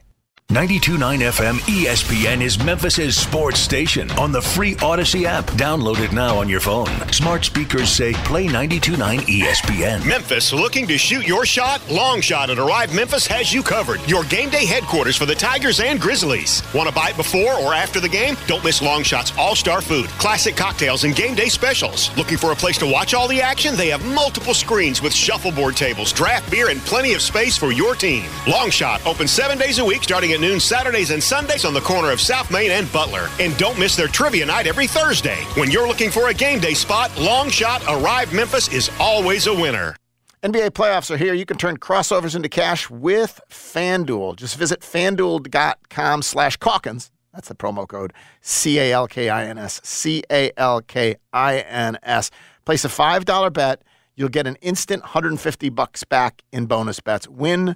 92.9 0.51 1.19
FM 1.31 1.53
ESPN 1.59 2.41
is 2.41 2.61
Memphis's 2.61 3.15
sports 3.15 3.57
station 3.57 4.11
on 4.19 4.33
the 4.33 4.41
free 4.41 4.75
Odyssey 4.83 5.25
app. 5.25 5.45
Download 5.51 5.97
it 6.01 6.11
now 6.11 6.37
on 6.37 6.49
your 6.49 6.59
phone. 6.59 6.87
Smart 7.13 7.45
speakers 7.45 7.87
say 7.89 8.11
play 8.25 8.47
92.9 8.47 9.19
ESPN. 9.19 10.05
Memphis 10.05 10.51
looking 10.51 10.85
to 10.87 10.97
shoot 10.97 11.25
your 11.25 11.45
shot? 11.45 11.81
Long 11.89 12.19
Shot 12.19 12.49
at 12.49 12.59
Arrive 12.59 12.93
Memphis 12.93 13.25
has 13.27 13.53
you 13.53 13.63
covered. 13.63 14.01
Your 14.09 14.25
game 14.25 14.49
day 14.49 14.65
headquarters 14.65 15.15
for 15.15 15.25
the 15.25 15.35
Tigers 15.35 15.79
and 15.79 16.01
Grizzlies. 16.01 16.61
Want 16.75 16.89
to 16.89 16.93
buy 16.93 17.11
it 17.11 17.15
before 17.15 17.53
or 17.53 17.73
after 17.73 18.01
the 18.01 18.09
game? 18.09 18.35
Don't 18.45 18.61
miss 18.65 18.81
Long 18.81 19.03
Shot's 19.03 19.31
all 19.37 19.55
star 19.55 19.79
food, 19.79 20.07
classic 20.19 20.57
cocktails, 20.57 21.05
and 21.05 21.15
game 21.15 21.33
day 21.33 21.47
specials. 21.47 22.13
Looking 22.17 22.37
for 22.37 22.51
a 22.51 22.55
place 22.57 22.77
to 22.79 22.91
watch 22.91 23.13
all 23.13 23.29
the 23.29 23.41
action? 23.41 23.77
They 23.77 23.87
have 23.87 24.05
multiple 24.13 24.53
screens 24.53 25.01
with 25.01 25.13
shuffleboard 25.13 25.77
tables, 25.77 26.11
draft 26.11 26.51
beer, 26.51 26.69
and 26.69 26.81
plenty 26.81 27.13
of 27.13 27.21
space 27.21 27.55
for 27.57 27.71
your 27.71 27.95
team. 27.95 28.25
Long 28.49 28.69
Shot 28.69 29.05
open 29.05 29.29
seven 29.29 29.57
days 29.57 29.79
a 29.79 29.85
week 29.85 30.03
starting 30.03 30.30
at 30.33 30.39
noon 30.39 30.59
Saturdays 30.59 31.11
and 31.11 31.21
Sundays 31.21 31.65
on 31.65 31.73
the 31.73 31.81
corner 31.81 32.11
of 32.11 32.19
South 32.19 32.51
Main 32.51 32.71
and 32.71 32.91
Butler. 32.91 33.29
And 33.39 33.57
don't 33.57 33.79
miss 33.79 33.95
their 33.95 34.07
trivia 34.07 34.45
night 34.45 34.67
every 34.67 34.87
Thursday. 34.87 35.43
When 35.55 35.71
you're 35.71 35.87
looking 35.87 36.09
for 36.09 36.29
a 36.29 36.33
game 36.33 36.59
day 36.59 36.73
spot, 36.73 37.15
Long 37.17 37.49
Shot 37.49 37.83
Arrive 37.87 38.33
Memphis 38.33 38.71
is 38.73 38.89
always 38.99 39.47
a 39.47 39.53
winner. 39.53 39.95
NBA 40.43 40.71
playoffs 40.71 41.11
are 41.11 41.17
here. 41.17 41.35
You 41.35 41.45
can 41.45 41.57
turn 41.57 41.77
crossovers 41.77 42.35
into 42.35 42.49
cash 42.49 42.89
with 42.89 43.39
FanDuel. 43.49 44.35
Just 44.37 44.55
visit 44.57 44.81
fanduel.com 44.81 46.23
slash 46.23 46.57
Calkins. 46.57 47.11
That's 47.33 47.47
the 47.47 47.55
promo 47.55 47.87
code 47.87 48.11
C 48.41 48.79
A 48.79 48.91
L 48.91 49.07
K 49.07 49.29
I 49.29 49.45
N 49.45 49.57
S. 49.57 49.79
C 49.83 50.23
A 50.31 50.51
L 50.57 50.81
K 50.81 51.15
I 51.31 51.59
N 51.59 51.97
S. 52.03 52.31
Place 52.65 52.83
a 52.85 52.89
$5 52.89 53.53
bet. 53.53 53.83
You'll 54.15 54.29
get 54.29 54.47
an 54.47 54.55
instant 54.61 55.03
150 55.03 55.69
bucks 55.69 56.03
back 56.03 56.43
in 56.51 56.65
bonus 56.65 56.99
bets. 56.99 57.27
Win 57.27 57.75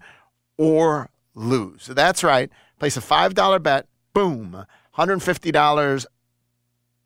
or 0.58 1.10
lose. 1.36 1.86
That's 1.86 2.24
right. 2.24 2.50
Place 2.80 2.98
a 2.98 3.02
$5 3.02 3.62
bet. 3.62 3.88
Boom. 4.13 4.65
$150 4.98 6.06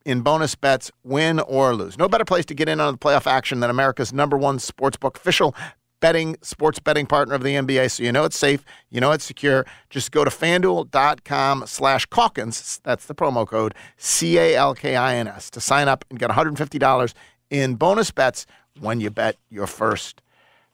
in 0.06 0.22
bonus 0.22 0.56
bets, 0.56 0.92
win 1.04 1.40
or 1.42 1.76
lose. 1.76 1.98
No 1.98 2.08
better 2.08 2.26
place 2.26 2.46
to 2.46 2.54
get 2.54 2.70
in 2.70 2.80
on 2.80 2.94
the 2.94 2.98
playoff 2.98 3.28
action 3.28 3.60
than 3.60 3.70
America's 3.70 4.14
number 4.14 4.38
one 4.38 4.58
sportsbook 4.58 5.16
official 5.18 5.56
betting 6.00 6.38
sports 6.42 6.80
betting 6.80 7.06
partner 7.06 7.36
of 7.36 7.44
the 7.44 7.56
NBA. 7.56 7.92
So 7.92 8.04
you 8.04 8.12
know 8.12 8.24
it's 8.24 8.38
safe, 8.38 8.64
you 8.90 9.02
know 9.02 9.12
it's 9.12 9.26
secure. 9.26 9.66
Just 9.90 10.12
go 10.12 10.24
to 10.24 10.30
fanduel.com 10.30 11.66
slash 11.68 12.06
Calkins. 12.06 12.80
That's 12.84 13.06
the 13.06 13.16
promo 13.16 13.46
code 13.46 13.76
C-A-L-K-I-N-S 13.98 15.50
to 15.52 15.62
sign 15.62 15.88
up 15.88 16.06
and 16.10 16.18
get 16.18 16.30
$150 16.30 17.14
in 17.50 17.76
bonus 17.76 18.12
bets 18.12 18.46
when 18.80 19.02
you 19.02 19.10
bet 19.10 19.36
your 19.50 19.68
first 19.68 20.22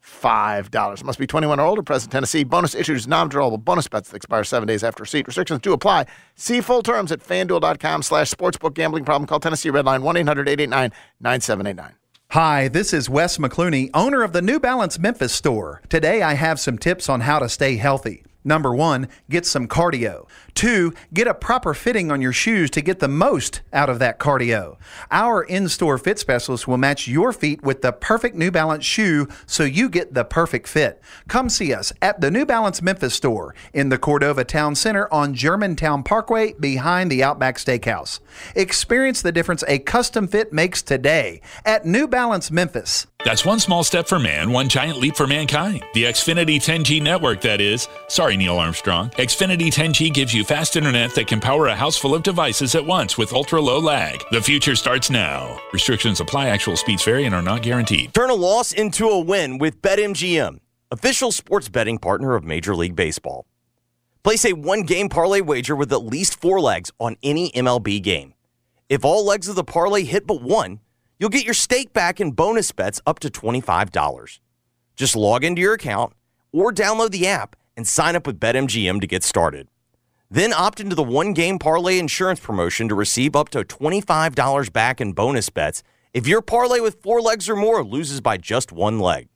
$5. 0.05 1.03
Must 1.03 1.19
be 1.19 1.27
21 1.27 1.59
or 1.59 1.65
older, 1.65 1.83
present 1.83 2.11
Tennessee. 2.11 2.43
Bonus 2.43 2.75
issues, 2.75 3.07
non-withdrawable 3.07 3.63
bonus 3.63 3.87
bets 3.87 4.09
that 4.09 4.17
expire 4.17 4.43
seven 4.43 4.67
days 4.67 4.83
after 4.83 5.01
receipt. 5.01 5.27
Restrictions 5.27 5.59
do 5.61 5.73
apply. 5.73 6.05
See 6.35 6.61
full 6.61 6.83
terms 6.83 7.11
at 7.11 7.19
fanduel.com 7.19 8.03
slash 8.03 8.31
sportsbook 8.31 8.73
gambling 8.73 9.05
problem. 9.05 9.27
Call 9.27 9.39
Tennessee 9.39 9.69
Redline 9.69 10.01
1-800-889-9789. 11.21 11.93
Hi, 12.31 12.67
this 12.67 12.91
is 12.91 13.09
Wes 13.09 13.37
McClooney, 13.37 13.89
owner 13.93 14.23
of 14.23 14.33
the 14.33 14.41
New 14.41 14.59
Balance 14.59 14.99
Memphis 14.99 15.33
store. 15.33 15.81
Today 15.89 16.21
I 16.21 16.33
have 16.33 16.59
some 16.59 16.77
tips 16.77 17.07
on 17.07 17.21
how 17.21 17.39
to 17.39 17.47
stay 17.47 17.77
healthy. 17.77 18.23
Number 18.45 18.73
one, 18.75 19.09
get 19.27 19.45
some 19.45 19.67
cardio. 19.67 20.27
Two, 20.53 20.93
get 21.11 21.27
a 21.27 21.33
proper 21.33 21.73
fitting 21.73 22.11
on 22.11 22.21
your 22.21 22.31
shoes 22.31 22.69
to 22.71 22.81
get 22.81 22.99
the 22.99 23.07
most 23.07 23.61
out 23.73 23.89
of 23.89 23.97
that 23.99 24.19
cardio. 24.19 24.77
Our 25.09 25.43
in 25.43 25.67
store 25.67 25.97
fit 25.97 26.19
specialist 26.19 26.67
will 26.67 26.77
match 26.77 27.07
your 27.07 27.33
feet 27.33 27.63
with 27.63 27.81
the 27.81 27.91
perfect 27.91 28.35
New 28.35 28.51
Balance 28.51 28.85
shoe 28.85 29.27
so 29.47 29.63
you 29.63 29.89
get 29.89 30.13
the 30.13 30.23
perfect 30.23 30.67
fit. 30.67 31.01
Come 31.27 31.49
see 31.49 31.73
us 31.73 31.91
at 32.03 32.21
the 32.21 32.29
New 32.29 32.45
Balance 32.45 32.83
Memphis 32.83 33.15
store 33.15 33.55
in 33.73 33.89
the 33.89 33.97
Cordova 33.97 34.43
Town 34.43 34.75
Center 34.75 35.11
on 35.11 35.33
Germantown 35.33 36.03
Parkway 36.03 36.53
behind 36.53 37.11
the 37.11 37.23
Outback 37.23 37.57
Steakhouse. 37.57 38.19
Experience 38.55 39.23
the 39.23 39.31
difference 39.31 39.63
a 39.67 39.79
custom 39.79 40.27
fit 40.27 40.53
makes 40.53 40.83
today 40.83 41.41
at 41.65 41.83
New 41.83 42.07
Balance 42.07 42.51
Memphis. 42.51 43.07
That's 43.25 43.43
one 43.43 43.59
small 43.59 43.83
step 43.83 44.07
for 44.07 44.19
man, 44.19 44.51
one 44.51 44.69
giant 44.69 44.99
leap 44.99 45.15
for 45.15 45.25
mankind. 45.25 45.83
The 45.95 46.03
Xfinity 46.03 46.57
10G 46.57 47.01
network, 47.01 47.41
that 47.41 47.59
is. 47.59 47.87
Sorry, 48.07 48.37
Neil 48.37 48.59
Armstrong. 48.59 49.09
Xfinity 49.17 49.73
10G 49.73 50.13
gives 50.13 50.31
you 50.31 50.43
fast 50.43 50.75
internet 50.75 51.15
that 51.15 51.25
can 51.25 51.41
power 51.41 51.65
a 51.65 51.75
house 51.75 51.97
full 51.97 52.13
of 52.13 52.21
devices 52.21 52.75
at 52.75 52.85
once 52.85 53.17
with 53.17 53.33
ultra 53.33 53.59
low 53.59 53.79
lag. 53.79 54.23
The 54.29 54.43
future 54.43 54.75
starts 54.75 55.09
now. 55.09 55.59
Restrictions 55.73 56.19
apply, 56.19 56.49
actual 56.49 56.77
speeds 56.77 57.03
vary 57.03 57.25
and 57.25 57.33
are 57.33 57.41
not 57.41 57.63
guaranteed. 57.63 58.13
Turn 58.13 58.29
a 58.29 58.35
loss 58.35 58.71
into 58.71 59.09
a 59.09 59.19
win 59.19 59.57
with 59.57 59.81
BetMGM, 59.81 60.59
official 60.91 61.31
sports 61.31 61.67
betting 61.67 61.97
partner 61.97 62.35
of 62.35 62.43
Major 62.43 62.75
League 62.75 62.95
Baseball. 62.95 63.47
Place 64.21 64.45
a 64.45 64.53
one 64.53 64.83
game 64.83 65.09
parlay 65.09 65.41
wager 65.41 65.75
with 65.75 65.91
at 65.91 66.03
least 66.03 66.39
four 66.39 66.61
legs 66.61 66.91
on 66.99 67.15
any 67.23 67.49
MLB 67.53 68.03
game. 68.03 68.35
If 68.87 69.03
all 69.03 69.25
legs 69.25 69.49
of 69.49 69.55
the 69.55 69.63
parlay 69.63 70.03
hit 70.03 70.27
but 70.27 70.43
one, 70.43 70.79
you'll 71.19 71.29
get 71.29 71.45
your 71.45 71.53
stake 71.53 71.93
back 71.93 72.21
in 72.21 72.31
bonus 72.31 72.71
bets 72.71 73.01
up 73.05 73.19
to 73.19 73.29
$25. 73.29 74.39
Just 74.95 75.15
log 75.15 75.43
into 75.43 75.61
your 75.61 75.73
account 75.73 76.13
or 76.51 76.71
download 76.71 77.11
the 77.11 77.27
app 77.27 77.55
and 77.75 77.87
sign 77.87 78.15
up 78.15 78.25
with 78.25 78.39
BetMGM 78.39 79.01
to 79.01 79.07
get 79.07 79.23
started. 79.23 79.67
Then 80.31 80.53
opt 80.53 80.79
into 80.79 80.95
the 80.95 81.03
one 81.03 81.33
game 81.33 81.59
parlay 81.59 81.99
insurance 81.99 82.39
promotion 82.39 82.87
to 82.89 82.95
receive 82.95 83.35
up 83.35 83.49
to 83.49 83.63
$25 83.63 84.71
back 84.71 85.01
in 85.01 85.13
bonus 85.13 85.49
bets 85.49 85.83
if 86.13 86.27
your 86.27 86.41
parlay 86.41 86.79
with 86.79 87.01
four 87.01 87.21
legs 87.21 87.49
or 87.49 87.55
more 87.55 87.83
loses 87.83 88.21
by 88.21 88.37
just 88.37 88.71
one 88.71 88.99
leg. 88.99 89.27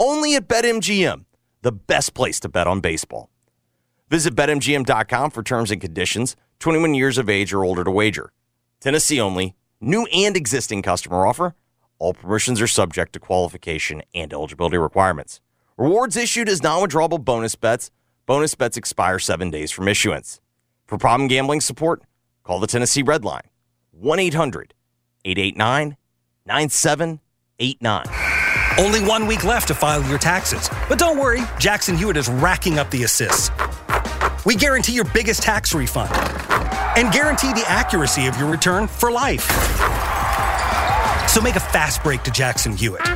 Only 0.00 0.36
at 0.36 0.48
BetMGM, 0.48 1.24
the 1.62 1.72
best 1.72 2.14
place 2.14 2.40
to 2.40 2.48
bet 2.48 2.66
on 2.66 2.80
baseball. 2.80 3.30
Visit 4.10 4.34
BetMGM.com 4.34 5.30
for 5.30 5.42
terms 5.42 5.70
and 5.70 5.80
conditions. 5.80 6.34
21 6.60 6.94
years 6.94 7.18
of 7.18 7.28
age 7.28 7.52
or 7.52 7.64
older 7.64 7.84
to 7.84 7.90
wager. 7.90 8.32
Tennessee 8.80 9.20
only. 9.20 9.54
New 9.80 10.06
and 10.06 10.36
existing 10.36 10.82
customer 10.82 11.24
offer. 11.24 11.54
All 12.00 12.12
permissions 12.12 12.60
are 12.60 12.66
subject 12.66 13.12
to 13.12 13.20
qualification 13.20 14.02
and 14.12 14.32
eligibility 14.32 14.76
requirements. 14.76 15.40
Rewards 15.76 16.16
issued 16.16 16.48
as 16.48 16.64
non 16.64 16.82
withdrawable 16.82 17.24
bonus 17.24 17.54
bets. 17.54 17.92
Bonus 18.26 18.56
bets 18.56 18.76
expire 18.76 19.20
seven 19.20 19.50
days 19.50 19.70
from 19.70 19.86
issuance. 19.86 20.40
For 20.86 20.98
problem 20.98 21.28
gambling 21.28 21.60
support, 21.60 22.02
call 22.42 22.58
the 22.58 22.66
Tennessee 22.66 23.02
Red 23.02 23.24
Line 23.24 23.42
1 23.92 24.18
800 24.18 24.74
889 25.24 25.96
9789. 26.44 28.04
Only 28.78 29.08
one 29.08 29.28
week 29.28 29.44
left 29.44 29.68
to 29.68 29.74
file 29.74 30.02
your 30.08 30.18
taxes. 30.18 30.68
But 30.88 30.98
don't 30.98 31.18
worry, 31.18 31.42
Jackson 31.60 31.96
Hewitt 31.96 32.16
is 32.16 32.28
racking 32.28 32.80
up 32.80 32.90
the 32.90 33.04
assists. 33.04 33.50
We 34.44 34.56
guarantee 34.56 34.94
your 34.94 35.04
biggest 35.04 35.42
tax 35.42 35.72
refund 35.72 36.10
and 36.98 37.12
guarantee 37.12 37.52
the 37.52 37.64
accuracy 37.68 38.26
of 38.26 38.36
your 38.36 38.50
return 38.50 38.88
for 38.88 39.12
life. 39.12 39.46
So 41.28 41.40
make 41.40 41.54
a 41.54 41.60
fast 41.60 42.02
break 42.02 42.24
to 42.24 42.32
Jackson 42.32 42.76
Hewitt. 42.76 43.08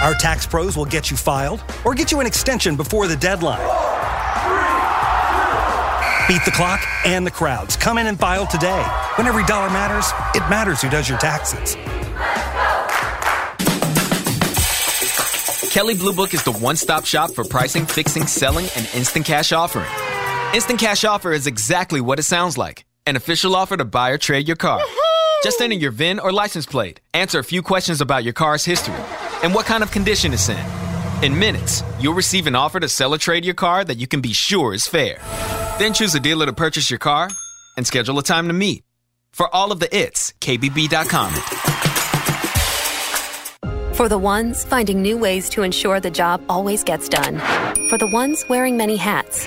Our 0.00 0.14
tax 0.14 0.46
pros 0.46 0.76
will 0.76 0.84
get 0.84 1.10
you 1.10 1.16
filed 1.16 1.64
or 1.84 1.92
get 1.92 2.12
you 2.12 2.20
an 2.20 2.26
extension 2.26 2.76
before 2.76 3.08
the 3.08 3.16
deadline. 3.16 3.58
Beat 6.28 6.44
the 6.44 6.52
clock 6.52 6.80
and 7.04 7.26
the 7.26 7.32
crowds. 7.32 7.76
Come 7.76 7.98
in 7.98 8.06
and 8.06 8.18
file 8.18 8.46
today. 8.46 8.84
When 9.16 9.26
every 9.26 9.44
dollar 9.44 9.68
matters, 9.70 10.06
it 10.36 10.48
matters 10.48 10.80
who 10.80 10.88
does 10.88 11.08
your 11.08 11.18
taxes. 11.18 11.74
Kelley 15.72 15.96
Blue 15.96 16.12
Book 16.12 16.32
is 16.32 16.44
the 16.44 16.52
one 16.52 16.76
stop 16.76 17.06
shop 17.06 17.32
for 17.32 17.42
pricing, 17.42 17.86
fixing, 17.86 18.28
selling, 18.28 18.68
and 18.76 18.88
instant 18.94 19.26
cash 19.26 19.50
offering. 19.50 20.11
Instant 20.54 20.78
Cash 20.78 21.04
Offer 21.04 21.32
is 21.32 21.46
exactly 21.46 22.02
what 22.02 22.18
it 22.18 22.24
sounds 22.24 22.58
like 22.58 22.84
an 23.06 23.16
official 23.16 23.56
offer 23.56 23.74
to 23.74 23.86
buy 23.86 24.10
or 24.10 24.18
trade 24.18 24.46
your 24.46 24.56
car. 24.56 24.80
Just 25.42 25.62
enter 25.62 25.74
your 25.74 25.90
VIN 25.90 26.20
or 26.20 26.30
license 26.30 26.66
plate, 26.66 27.00
answer 27.14 27.38
a 27.38 27.44
few 27.44 27.62
questions 27.62 28.02
about 28.02 28.22
your 28.22 28.34
car's 28.34 28.64
history, 28.64 29.02
and 29.42 29.54
what 29.54 29.64
kind 29.64 29.82
of 29.82 29.90
condition 29.90 30.32
it's 30.34 30.50
in. 30.50 30.64
In 31.22 31.36
minutes, 31.36 31.82
you'll 31.98 32.12
receive 32.12 32.46
an 32.46 32.54
offer 32.54 32.78
to 32.78 32.88
sell 32.88 33.14
or 33.14 33.18
trade 33.18 33.46
your 33.46 33.54
car 33.54 33.82
that 33.82 33.96
you 33.96 34.06
can 34.06 34.20
be 34.20 34.34
sure 34.34 34.74
is 34.74 34.86
fair. 34.86 35.18
Then 35.78 35.94
choose 35.94 36.14
a 36.14 36.20
dealer 36.20 36.44
to 36.44 36.52
purchase 36.52 36.90
your 36.90 36.98
car 36.98 37.30
and 37.78 37.86
schedule 37.86 38.18
a 38.18 38.22
time 38.22 38.46
to 38.48 38.52
meet. 38.52 38.84
For 39.32 39.52
all 39.54 39.72
of 39.72 39.80
the 39.80 39.88
its, 39.96 40.32
KBB.com. 40.40 41.32
For 43.94 44.08
the 44.08 44.18
ones 44.18 44.64
finding 44.64 45.00
new 45.00 45.16
ways 45.16 45.48
to 45.50 45.62
ensure 45.62 45.98
the 45.98 46.10
job 46.10 46.42
always 46.48 46.84
gets 46.84 47.08
done. 47.08 47.38
For 47.88 47.96
the 47.96 48.10
ones 48.12 48.44
wearing 48.50 48.76
many 48.76 48.96
hats. 48.96 49.46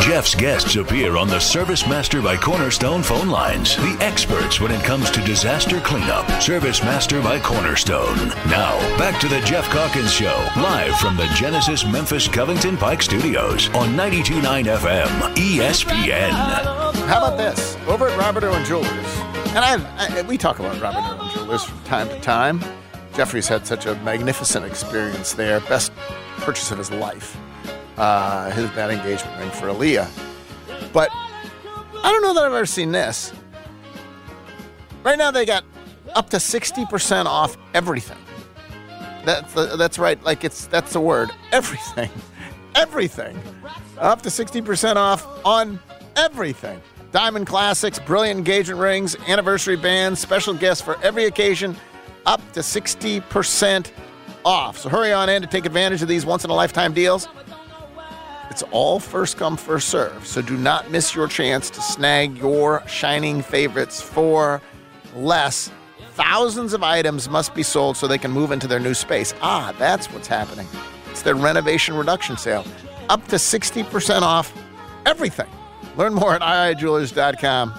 Jeff's 0.00 0.34
guests 0.34 0.76
appear 0.76 1.18
on 1.18 1.28
the 1.28 1.38
Service 1.38 1.86
Master 1.86 2.22
by 2.22 2.34
Cornerstone 2.34 3.02
phone 3.02 3.28
lines. 3.28 3.76
The 3.76 3.98
experts 4.00 4.58
when 4.58 4.72
it 4.72 4.82
comes 4.82 5.10
to 5.10 5.20
disaster 5.20 5.78
cleanup. 5.80 6.26
Service 6.40 6.82
Master 6.82 7.20
by 7.20 7.38
Cornerstone. 7.38 8.16
Now, 8.48 8.78
back 8.96 9.20
to 9.20 9.28
the 9.28 9.40
Geoff 9.42 9.68
Calkins 9.68 10.10
Show, 10.10 10.34
live 10.56 10.96
from 10.96 11.18
the 11.18 11.26
Genesis 11.36 11.84
Memphis 11.84 12.26
Covington 12.28 12.78
Pike 12.78 13.02
Studios 13.02 13.68
on 13.68 13.90
92.9 13.90 14.64
FM, 14.64 15.34
ESPN. 15.34 16.30
How 17.06 17.18
about 17.18 17.36
this? 17.36 17.76
Over 17.86 18.08
at 18.08 18.18
Robert 18.18 18.42
Irwin 18.42 18.64
Jewelers, 18.64 18.88
and 18.88 19.58
I, 19.58 19.76
I 19.98 20.22
we 20.22 20.38
talk 20.38 20.60
about 20.60 20.80
Robert 20.80 21.06
Irwin 21.14 21.30
Jewelers 21.34 21.64
from 21.64 21.78
time 21.84 22.08
to 22.08 22.18
time. 22.20 22.60
Jeffrey's 23.14 23.48
had 23.48 23.66
such 23.66 23.84
a 23.84 23.94
magnificent 23.96 24.64
experience 24.64 25.34
there, 25.34 25.60
best 25.60 25.92
purchase 26.38 26.70
of 26.70 26.78
his 26.78 26.90
life. 26.90 27.36
Uh, 28.00 28.50
his 28.52 28.70
that 28.72 28.90
engagement 28.90 29.38
ring 29.38 29.50
for 29.50 29.66
Aaliyah. 29.66 30.08
But 30.90 31.10
I 31.12 32.10
don't 32.10 32.22
know 32.22 32.32
that 32.32 32.44
I've 32.44 32.54
ever 32.54 32.64
seen 32.64 32.92
this. 32.92 33.30
Right 35.02 35.18
now, 35.18 35.30
they 35.30 35.44
got 35.44 35.64
up 36.14 36.30
to 36.30 36.38
60% 36.38 37.26
off 37.26 37.58
everything. 37.74 38.16
That's, 39.26 39.52
that's 39.52 39.98
right. 39.98 40.22
Like 40.22 40.44
it's, 40.44 40.66
that's 40.66 40.94
the 40.94 41.00
word. 41.00 41.30
Everything. 41.52 42.08
Everything. 42.74 43.38
Up 43.98 44.22
to 44.22 44.30
60% 44.30 44.96
off 44.96 45.26
on 45.44 45.78
everything. 46.16 46.80
Diamond 47.12 47.46
classics, 47.46 47.98
brilliant 47.98 48.38
engagement 48.38 48.80
rings, 48.80 49.14
anniversary 49.28 49.76
bands, 49.76 50.20
special 50.20 50.54
guests 50.54 50.82
for 50.82 50.96
every 51.02 51.26
occasion. 51.26 51.76
Up 52.24 52.40
to 52.52 52.60
60% 52.60 53.90
off. 54.44 54.78
So 54.78 54.88
hurry 54.88 55.12
on 55.12 55.28
in 55.28 55.42
to 55.42 55.48
take 55.48 55.66
advantage 55.66 56.00
of 56.00 56.08
these 56.08 56.24
once 56.24 56.44
in 56.44 56.50
a 56.50 56.54
lifetime 56.54 56.94
deals. 56.94 57.28
It's 58.50 58.62
all 58.72 58.98
first 58.98 59.36
come, 59.36 59.56
first 59.56 59.88
serve. 59.88 60.26
So 60.26 60.42
do 60.42 60.56
not 60.56 60.90
miss 60.90 61.14
your 61.14 61.28
chance 61.28 61.70
to 61.70 61.80
snag 61.80 62.36
your 62.36 62.82
shining 62.88 63.42
favorites 63.42 64.02
for 64.02 64.60
less. 65.14 65.70
Thousands 66.14 66.72
of 66.72 66.82
items 66.82 67.30
must 67.30 67.54
be 67.54 67.62
sold 67.62 67.96
so 67.96 68.06
they 68.06 68.18
can 68.18 68.32
move 68.32 68.50
into 68.50 68.66
their 68.66 68.80
new 68.80 68.94
space. 68.94 69.32
Ah, 69.40 69.72
that's 69.78 70.12
what's 70.12 70.26
happening. 70.26 70.66
It's 71.10 71.22
their 71.22 71.36
renovation 71.36 71.94
reduction 71.94 72.36
sale. 72.36 72.64
Up 73.08 73.26
to 73.28 73.36
60% 73.36 74.22
off 74.22 74.52
everything. 75.06 75.48
Learn 75.96 76.14
more 76.14 76.34
at 76.34 76.42
iijewelers.com. 76.42 77.72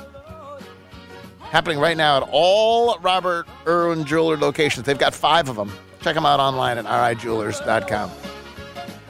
Happening 1.40 1.80
right 1.80 1.98
now 1.98 2.18
at 2.18 2.30
all 2.32 2.98
Robert 3.00 3.46
Irwin 3.68 4.06
Jeweler 4.06 4.38
locations. 4.38 4.86
They've 4.86 4.98
got 4.98 5.14
five 5.14 5.50
of 5.50 5.58
them. 5.58 5.72
Check 6.02 6.16
them 6.16 6.26
out 6.26 6.40
online 6.40 6.78
at 6.78 6.86
iijewelers.com. 6.86 8.10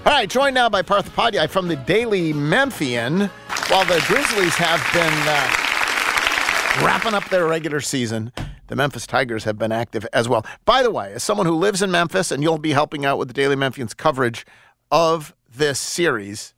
All 0.04 0.12
right, 0.12 0.28
joined 0.28 0.56
now 0.56 0.68
by 0.68 0.82
Parth 0.82 1.16
Upadhyaya 1.16 1.48
from 1.48 1.68
the 1.68 1.76
Daily 1.76 2.34
Memphian. 2.34 3.30
While 3.68 3.86
the 3.86 4.04
Grizzlies 4.08 4.56
have 4.56 4.82
been 4.94 5.14
uh, 5.28 6.84
wrapping 6.84 7.14
up 7.14 7.30
their 7.30 7.46
regular 7.46 7.82
season, 7.82 8.34
the 8.66 8.76
Memphis 8.76 9.06
Tigers 9.06 9.44
have 9.44 9.60
been 9.60 9.72
active 9.72 10.08
as 10.12 10.28
well. 10.28 10.44
By 10.66 10.82
the 10.82 10.90
way, 10.90 11.14
as 11.14 11.24
someone 11.24 11.46
who 11.46 11.54
lives 11.54 11.84
in 11.84 11.92
Memphis, 11.92 12.32
and 12.32 12.42
you'll 12.42 12.58
be 12.58 12.72
helping 12.72 13.06
out 13.06 13.20
with 13.20 13.28
the 13.28 13.34
Daily 13.36 13.56
Memphian's 13.56 13.94
coverage 13.94 14.44
of 14.92 15.36
this 15.56 15.78
series, 15.78 16.56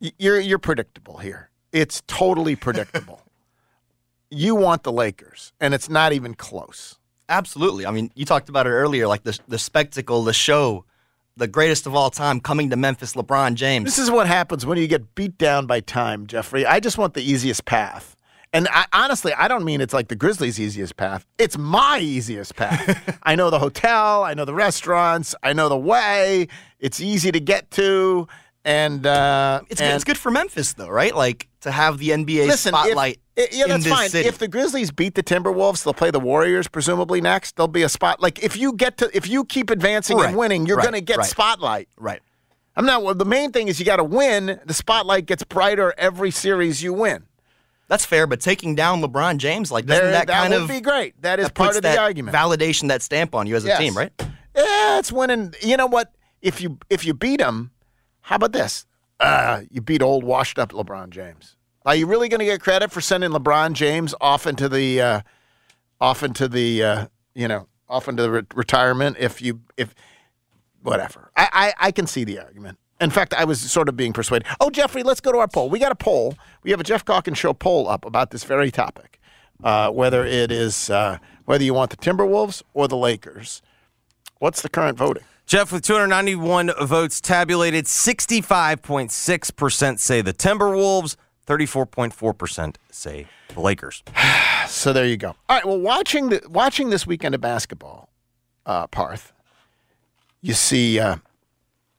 you're 0.00 0.40
you're 0.40 0.58
predictable 0.58 1.18
here. 1.18 1.50
It's 1.70 2.02
totally 2.06 2.56
predictable. 2.56 3.20
you 4.30 4.54
want 4.54 4.84
the 4.84 4.92
Lakers, 4.92 5.52
and 5.60 5.74
it's 5.74 5.90
not 5.90 6.14
even 6.14 6.32
close. 6.32 6.98
Absolutely. 7.28 7.84
I 7.84 7.90
mean, 7.90 8.10
you 8.14 8.24
talked 8.24 8.48
about 8.48 8.66
it 8.66 8.70
earlier, 8.70 9.06
like 9.06 9.24
the 9.24 9.38
the 9.48 9.58
spectacle, 9.58 10.24
the 10.24 10.32
show, 10.32 10.86
the 11.36 11.48
greatest 11.48 11.86
of 11.86 11.94
all 11.94 12.10
time 12.10 12.40
coming 12.40 12.70
to 12.70 12.76
Memphis, 12.76 13.14
LeBron 13.14 13.54
James. 13.54 13.84
This 13.84 13.98
is 13.98 14.10
what 14.10 14.26
happens 14.26 14.66
when 14.66 14.78
you 14.78 14.86
get 14.86 15.14
beat 15.14 15.38
down 15.38 15.66
by 15.66 15.80
time, 15.80 16.26
Jeffrey. 16.26 16.66
I 16.66 16.80
just 16.80 16.98
want 16.98 17.14
the 17.14 17.22
easiest 17.22 17.64
path. 17.64 18.16
And 18.52 18.66
I, 18.72 18.86
honestly, 18.92 19.32
I 19.32 19.46
don't 19.46 19.64
mean 19.64 19.80
it's 19.80 19.94
like 19.94 20.08
the 20.08 20.16
Grizzlies' 20.16 20.58
easiest 20.58 20.96
path. 20.96 21.24
It's 21.38 21.56
my 21.56 22.00
easiest 22.00 22.56
path. 22.56 23.18
I 23.22 23.36
know 23.36 23.48
the 23.48 23.60
hotel, 23.60 24.24
I 24.24 24.34
know 24.34 24.44
the 24.44 24.54
restaurants, 24.54 25.34
I 25.42 25.52
know 25.52 25.68
the 25.68 25.76
way. 25.76 26.48
It's 26.80 27.00
easy 27.00 27.30
to 27.30 27.38
get 27.38 27.70
to, 27.72 28.26
and 28.64 29.06
uh, 29.06 29.60
it's 29.68 29.80
and 29.80 29.88
good, 29.90 29.94
it's 29.94 30.04
good 30.04 30.18
for 30.18 30.30
Memphis 30.30 30.74
though, 30.74 30.88
right? 30.88 31.14
Like 31.14 31.48
to 31.62 31.70
have 31.70 31.98
the 31.98 32.10
NBA 32.10 32.46
Listen, 32.46 32.74
if- 32.74 32.80
spotlight. 32.80 33.18
i- 33.38 33.48
yeah, 33.52 33.66
that's 33.66 33.86
fine. 33.86 34.08
City. 34.10 34.28
If 34.28 34.38
the 34.38 34.48
Grizzlies 34.48 34.90
beat 34.90 35.14
the 35.14 35.22
Timberwolves, 35.22 35.82
they'll 35.84 35.94
play 35.94 36.10
the 36.10 36.20
Warriors 36.20 36.68
presumably 36.68 37.20
next. 37.20 37.56
There'll 37.56 37.68
be 37.68 37.82
a 37.82 37.88
spot. 37.88 38.20
Like 38.20 38.42
if 38.42 38.56
you 38.56 38.72
get 38.74 38.98
to, 38.98 39.10
if 39.16 39.28
you 39.28 39.44
keep 39.44 39.70
advancing 39.70 40.18
Right, 40.18 40.28
and 40.28 40.36
winning, 40.36 40.66
you're 40.66 40.76
right, 40.76 40.84
going 40.84 40.94
to 40.94 41.00
get 41.00 41.18
right. 41.18 41.26
spotlight. 41.26 41.88
Right. 41.98 42.20
I'm 42.76 42.86
not. 42.86 43.02
Well, 43.02 43.14
the 43.14 43.24
main 43.24 43.50
thing 43.52 43.68
is 43.68 43.78
you 43.80 43.84
got 43.86 43.96
to 43.96 44.04
win. 44.04 44.60
The 44.64 44.74
spotlight 44.74 45.26
gets 45.26 45.42
brighter 45.42 45.92
every 45.98 46.30
series 46.30 46.82
you 46.82 46.92
win. 46.92 47.24
That's 47.88 48.06
fair, 48.06 48.28
but 48.28 48.40
taking 48.40 48.76
down 48.76 49.02
LeBron 49.02 49.38
James, 49.38 49.72
like 49.72 49.84
doesn't 49.86 50.02
There- 50.04 50.12
that, 50.12 50.28
that 50.28 50.40
kind 50.42 50.52
would 50.54 50.62
of 50.62 50.68
be 50.68 50.80
great. 50.80 51.20
That 51.22 51.40
is 51.40 51.46
that 51.46 51.54
part 51.54 51.70
of 51.70 51.74
the 51.76 51.80
that 51.82 51.98
argument. 51.98 52.36
Validation, 52.36 52.86
that 52.88 53.02
stamp 53.02 53.34
on 53.34 53.48
you 53.48 53.56
as 53.56 53.64
a 53.64 53.68
Yes. 53.68 53.78
team, 53.80 53.96
right? 53.96 54.12
Yeah, 54.54 54.98
it's 54.98 55.10
winning. 55.10 55.54
You 55.62 55.76
know 55.76 55.86
what? 55.86 56.12
If 56.40 56.60
you 56.60 56.78
if 56.88 57.04
you 57.04 57.14
beat 57.14 57.40
them, 57.40 57.72
how 58.30 58.36
about 58.36 58.52
this? 58.52 58.86
Uh, 59.18 59.62
you 59.72 59.80
beat 59.80 60.00
old 60.00 60.22
washed 60.22 60.56
up 60.56 60.70
LeBron 60.70 61.10
James. 61.10 61.56
Are 61.84 61.96
you 61.96 62.06
really 62.06 62.28
going 62.28 62.38
to 62.38 62.44
get 62.44 62.60
credit 62.60 62.92
for 62.92 63.00
sending 63.00 63.30
LeBron 63.30 63.72
James 63.72 64.14
off 64.20 64.46
into 64.46 64.68
the 64.68 65.00
uh, 65.00 65.20
off 66.00 66.22
into 66.22 66.46
the 66.46 66.80
uh, 66.80 67.06
you 67.34 67.48
know 67.48 67.66
off 67.88 68.06
into 68.06 68.22
the 68.22 68.30
re- 68.30 68.42
retirement? 68.54 69.16
If 69.18 69.42
you 69.42 69.62
if 69.76 69.96
whatever, 70.80 71.32
I, 71.36 71.48
I 71.80 71.88
I 71.88 71.90
can 71.90 72.06
see 72.06 72.22
the 72.22 72.38
argument. 72.38 72.78
In 73.00 73.10
fact, 73.10 73.34
I 73.34 73.44
was 73.44 73.58
sort 73.58 73.88
of 73.88 73.96
being 73.96 74.12
persuaded. 74.12 74.46
Oh, 74.60 74.70
Jeffrey, 74.70 75.02
let's 75.02 75.20
go 75.20 75.32
to 75.32 75.38
our 75.38 75.48
poll. 75.48 75.68
We 75.68 75.80
got 75.80 75.90
a 75.90 75.96
poll. 75.96 76.36
We 76.62 76.70
have 76.70 76.78
a 76.78 76.84
Geoff 76.84 77.04
Calkins 77.04 77.38
show 77.38 77.52
poll 77.52 77.88
up 77.88 78.04
about 78.04 78.30
this 78.30 78.44
very 78.44 78.70
topic, 78.70 79.18
uh, 79.64 79.90
whether 79.90 80.24
it 80.24 80.52
is 80.52 80.88
uh, 80.88 81.18
whether 81.46 81.64
you 81.64 81.74
want 81.74 81.90
the 81.90 81.96
Timberwolves 81.96 82.62
or 82.74 82.86
the 82.86 82.96
Lakers. 82.96 83.60
What's 84.38 84.62
the 84.62 84.68
current 84.68 84.96
voting? 84.96 85.24
Jeff, 85.50 85.70
with 85.72 85.82
291 85.82 86.70
votes 86.86 87.20
tabulated, 87.20 87.86
65.6% 87.86 89.98
say 89.98 90.22
the 90.22 90.32
Timberwolves, 90.32 91.16
34.4% 91.44 92.76
say 92.92 93.26
the 93.52 93.60
Lakers. 93.60 94.04
So 94.68 94.92
there 94.92 95.06
you 95.06 95.16
go. 95.16 95.34
All 95.48 95.56
right. 95.56 95.64
Well, 95.64 95.80
watching 95.80 96.28
the 96.28 96.40
watching 96.48 96.90
this 96.90 97.04
weekend 97.04 97.34
of 97.34 97.40
basketball, 97.40 98.08
uh, 98.66 98.86
Parth, 98.86 99.32
you 100.40 100.54
see 100.54 101.00
uh, 101.00 101.16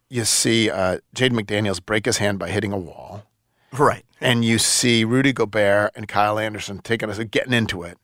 you 0.10 0.24
see 0.24 0.70
uh, 0.70 1.00
Jaden 1.14 1.38
McDaniels 1.38 1.86
break 1.86 2.06
his 2.06 2.20
hand 2.20 2.40
by 2.40 2.50
hitting 2.50 2.72
a 2.72 2.78
wall, 2.78 3.26
right? 3.74 4.06
And 4.22 4.46
you 4.46 4.58
see 4.58 5.04
Rudy 5.04 5.34
Gobert 5.34 5.92
and 5.96 6.08
Kyle 6.08 6.40
Anderson 6.40 6.80
taking 6.80 7.10
us 7.10 7.20
getting 7.30 7.52
into 7.52 7.84
it. 7.84 7.98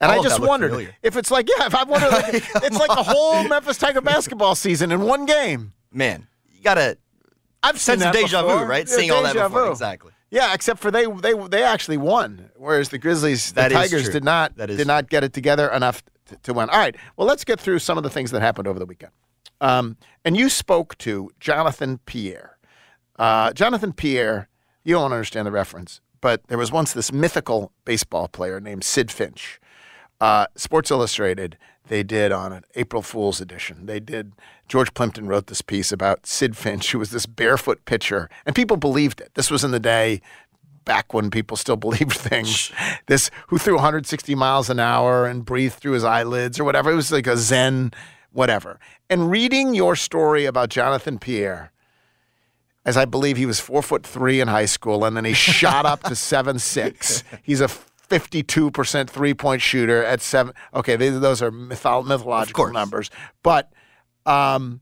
And 0.00 0.10
All 0.10 0.20
I 0.20 0.22
just 0.22 0.40
wondered 0.40 0.70
familiar. 0.70 0.96
if 1.02 1.16
it's 1.16 1.30
like 1.30 1.48
yeah, 1.48 1.66
if 1.66 1.74
I 1.74 1.84
wonder 1.84 2.08
like 2.10 2.34
it's 2.34 2.78
like 2.78 2.88
the 2.88 3.02
whole 3.04 3.44
Memphis 3.48 3.78
Tiger 3.78 4.00
basketball 4.00 4.54
season 4.54 4.90
in 4.92 5.02
one 5.02 5.24
game. 5.26 5.72
Man, 5.92 6.26
you 6.52 6.62
gotta. 6.62 6.98
I've 7.62 7.80
seen 7.80 8.00
that 8.00 8.12
deja 8.12 8.42
vu, 8.42 8.48
before. 8.48 8.66
right? 8.66 8.86
Yeah, 8.88 8.94
Seeing 8.96 9.10
all 9.10 9.22
that 9.22 9.34
before, 9.34 9.66
vu. 9.66 9.70
exactly. 9.70 10.12
Yeah, 10.30 10.52
except 10.52 10.80
for 10.80 10.90
they 10.90 11.06
they 11.06 11.32
they 11.48 11.62
actually 11.62 11.96
won, 11.96 12.50
whereas 12.56 12.88
the 12.88 12.98
Grizzlies, 12.98 13.50
the 13.52 13.62
That 13.62 13.70
Tigers 13.72 14.08
did 14.10 14.24
not 14.24 14.56
did 14.56 14.86
not 14.86 15.08
get 15.08 15.22
it 15.24 15.32
together 15.32 15.68
enough 15.68 16.02
to, 16.26 16.36
to 16.42 16.52
win. 16.52 16.68
All 16.70 16.78
right, 16.78 16.96
well 17.16 17.26
let's 17.26 17.44
get 17.44 17.60
through 17.60 17.78
some 17.78 17.96
of 17.96 18.02
the 18.04 18.10
things 18.10 18.32
that 18.32 18.42
happened 18.42 18.66
over 18.66 18.78
the 18.80 18.86
weekend. 18.86 19.12
Um, 19.60 19.96
and 20.24 20.36
you 20.36 20.48
spoke 20.48 20.98
to 20.98 21.30
Jonathan 21.38 21.98
Pierre. 22.04 22.58
Uh, 23.16 23.52
Jonathan 23.52 23.92
Pierre, 23.92 24.48
you 24.82 24.94
don't 24.96 25.12
understand 25.12 25.46
the 25.46 25.52
reference, 25.52 26.00
but 26.20 26.44
there 26.48 26.58
was 26.58 26.72
once 26.72 26.92
this 26.92 27.12
mythical 27.12 27.70
baseball 27.84 28.26
player 28.26 28.60
named 28.60 28.82
Sidd 28.82 29.10
Finch. 29.12 29.60
Uh, 30.24 30.46
Sports 30.56 30.90
Illustrated, 30.90 31.58
they 31.88 32.02
did 32.02 32.32
on 32.32 32.50
an 32.50 32.64
April 32.76 33.02
Fool's 33.02 33.42
edition. 33.42 33.84
They 33.84 34.00
did. 34.00 34.32
George 34.68 34.94
Plimpton 34.94 35.26
wrote 35.26 35.48
this 35.48 35.60
piece 35.60 35.92
about 35.92 36.22
Sidd 36.22 36.56
Finch, 36.56 36.92
who 36.92 36.98
was 36.98 37.10
this 37.10 37.26
barefoot 37.26 37.84
pitcher, 37.84 38.30
and 38.46 38.56
people 38.56 38.78
believed 38.78 39.20
it. 39.20 39.32
This 39.34 39.50
was 39.50 39.64
in 39.64 39.70
the 39.70 39.78
day 39.78 40.22
back 40.86 41.12
when 41.12 41.30
people 41.30 41.58
still 41.58 41.76
believed 41.86 42.14
things. 42.14 42.72
This 43.06 43.30
who 43.48 43.58
threw 43.58 43.74
160 43.74 44.34
miles 44.34 44.70
an 44.70 44.80
hour 44.80 45.26
and 45.26 45.44
breathed 45.44 45.74
through 45.74 45.92
his 45.92 46.04
eyelids 46.04 46.58
or 46.58 46.64
whatever. 46.64 46.90
It 46.90 46.96
was 46.96 47.12
like 47.12 47.26
a 47.26 47.36
Zen, 47.36 47.92
whatever. 48.32 48.80
And 49.10 49.30
reading 49.30 49.74
your 49.74 49.94
story 49.94 50.46
about 50.46 50.70
Jonathan 50.70 51.18
Pierre, 51.18 51.70
as 52.86 52.96
I 52.96 53.04
believe 53.04 53.36
he 53.36 53.44
was 53.44 53.60
four 53.60 53.82
foot 53.82 54.06
three 54.06 54.40
in 54.40 54.48
high 54.48 54.64
school, 54.64 55.04
and 55.04 55.18
then 55.18 55.26
he 55.26 55.34
shot 55.34 55.84
up 55.84 56.02
to 56.04 56.16
seven 56.16 56.58
six. 56.58 57.24
He's 57.42 57.60
a 57.60 57.68
52% 58.18 59.10
three 59.10 59.34
point 59.34 59.60
shooter 59.60 60.04
at 60.04 60.20
seven. 60.20 60.54
Okay, 60.72 60.96
these, 60.96 61.18
those 61.20 61.42
are 61.42 61.50
mytho- 61.50 62.06
mythological 62.06 62.72
numbers. 62.72 63.10
But 63.42 63.72
um, 64.26 64.80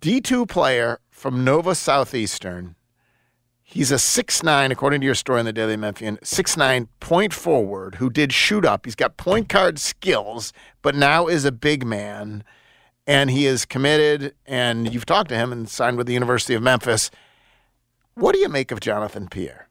D2 0.00 0.48
player 0.48 1.00
from 1.10 1.44
Nova 1.44 1.74
Southeastern. 1.74 2.74
He's 3.68 3.90
a 3.90 3.98
six 3.98 4.44
nine, 4.44 4.70
according 4.70 5.00
to 5.00 5.04
your 5.06 5.16
story 5.16 5.40
in 5.40 5.46
the 5.46 5.52
Daily 5.52 5.76
Memphian, 5.76 6.20
six 6.22 6.56
nine 6.56 6.88
point 7.00 7.34
forward 7.34 7.96
who 7.96 8.08
did 8.10 8.32
shoot 8.32 8.64
up. 8.64 8.84
He's 8.84 8.94
got 8.94 9.16
point 9.16 9.48
guard 9.48 9.80
skills, 9.80 10.52
but 10.82 10.94
now 10.94 11.26
is 11.26 11.44
a 11.44 11.50
big 11.50 11.84
man, 11.84 12.44
and 13.08 13.28
he 13.28 13.44
is 13.44 13.64
committed. 13.64 14.36
And 14.46 14.94
you've 14.94 15.04
talked 15.04 15.30
to 15.30 15.36
him 15.36 15.50
and 15.50 15.68
signed 15.68 15.96
with 15.96 16.06
the 16.06 16.12
University 16.12 16.54
of 16.54 16.62
Memphis. 16.62 17.10
What 18.14 18.34
do 18.34 18.38
you 18.38 18.48
make 18.48 18.70
of 18.70 18.78
Jonathan 18.78 19.26
Pierre? 19.28 19.65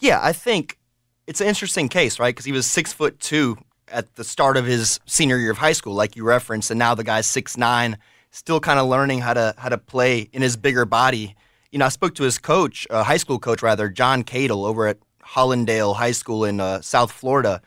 Yeah, 0.00 0.18
I 0.22 0.32
think 0.32 0.78
it's 1.26 1.40
an 1.40 1.46
interesting 1.46 1.88
case, 1.88 2.18
right? 2.18 2.34
Because 2.34 2.44
he 2.44 2.52
was 2.52 2.66
six 2.66 2.92
foot 2.92 3.20
two 3.20 3.56
at 3.88 4.14
the 4.16 4.24
start 4.24 4.56
of 4.56 4.64
his 4.66 5.00
senior 5.06 5.36
year 5.38 5.50
of 5.50 5.58
high 5.58 5.72
school, 5.72 5.94
like 5.94 6.16
you 6.16 6.24
referenced, 6.24 6.70
and 6.70 6.78
now 6.78 6.94
the 6.94 7.04
guy's 7.04 7.26
six 7.26 7.56
nine, 7.56 7.98
still 8.30 8.60
kind 8.60 8.78
of 8.78 8.88
learning 8.88 9.20
how 9.20 9.34
to 9.34 9.54
how 9.58 9.68
to 9.68 9.78
play 9.78 10.28
in 10.32 10.42
his 10.42 10.56
bigger 10.56 10.84
body. 10.84 11.34
You 11.70 11.78
know, 11.78 11.86
I 11.86 11.90
spoke 11.90 12.14
to 12.16 12.24
his 12.24 12.38
coach, 12.38 12.86
uh, 12.90 13.04
high 13.04 13.16
school 13.18 13.38
coach 13.38 13.62
rather, 13.62 13.88
John 13.88 14.24
Cadle, 14.24 14.64
over 14.66 14.86
at 14.88 14.98
Hallandale 15.24 15.94
High 15.94 16.12
School 16.12 16.44
in 16.44 16.58
uh, 16.60 16.80
South 16.80 17.12
Florida, 17.12 17.62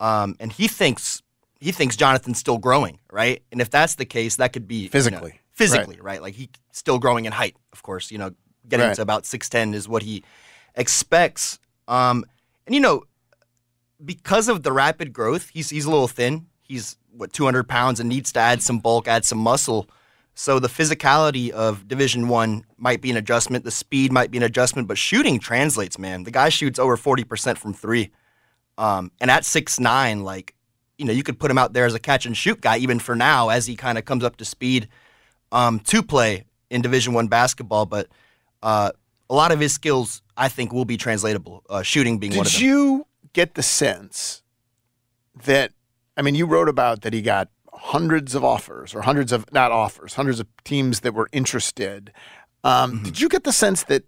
um, 0.00 0.36
and 0.40 0.52
he 0.52 0.68
thinks 0.68 1.22
he 1.60 1.72
thinks 1.72 1.96
Jonathan's 1.96 2.38
still 2.38 2.58
growing, 2.58 2.98
right? 3.10 3.42
And 3.52 3.60
if 3.60 3.70
that's 3.70 3.96
the 3.96 4.04
case, 4.04 4.36
that 4.36 4.52
could 4.52 4.66
be 4.68 4.76
you 4.76 4.82
know, 4.84 4.90
Physically. 4.90 5.40
physically, 5.52 5.98
right? 6.00 6.22
Like 6.22 6.34
he's 6.34 6.48
still 6.72 6.98
growing 6.98 7.24
in 7.24 7.32
height, 7.32 7.56
of 7.72 7.82
course. 7.82 8.10
You 8.10 8.18
know, 8.18 8.30
getting 8.68 8.86
Right. 8.86 8.96
to 8.96 9.02
about 9.02 9.26
six 9.26 9.48
ten 9.48 9.74
is 9.74 9.88
what 9.88 10.02
he 10.02 10.22
expects. 10.74 11.58
Um, 11.88 12.24
and 12.66 12.74
you 12.74 12.80
know, 12.80 13.04
because 14.04 14.48
of 14.48 14.62
the 14.62 14.72
rapid 14.72 15.12
growth, 15.12 15.50
he's 15.52 15.70
he's 15.70 15.84
a 15.84 15.90
little 15.90 16.08
thin. 16.08 16.46
He's 16.62 16.96
what 17.16 17.32
200 17.32 17.68
pounds 17.68 18.00
and 18.00 18.08
needs 18.08 18.32
to 18.32 18.40
add 18.40 18.62
some 18.62 18.78
bulk, 18.78 19.06
add 19.06 19.24
some 19.24 19.38
muscle. 19.38 19.88
So 20.34 20.58
the 20.58 20.68
physicality 20.68 21.50
of 21.50 21.86
Division 21.86 22.28
One 22.28 22.64
might 22.76 23.00
be 23.00 23.10
an 23.10 23.16
adjustment. 23.16 23.64
The 23.64 23.70
speed 23.70 24.10
might 24.10 24.30
be 24.30 24.38
an 24.38 24.42
adjustment, 24.42 24.88
but 24.88 24.98
shooting 24.98 25.38
translates, 25.38 25.98
man. 25.98 26.24
The 26.24 26.32
guy 26.32 26.48
shoots 26.48 26.78
over 26.78 26.96
40 26.96 27.24
percent 27.24 27.58
from 27.58 27.72
three, 27.72 28.10
um, 28.76 29.12
and 29.20 29.30
at 29.30 29.44
six 29.44 29.78
nine, 29.78 30.24
like 30.24 30.54
you 30.98 31.04
know, 31.04 31.12
you 31.12 31.22
could 31.22 31.38
put 31.38 31.50
him 31.50 31.58
out 31.58 31.72
there 31.72 31.86
as 31.86 31.94
a 31.94 31.98
catch 31.98 32.26
and 32.26 32.36
shoot 32.36 32.60
guy, 32.60 32.78
even 32.78 32.98
for 32.98 33.16
now, 33.16 33.48
as 33.48 33.66
he 33.66 33.76
kind 33.76 33.98
of 33.98 34.04
comes 34.04 34.24
up 34.24 34.36
to 34.36 34.44
speed 34.44 34.88
um, 35.52 35.80
to 35.80 36.02
play 36.02 36.44
in 36.70 36.82
Division 36.82 37.12
One 37.12 37.28
basketball. 37.28 37.86
But 37.86 38.08
uh, 38.62 38.90
a 39.28 39.34
lot 39.34 39.52
of 39.52 39.60
his 39.60 39.72
skills, 39.72 40.22
I 40.36 40.48
think, 40.48 40.72
will 40.72 40.84
be 40.84 40.96
translatable. 40.96 41.62
Uh, 41.68 41.82
shooting 41.82 42.18
being 42.18 42.36
one 42.36 42.46
of 42.46 42.52
Did 42.52 42.60
you 42.60 43.06
get 43.32 43.54
the 43.54 43.62
sense 43.62 44.42
that, 45.44 45.72
I 46.16 46.22
mean, 46.22 46.34
you 46.34 46.46
wrote 46.46 46.68
about 46.68 47.02
that 47.02 47.12
he 47.12 47.22
got 47.22 47.48
hundreds 47.72 48.34
of 48.34 48.44
offers 48.44 48.94
or 48.94 49.02
hundreds 49.02 49.32
of, 49.32 49.50
not 49.52 49.72
offers, 49.72 50.14
hundreds 50.14 50.40
of 50.40 50.46
teams 50.64 51.00
that 51.00 51.14
were 51.14 51.28
interested. 51.32 52.12
Um, 52.62 52.92
Mm-hmm. 52.92 53.04
Did 53.04 53.20
you 53.20 53.28
get 53.28 53.44
the 53.44 53.52
sense 53.52 53.82
that 53.84 54.04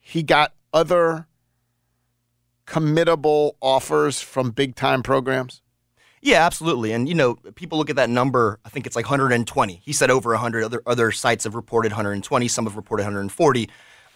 he 0.00 0.22
got 0.22 0.52
other 0.72 1.26
committable 2.66 3.52
offers 3.60 4.20
from 4.20 4.50
big 4.50 4.74
time 4.74 5.02
programs? 5.02 5.62
Yeah, 6.20 6.44
absolutely. 6.46 6.92
And 6.92 7.08
you 7.08 7.14
know, 7.14 7.34
people 7.54 7.78
look 7.78 7.90
at 7.90 7.96
that 7.96 8.08
number. 8.08 8.60
I 8.64 8.68
think 8.68 8.86
it's 8.86 8.94
like 8.94 9.06
120. 9.06 9.80
He 9.84 9.92
said 9.92 10.10
over 10.10 10.30
100. 10.30 10.64
Other 10.64 10.82
other 10.86 11.10
sites 11.10 11.44
have 11.44 11.54
reported 11.54 11.90
120. 11.92 12.48
Some 12.48 12.64
have 12.64 12.76
reported 12.76 13.02
140. 13.02 13.68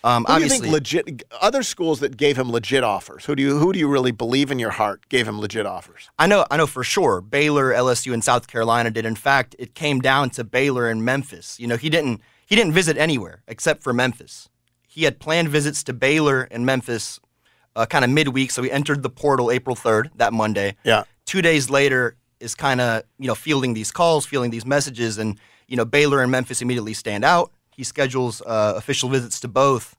Um, 0.07 0.25
Who 0.29 0.37
do 0.37 0.45
you 0.45 0.49
think 0.49 0.67
legit 0.67 1.25
other 1.41 1.65
schools 1.65 1.99
that 1.99 2.17
gave 2.17 2.39
him 2.39 2.51
legit 2.51 2.85
offers? 2.85 3.25
Who 3.25 3.35
do 3.35 3.43
you 3.43 3.59
who 3.59 3.73
do 3.73 3.79
you 3.81 3.89
really 3.89 4.13
believe 4.13 4.53
in 4.53 4.61
your 4.61 4.71
heart 4.71 5.09
gave 5.09 5.27
him 5.27 5.41
legit 5.41 5.67
offers? 5.67 6.11
I 6.17 6.29
know, 6.29 6.47
I 6.49 6.57
know 6.57 6.69
for 6.69 6.85
sure. 6.85 7.21
Baylor, 7.21 7.73
LSU, 7.73 8.15
and 8.15 8.23
South 8.23 8.47
Carolina 8.47 8.93
did. 8.93 9.05
In 9.05 9.17
fact, 9.17 9.57
it 9.59 9.75
came 9.75 10.01
down 10.01 10.31
to 10.31 10.45
Baylor 10.45 10.89
and 10.89 11.05
Memphis. 11.05 11.59
You 11.59 11.67
know, 11.67 11.77
he 11.77 11.91
didn't 11.91 12.21
he 12.47 12.55
didn't 12.55 12.73
visit 12.73 12.97
anywhere 12.97 13.43
except 13.49 13.83
for 13.83 13.93
Memphis. 13.93 14.49
He 14.87 15.03
had 15.03 15.19
planned 15.19 15.49
visits 15.49 15.83
to 15.85 15.93
Baylor 15.93 16.43
and 16.53 16.65
Memphis 16.65 17.19
uh, 17.75 17.87
kind 17.87 18.05
of 18.05 18.11
midweek. 18.11 18.51
So 18.53 18.63
he 18.63 18.71
entered 18.71 19.03
the 19.03 19.11
portal 19.11 19.51
April 19.51 19.77
3rd, 19.77 20.11
that 20.17 20.33
Monday. 20.33 20.77
Yeah. 20.85 21.03
Two 21.27 21.43
days 21.43 21.69
later 21.69 22.17
is 22.41 22.55
kind 22.55 22.81
of, 22.81 23.03
you 23.19 23.27
know, 23.27 23.35
fielding 23.35 23.75
these 23.75 23.91
calls, 23.91 24.25
fielding 24.25 24.51
these 24.51 24.65
messages. 24.65 25.19
And, 25.19 25.39
you 25.67 25.77
know, 25.77 25.85
Baylor 25.85 26.23
and 26.23 26.31
Memphis 26.31 26.63
immediately 26.63 26.95
stand 26.95 27.25
out. 27.25 27.53
He 27.71 27.85
schedules 27.85 28.41
uh, 28.43 28.75
official 28.77 29.11
visits 29.11 29.41
to 29.41 29.49
both. 29.49 29.96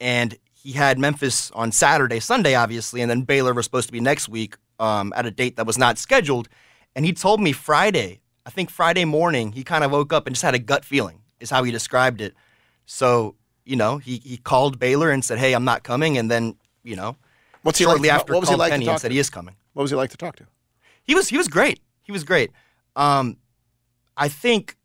And 0.00 0.36
he 0.52 0.72
had 0.72 0.98
Memphis 0.98 1.50
on 1.52 1.72
Saturday, 1.72 2.20
Sunday, 2.20 2.54
obviously. 2.54 3.00
And 3.00 3.10
then 3.10 3.22
Baylor 3.22 3.52
was 3.54 3.64
supposed 3.66 3.86
to 3.88 3.92
be 3.92 4.00
next 4.00 4.28
week 4.28 4.56
um, 4.78 5.12
at 5.14 5.26
a 5.26 5.30
date 5.30 5.56
that 5.56 5.66
was 5.66 5.78
not 5.78 5.98
scheduled. 5.98 6.48
And 6.96 7.04
he 7.04 7.12
told 7.12 7.40
me 7.40 7.52
Friday, 7.52 8.20
I 8.46 8.50
think 8.50 8.70
Friday 8.70 9.04
morning, 9.04 9.52
he 9.52 9.62
kind 9.62 9.84
of 9.84 9.90
woke 9.90 10.12
up 10.12 10.26
and 10.26 10.34
just 10.34 10.42
had 10.42 10.54
a 10.54 10.58
gut 10.58 10.84
feeling, 10.84 11.20
is 11.38 11.50
how 11.50 11.62
he 11.62 11.70
described 11.70 12.20
it. 12.20 12.34
So, 12.86 13.36
you 13.64 13.76
know, 13.76 13.98
he, 13.98 14.16
he 14.24 14.36
called 14.38 14.78
Baylor 14.78 15.10
and 15.10 15.24
said, 15.24 15.38
hey, 15.38 15.52
I'm 15.52 15.64
not 15.64 15.82
coming. 15.82 16.18
And 16.18 16.30
then, 16.30 16.56
you 16.82 16.96
know, 16.96 17.16
What's 17.62 17.78
he 17.78 17.84
shortly 17.84 18.08
like 18.08 18.16
to- 18.16 18.20
after 18.22 18.32
what 18.32 18.40
was 18.40 18.48
he 18.48 18.52
called 18.52 18.58
like 18.60 18.70
to 18.70 18.74
Penny 18.74 18.86
talk 18.86 18.92
and 18.94 19.00
said 19.02 19.08
to? 19.08 19.14
he 19.14 19.20
is 19.20 19.30
coming. 19.30 19.54
What 19.74 19.82
was 19.82 19.90
he 19.90 19.96
like 19.96 20.10
to 20.10 20.16
talk 20.16 20.36
to? 20.36 20.46
He 21.04 21.14
was 21.14 21.28
he 21.28 21.36
was 21.36 21.46
great. 21.48 21.80
He 22.02 22.12
was 22.12 22.24
great. 22.24 22.50
Um, 22.96 23.36
I 24.16 24.28
think, 24.28 24.76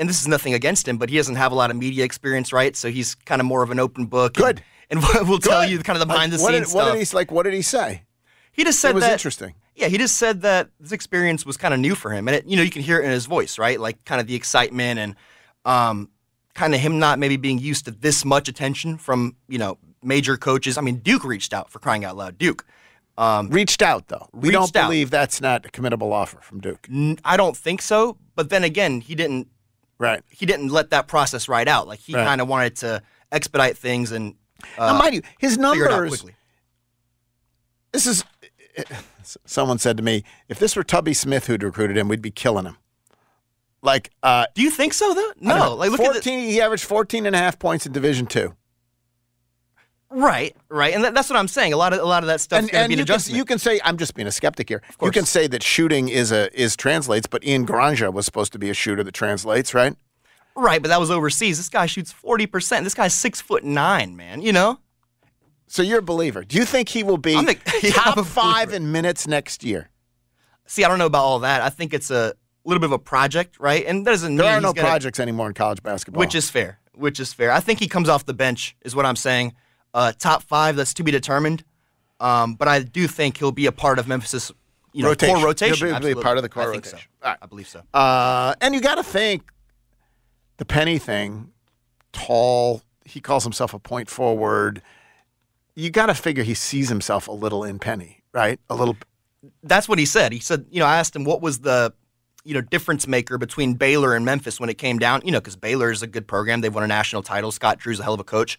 and 0.00 0.08
this 0.08 0.20
is 0.20 0.26
nothing 0.26 0.54
against 0.54 0.88
him, 0.88 0.98
but 0.98 1.10
he 1.10 1.16
doesn't 1.16 1.36
have 1.36 1.52
a 1.52 1.54
lot 1.54 1.70
of 1.70 1.76
media 1.76 2.04
experience, 2.04 2.52
right? 2.52 2.74
So 2.74 2.90
he's 2.90 3.14
kind 3.14 3.40
of 3.40 3.46
more 3.46 3.62
of 3.62 3.70
an 3.70 3.78
open 3.78 4.06
book. 4.06 4.34
Good. 4.34 4.62
And, 4.90 5.04
and 5.04 5.28
we'll 5.28 5.38
tell 5.38 5.64
you 5.68 5.78
kind 5.78 5.96
of 5.96 6.00
the 6.00 6.06
behind 6.06 6.32
the 6.32 6.38
Like, 6.38 6.44
what 6.44 6.54
scenes 6.54 6.68
did, 6.68 6.74
what 6.74 6.82
stuff. 6.82 6.94
did 6.98 7.08
he 7.08 7.16
like? 7.16 7.30
What 7.30 7.42
did 7.44 7.54
he 7.54 7.62
say? 7.62 8.02
He 8.50 8.64
just 8.64 8.80
said 8.80 8.90
it 8.90 8.94
was 8.94 9.04
that 9.04 9.12
interesting. 9.12 9.54
Yeah, 9.76 9.86
he 9.88 9.96
just 9.98 10.16
said 10.16 10.42
that 10.42 10.70
this 10.80 10.92
experience 10.92 11.46
was 11.46 11.56
kind 11.56 11.72
of 11.72 11.80
new 11.80 11.94
for 11.94 12.10
him, 12.10 12.26
and 12.28 12.36
it, 12.36 12.46
you 12.46 12.56
know 12.56 12.62
you 12.62 12.70
can 12.70 12.82
hear 12.82 13.00
it 13.00 13.04
in 13.04 13.10
his 13.10 13.26
voice, 13.26 13.58
right? 13.58 13.78
Like 13.78 14.04
kind 14.04 14.20
of 14.20 14.26
the 14.26 14.34
excitement 14.34 14.98
and 14.98 15.14
um, 15.64 16.10
kind 16.54 16.74
of 16.74 16.80
him 16.80 16.98
not 16.98 17.18
maybe 17.18 17.36
being 17.36 17.58
used 17.58 17.84
to 17.84 17.90
this 17.90 18.24
much 18.24 18.48
attention 18.48 18.98
from 18.98 19.36
you 19.48 19.58
know 19.58 19.78
major 20.02 20.36
coaches. 20.36 20.76
I 20.76 20.80
mean, 20.80 20.96
Duke 20.96 21.24
reached 21.24 21.52
out 21.52 21.70
for 21.70 21.78
crying 21.78 22.04
out 22.04 22.16
loud. 22.16 22.38
Duke 22.38 22.66
um, 23.16 23.48
reached 23.50 23.82
out 23.82 24.08
though. 24.08 24.28
We 24.32 24.50
don't 24.50 24.74
out. 24.76 24.88
believe 24.88 25.10
that's 25.10 25.40
not 25.40 25.66
a 25.66 25.68
committable 25.68 26.12
offer 26.12 26.40
from 26.40 26.60
Duke. 26.60 26.86
N- 26.90 27.18
I 27.24 27.36
don't 27.36 27.56
think 27.56 27.82
so. 27.82 28.16
But 28.34 28.50
then 28.50 28.64
again, 28.64 29.00
he 29.02 29.14
didn't. 29.14 29.48
Right. 30.00 30.22
He 30.30 30.46
didn't 30.46 30.70
let 30.70 30.90
that 30.90 31.06
process 31.06 31.46
ride 31.48 31.68
out. 31.68 31.86
Like 31.86 32.00
he 32.00 32.14
Right. 32.14 32.24
kind 32.26 32.40
of 32.40 32.48
wanted 32.48 32.74
to 32.76 33.02
expedite 33.30 33.76
things 33.76 34.10
and. 34.10 34.34
Uh, 34.76 34.92
now, 34.92 34.98
mind 34.98 35.14
you, 35.14 35.22
his 35.38 35.56
figure 35.56 35.88
numbers. 35.88 36.08
quickly. 36.22 36.34
This 37.92 38.06
is. 38.06 38.24
Someone 39.44 39.78
said 39.78 39.96
to 39.98 40.02
me, 40.02 40.24
if 40.48 40.58
this 40.58 40.74
were 40.74 40.82
Tubby 40.82 41.12
Smith 41.14 41.46
who'd 41.46 41.62
recruited 41.62 41.96
him, 41.98 42.08
we'd 42.08 42.22
be 42.22 42.30
killing 42.30 42.64
him. 42.64 42.76
Like, 43.82 44.10
uh, 44.22 44.46
do 44.54 44.62
you 44.62 44.70
think 44.70 44.92
so? 44.94 45.12
Though, 45.14 45.20
I 45.20 45.24
don't 45.24 45.42
know. 45.42 45.56
no. 45.58 45.74
Like, 45.74 45.90
look 45.90 46.00
at 46.00 46.06
the- 46.08 46.12
14, 46.14 46.38
He 46.40 46.60
averaged 46.60 46.84
14 46.84 47.26
and 47.26 47.34
a 47.36 47.38
half 47.38 47.58
points 47.58 47.86
in 47.86 47.92
Division 47.92 48.26
Two. 48.26 48.54
Right, 50.12 50.56
right, 50.68 50.92
and 50.92 51.04
that, 51.04 51.14
that's 51.14 51.30
what 51.30 51.38
I'm 51.38 51.46
saying. 51.46 51.72
A 51.72 51.76
lot 51.76 51.92
of 51.92 52.00
a 52.00 52.04
lot 52.04 52.24
of 52.24 52.26
that 52.26 52.40
stuff 52.40 52.58
and, 52.58 52.66
is 52.66 52.70
going 52.72 52.80
to 52.80 52.84
and 52.84 53.06
be 53.06 53.12
you, 53.12 53.18
can, 53.18 53.34
you 53.36 53.44
can 53.44 53.58
say 53.60 53.80
I'm 53.84 53.96
just 53.96 54.14
being 54.14 54.26
a 54.26 54.32
skeptic 54.32 54.68
here. 54.68 54.82
You 55.00 55.12
can 55.12 55.24
say 55.24 55.46
that 55.46 55.62
shooting 55.62 56.08
is 56.08 56.32
a 56.32 56.52
is 56.60 56.74
translates, 56.76 57.28
but 57.28 57.44
Ian 57.44 57.64
Granja 57.64 58.12
was 58.12 58.26
supposed 58.26 58.52
to 58.54 58.58
be 58.58 58.70
a 58.70 58.74
shooter 58.74 59.04
that 59.04 59.12
translates, 59.12 59.72
right? 59.72 59.94
Right, 60.56 60.82
but 60.82 60.88
that 60.88 60.98
was 60.98 61.12
overseas. 61.12 61.58
This 61.58 61.68
guy 61.68 61.86
shoots 61.86 62.10
forty 62.10 62.46
percent. 62.46 62.82
This 62.82 62.94
guy's 62.94 63.14
six 63.14 63.40
foot 63.40 63.62
nine, 63.62 64.16
man. 64.16 64.42
You 64.42 64.52
know. 64.52 64.80
So 65.68 65.82
you're 65.82 66.00
a 66.00 66.02
believer. 66.02 66.42
Do 66.42 66.58
you 66.58 66.64
think 66.64 66.88
he 66.88 67.04
will 67.04 67.16
be 67.16 67.32
yeah, 67.82 67.92
top 67.92 68.26
five 68.26 68.72
in 68.72 68.90
minutes 68.90 69.28
next 69.28 69.62
year? 69.62 69.90
See, 70.66 70.82
I 70.82 70.88
don't 70.88 70.98
know 70.98 71.06
about 71.06 71.22
all 71.22 71.38
that. 71.40 71.62
I 71.62 71.70
think 71.70 71.94
it's 71.94 72.10
a 72.10 72.34
little 72.64 72.80
bit 72.80 72.86
of 72.86 72.92
a 72.92 72.98
project, 72.98 73.60
right? 73.60 73.84
And 73.86 74.04
that 74.04 74.10
doesn't 74.10 74.34
There 74.34 74.46
mean 74.46 74.54
are 74.56 74.60
no 74.60 74.72
gonna- 74.72 74.88
projects 74.88 75.20
anymore 75.20 75.46
in 75.46 75.54
college 75.54 75.80
basketball. 75.84 76.18
which 76.18 76.34
is 76.34 76.50
fair. 76.50 76.80
Which 76.94 77.20
is 77.20 77.32
fair. 77.32 77.52
I 77.52 77.60
think 77.60 77.78
he 77.78 77.86
comes 77.86 78.08
off 78.08 78.26
the 78.26 78.34
bench, 78.34 78.76
is 78.82 78.96
what 78.96 79.06
I'm 79.06 79.14
saying. 79.14 79.54
Uh, 79.92 80.12
top 80.18 80.42
five, 80.42 80.76
that's 80.76 80.94
to 80.94 81.02
be 81.02 81.10
determined. 81.10 81.64
Um, 82.20 82.54
but 82.54 82.68
I 82.68 82.80
do 82.82 83.06
think 83.06 83.38
he'll 83.38 83.52
be 83.52 83.66
a 83.66 83.72
part 83.72 83.98
of 83.98 84.06
Memphis' 84.06 84.52
you 84.92 85.02
know, 85.02 85.08
Rotation. 85.10 85.36
core 85.36 85.44
rotation. 85.46 85.74
He'll 85.76 85.86
be- 85.86 85.90
he'll 85.90 85.92
be 85.92 85.92
a 85.92 85.96
Absolutely. 86.10 86.22
part 86.22 86.36
of 86.36 86.42
the 86.42 86.48
core 86.48 86.68
I 86.68 86.72
think 86.72 86.84
so. 86.84 86.92
rotation. 86.92 87.10
I 87.42 87.46
believe 87.46 87.68
so. 87.68 87.82
Uh, 87.94 88.54
and 88.60 88.74
you 88.74 88.80
got 88.80 88.96
to 88.96 89.02
think 89.02 89.50
the 90.58 90.64
Penny 90.64 90.98
thing, 90.98 91.52
tall. 92.12 92.82
He 93.04 93.20
calls 93.20 93.44
himself 93.44 93.72
a 93.74 93.78
point 93.78 94.08
forward. 94.10 94.82
You 95.74 95.90
got 95.90 96.06
to 96.06 96.14
figure 96.14 96.42
he 96.42 96.54
sees 96.54 96.88
himself 96.88 97.28
a 97.28 97.32
little 97.32 97.64
in 97.64 97.78
Penny, 97.78 98.22
right? 98.32 98.60
A 98.68 98.74
little. 98.74 98.96
That's 99.62 99.88
what 99.88 99.98
he 99.98 100.04
said. 100.06 100.32
He 100.32 100.40
said, 100.40 100.66
you 100.70 100.80
know, 100.80 100.86
I 100.86 100.98
asked 100.98 101.16
him 101.16 101.24
what 101.24 101.40
was 101.40 101.60
the, 101.60 101.94
you 102.44 102.52
know, 102.54 102.60
difference 102.60 103.06
maker 103.06 103.38
between 103.38 103.74
Baylor 103.74 104.14
and 104.14 104.24
Memphis 104.24 104.60
when 104.60 104.68
it 104.68 104.76
came 104.78 104.98
down, 104.98 105.22
you 105.24 105.32
know, 105.32 105.40
because 105.40 105.56
Baylor 105.56 105.90
is 105.90 106.02
a 106.02 106.06
good 106.06 106.26
program. 106.26 106.60
They've 106.60 106.74
won 106.74 106.84
a 106.84 106.88
national 106.88 107.22
title. 107.22 107.50
Scott 107.50 107.78
Drew's 107.78 108.00
a 108.00 108.02
hell 108.02 108.14
of 108.14 108.20
a 108.20 108.24
coach. 108.24 108.58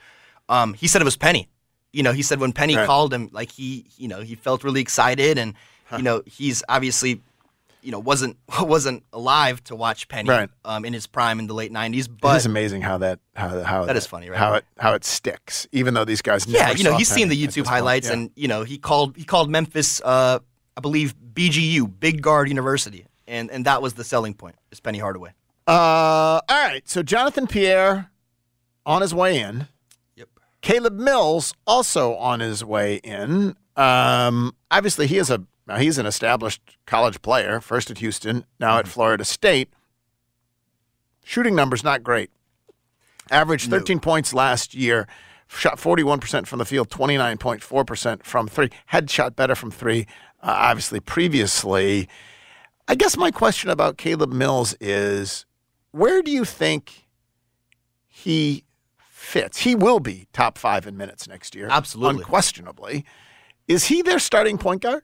Um, 0.49 0.73
he 0.73 0.87
said 0.87 1.01
it 1.01 1.05
was 1.05 1.17
Penny. 1.17 1.47
You 1.93 2.03
know, 2.03 2.11
he 2.13 2.21
said 2.21 2.39
when 2.39 2.53
Penny 2.53 2.75
Right. 2.75 2.85
called 2.85 3.13
him, 3.13 3.29
like 3.31 3.51
he, 3.51 3.85
you 3.97 4.07
know, 4.07 4.21
he 4.21 4.35
felt 4.35 4.63
really 4.63 4.81
excited, 4.81 5.37
and 5.37 5.53
you 5.97 6.03
know, 6.03 6.23
he's 6.25 6.63
obviously, 6.69 7.21
you 7.81 7.91
know, 7.91 7.99
wasn't 7.99 8.37
wasn't 8.61 9.03
alive 9.11 9.61
to 9.65 9.75
watch 9.75 10.07
Penny 10.07 10.29
Right. 10.29 10.49
um, 10.63 10.85
in 10.85 10.93
his 10.93 11.05
prime 11.05 11.37
in 11.39 11.47
the 11.47 11.53
late 11.53 11.71
'90s. 11.71 12.05
it 12.05 12.21
But 12.21 12.37
is 12.37 12.45
amazing 12.45 12.81
how 12.81 12.97
that 12.99 13.19
how 13.35 13.61
how 13.63 13.85
That 13.85 13.97
is 13.97 14.05
funny, 14.07 14.29
right? 14.29 14.39
How 14.39 14.53
it 14.53 14.65
how 14.77 14.93
it 14.93 15.03
sticks, 15.03 15.67
even 15.73 15.93
though 15.93 16.05
these 16.05 16.21
guys. 16.21 16.47
yeah, 16.47 16.71
you 16.71 16.83
know, 16.85 16.95
he's 16.95 17.09
seen 17.09 17.27
the 17.27 17.35
YouTube 17.47 17.65
highlights, 17.67 18.07
Yeah. 18.07 18.13
and 18.13 18.31
you 18.35 18.47
know, 18.47 18.63
he 18.63 18.77
called 18.77 19.17
he 19.17 19.25
called 19.25 19.49
Memphis, 19.49 20.01
uh, 20.05 20.39
I 20.77 20.81
believe 20.81 21.13
BGU, 21.33 21.99
Big 21.99 22.21
Guard 22.21 22.47
University, 22.47 23.05
and 23.27 23.51
and 23.51 23.65
that 23.65 23.81
was 23.81 23.95
the 23.95 24.03
selling 24.05 24.33
point. 24.33 24.55
Is 24.71 24.79
Penny 24.79 24.99
Hardaway. 24.99 25.31
Uh, 25.67 25.71
all 25.71 26.41
right. 26.49 26.87
So 26.87 27.03
Jonathan 27.03 27.47
Pierre 27.47 28.09
on 28.85 29.01
his 29.01 29.13
way 29.13 29.39
in. 29.39 29.67
Caleb 30.61 30.99
Mills 30.99 31.53
also 31.65 32.15
on 32.15 32.39
his 32.39 32.63
way 32.63 32.95
in. 32.97 33.55
Um, 33.75 34.55
obviously, 34.69 35.07
he 35.07 35.17
is 35.17 35.29
a 35.29 35.43
now 35.67 35.77
he's 35.77 35.97
an 35.97 36.05
established 36.05 36.61
college 36.85 37.21
player. 37.21 37.59
First 37.59 37.91
at 37.91 37.99
Houston, 37.99 38.45
now 38.59 38.77
at 38.77 38.87
Florida 38.87 39.25
State. 39.25 39.69
Shooting 41.23 41.55
numbers 41.55 41.83
not 41.83 42.03
great. 42.03 42.31
Averaged 43.29 43.69
13 43.69 43.99
points 43.99 44.33
last 44.33 44.73
year. 44.73 45.07
Shot 45.47 45.77
41% 45.77 46.47
from 46.47 46.59
the 46.59 46.65
field, 46.65 46.89
29.4% 46.89 48.23
from 48.23 48.47
three. 48.47 48.69
Had 48.87 49.09
shot 49.09 49.35
better 49.35 49.53
from 49.53 49.69
three, 49.69 50.07
uh, 50.41 50.55
obviously, 50.57 50.99
previously. 50.99 52.07
I 52.87 52.95
guess 52.95 53.17
my 53.17 53.31
question 53.31 53.69
about 53.69 53.97
Caleb 53.97 54.31
Mills 54.31 54.75
is 54.79 55.45
where 55.91 56.21
do 56.21 56.31
you 56.31 56.45
think 56.45 57.05
he 58.07 58.63
fits? 59.21 59.59
He 59.59 59.75
will 59.75 59.99
be 59.99 60.27
top 60.33 60.57
five 60.57 60.85
in 60.87 60.97
minutes 60.97 61.27
next 61.27 61.55
year. 61.55 61.67
Absolutely. 61.69 62.21
Unquestionably. 62.21 63.05
Is 63.67 63.85
he 63.85 64.01
their 64.01 64.19
starting 64.19 64.57
point 64.57 64.81
guard? 64.81 65.03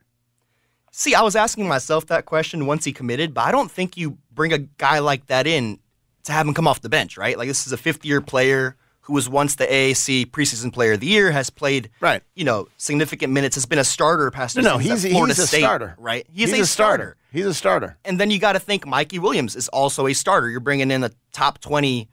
See, 0.92 1.14
I 1.14 1.22
was 1.22 1.36
asking 1.36 1.68
myself 1.68 2.08
that 2.08 2.26
question 2.26 2.66
once 2.66 2.84
he 2.84 2.92
committed, 2.92 3.34
but 3.34 3.42
I 3.42 3.52
don't 3.52 3.70
think 3.70 3.96
you 3.98 4.18
bring 4.32 4.52
a 4.52 4.58
guy 4.58 5.00
like 5.00 5.28
that 5.28 5.46
in 5.46 5.80
to 6.24 6.32
have 6.32 6.48
him 6.48 6.54
come 6.54 6.68
off 6.68 6.82
the 6.82 6.90
bench, 6.90 7.18
right? 7.18 7.38
Like 7.38 7.48
this 7.48 7.68
is 7.68 7.74
a 7.74 7.78
fifth 7.78 8.04
year 8.04 8.20
player 8.20 8.76
who 9.02 9.14
was 9.14 9.30
once 9.30 9.56
the 9.56 9.66
AAC 9.66 10.26
preseason 10.32 10.74
player 10.74 10.94
of 10.94 11.00
the 11.00 11.08
year, 11.08 11.32
has 11.32 11.50
played 11.50 11.90
right, 12.02 12.22
you 12.36 12.44
know, 12.44 12.68
significant 12.76 13.32
minutes, 13.32 13.56
has 13.56 13.66
been 13.66 13.80
a 13.80 13.84
starter 13.84 14.30
past 14.32 14.58
No, 14.58 14.64
no, 14.64 14.78
he's, 14.78 15.06
Florida 15.08 15.34
he's 15.34 15.40
a 15.40 15.48
State, 15.48 15.62
starter. 15.62 15.96
right? 15.98 16.28
He's, 16.34 16.52
a, 16.52 16.66
starter. 16.66 17.16
He's 17.32 17.46
a 17.46 17.54
starter. 17.54 17.98
And 18.04 18.20
then 18.20 18.32
you 18.32 18.40
got 18.40 18.54
to 18.54 18.60
think 18.60 18.86
Mikey 18.86 19.20
Williams 19.20 19.56
is 19.56 19.70
also 19.70 20.08
a 20.08 20.14
starter. 20.14 20.50
You're 20.50 20.60
bringing 20.60 20.92
in 20.92 21.06
a 21.06 21.12
top 21.32 21.60
20, 21.62 22.10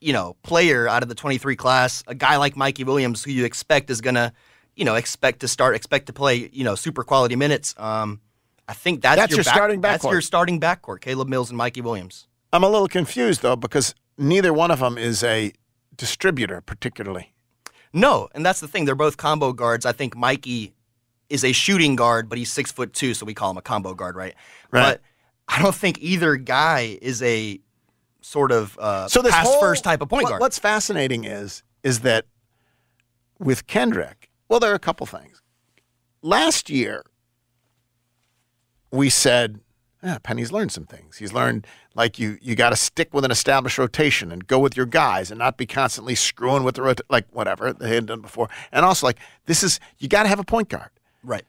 you 0.00 0.12
know, 0.12 0.36
player 0.42 0.88
out 0.88 1.02
of 1.02 1.08
the 1.08 1.14
23 1.14 1.56
class, 1.56 2.02
a 2.06 2.14
guy 2.14 2.36
like 2.36 2.56
Mikey 2.56 2.84
Williams 2.84 3.24
who 3.24 3.30
you 3.30 3.44
expect 3.44 3.90
is 3.90 4.00
going 4.00 4.14
to, 4.14 4.32
you 4.76 4.84
know, 4.84 4.94
expect 4.94 5.40
to 5.40 5.48
start, 5.48 5.74
expect 5.74 6.06
to 6.06 6.12
play, 6.12 6.48
you 6.52 6.64
know, 6.64 6.74
super 6.74 7.02
quality 7.02 7.34
minutes. 7.36 7.74
Um, 7.78 8.20
I 8.68 8.74
think 8.74 9.02
that's, 9.02 9.16
That's 9.16 9.32
your 9.34 9.44
back- 9.44 9.54
starting 9.54 9.80
That's 9.80 10.04
backcourt. 10.04 10.12
your 10.12 10.20
starting 10.20 10.60
backcourt, 10.60 11.00
Caleb 11.00 11.28
Mills 11.28 11.48
and 11.50 11.56
Mikey 11.58 11.80
Williams. 11.80 12.26
I'm 12.52 12.62
a 12.64 12.68
little 12.68 12.88
confused 12.88 13.42
though 13.42 13.56
because 13.56 13.94
neither 14.16 14.52
one 14.52 14.70
of 14.70 14.80
them 14.80 14.96
is 14.98 15.22
a 15.24 15.52
distributor 15.96 16.60
particularly. 16.60 17.34
No, 17.92 18.28
and 18.34 18.44
that's 18.44 18.60
the 18.60 18.68
thing. 18.68 18.84
They're 18.84 18.94
both 18.94 19.16
combo 19.16 19.52
guards. 19.52 19.86
I 19.86 19.92
think 19.92 20.16
Mikey 20.16 20.74
is 21.30 21.44
a 21.44 21.52
shooting 21.52 21.96
guard, 21.96 22.28
but 22.28 22.38
he's 22.38 22.52
six 22.52 22.70
foot 22.70 22.92
two, 22.92 23.14
so 23.14 23.26
we 23.26 23.34
call 23.34 23.50
him 23.50 23.56
a 23.56 23.62
combo 23.62 23.94
guard, 23.94 24.14
right? 24.16 24.34
Right. 24.70 24.82
But 24.82 25.00
I 25.48 25.60
don't 25.62 25.74
think 25.74 25.98
either 26.00 26.36
guy 26.36 26.98
is 27.00 27.22
a 27.22 27.60
sort 28.28 28.52
of 28.52 28.78
uh, 28.78 29.08
So 29.08 29.22
this 29.22 29.32
pass 29.32 29.46
whole- 29.46 29.60
first 29.60 29.84
type 29.84 30.02
of 30.02 30.08
point 30.08 30.24
what- 30.24 30.28
guard. 30.30 30.40
What's 30.40 30.58
fascinating 30.58 31.24
is 31.24 31.62
is 31.82 32.00
that 32.00 32.26
with 33.38 33.66
Kendric, 33.66 34.28
well, 34.48 34.60
there 34.60 34.70
are 34.72 34.74
a 34.74 34.78
couple 34.80 35.06
things. 35.06 35.40
Last 36.22 36.68
year, 36.68 37.04
we 38.90 39.10
said, 39.10 39.60
yeah, 40.02 40.18
Penny's 40.22 40.52
learned 40.52 40.72
some 40.72 40.84
things. 40.84 41.18
He's 41.18 41.32
learned 41.32 41.66
like 41.94 42.18
you 42.18 42.38
you 42.40 42.54
got 42.54 42.70
to 42.70 42.76
stick 42.76 43.12
with 43.12 43.24
an 43.24 43.30
established 43.30 43.78
rotation 43.78 44.30
and 44.32 44.46
go 44.46 44.58
with 44.58 44.76
your 44.76 44.86
guys 44.86 45.30
and 45.30 45.38
not 45.38 45.56
be 45.56 45.66
constantly 45.66 46.14
screwing 46.14 46.64
with 46.64 46.74
the 46.76 46.82
rota- 46.82 47.04
like 47.10 47.26
whatever 47.32 47.72
they 47.72 47.94
had 47.94 48.06
done 48.06 48.20
before. 48.20 48.48
And 48.72 48.84
also 48.84 49.06
like 49.06 49.18
this 49.46 49.62
is 49.62 49.80
you 49.98 50.08
got 50.08 50.22
to 50.24 50.28
have 50.28 50.38
a 50.38 50.44
point 50.44 50.68
guard. 50.68 50.90
Right. 51.24 51.44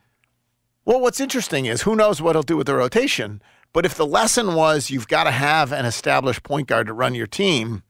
Well, 0.84 1.00
what's 1.00 1.20
interesting 1.20 1.66
is 1.66 1.82
who 1.82 1.94
knows 1.94 2.20
what 2.22 2.34
he'll 2.34 2.42
do 2.42 2.56
with 2.56 2.66
the 2.66 2.74
rotation. 2.74 3.40
But 3.72 3.86
if 3.86 3.94
the 3.94 4.06
lesson 4.06 4.54
was 4.54 4.90
you've 4.90 5.08
got 5.08 5.24
to 5.24 5.30
have 5.30 5.72
an 5.72 5.84
established 5.86 6.42
point 6.42 6.66
guard 6.66 6.86
to 6.88 6.92
run 6.92 7.14
your 7.14 7.26
team, 7.28 7.82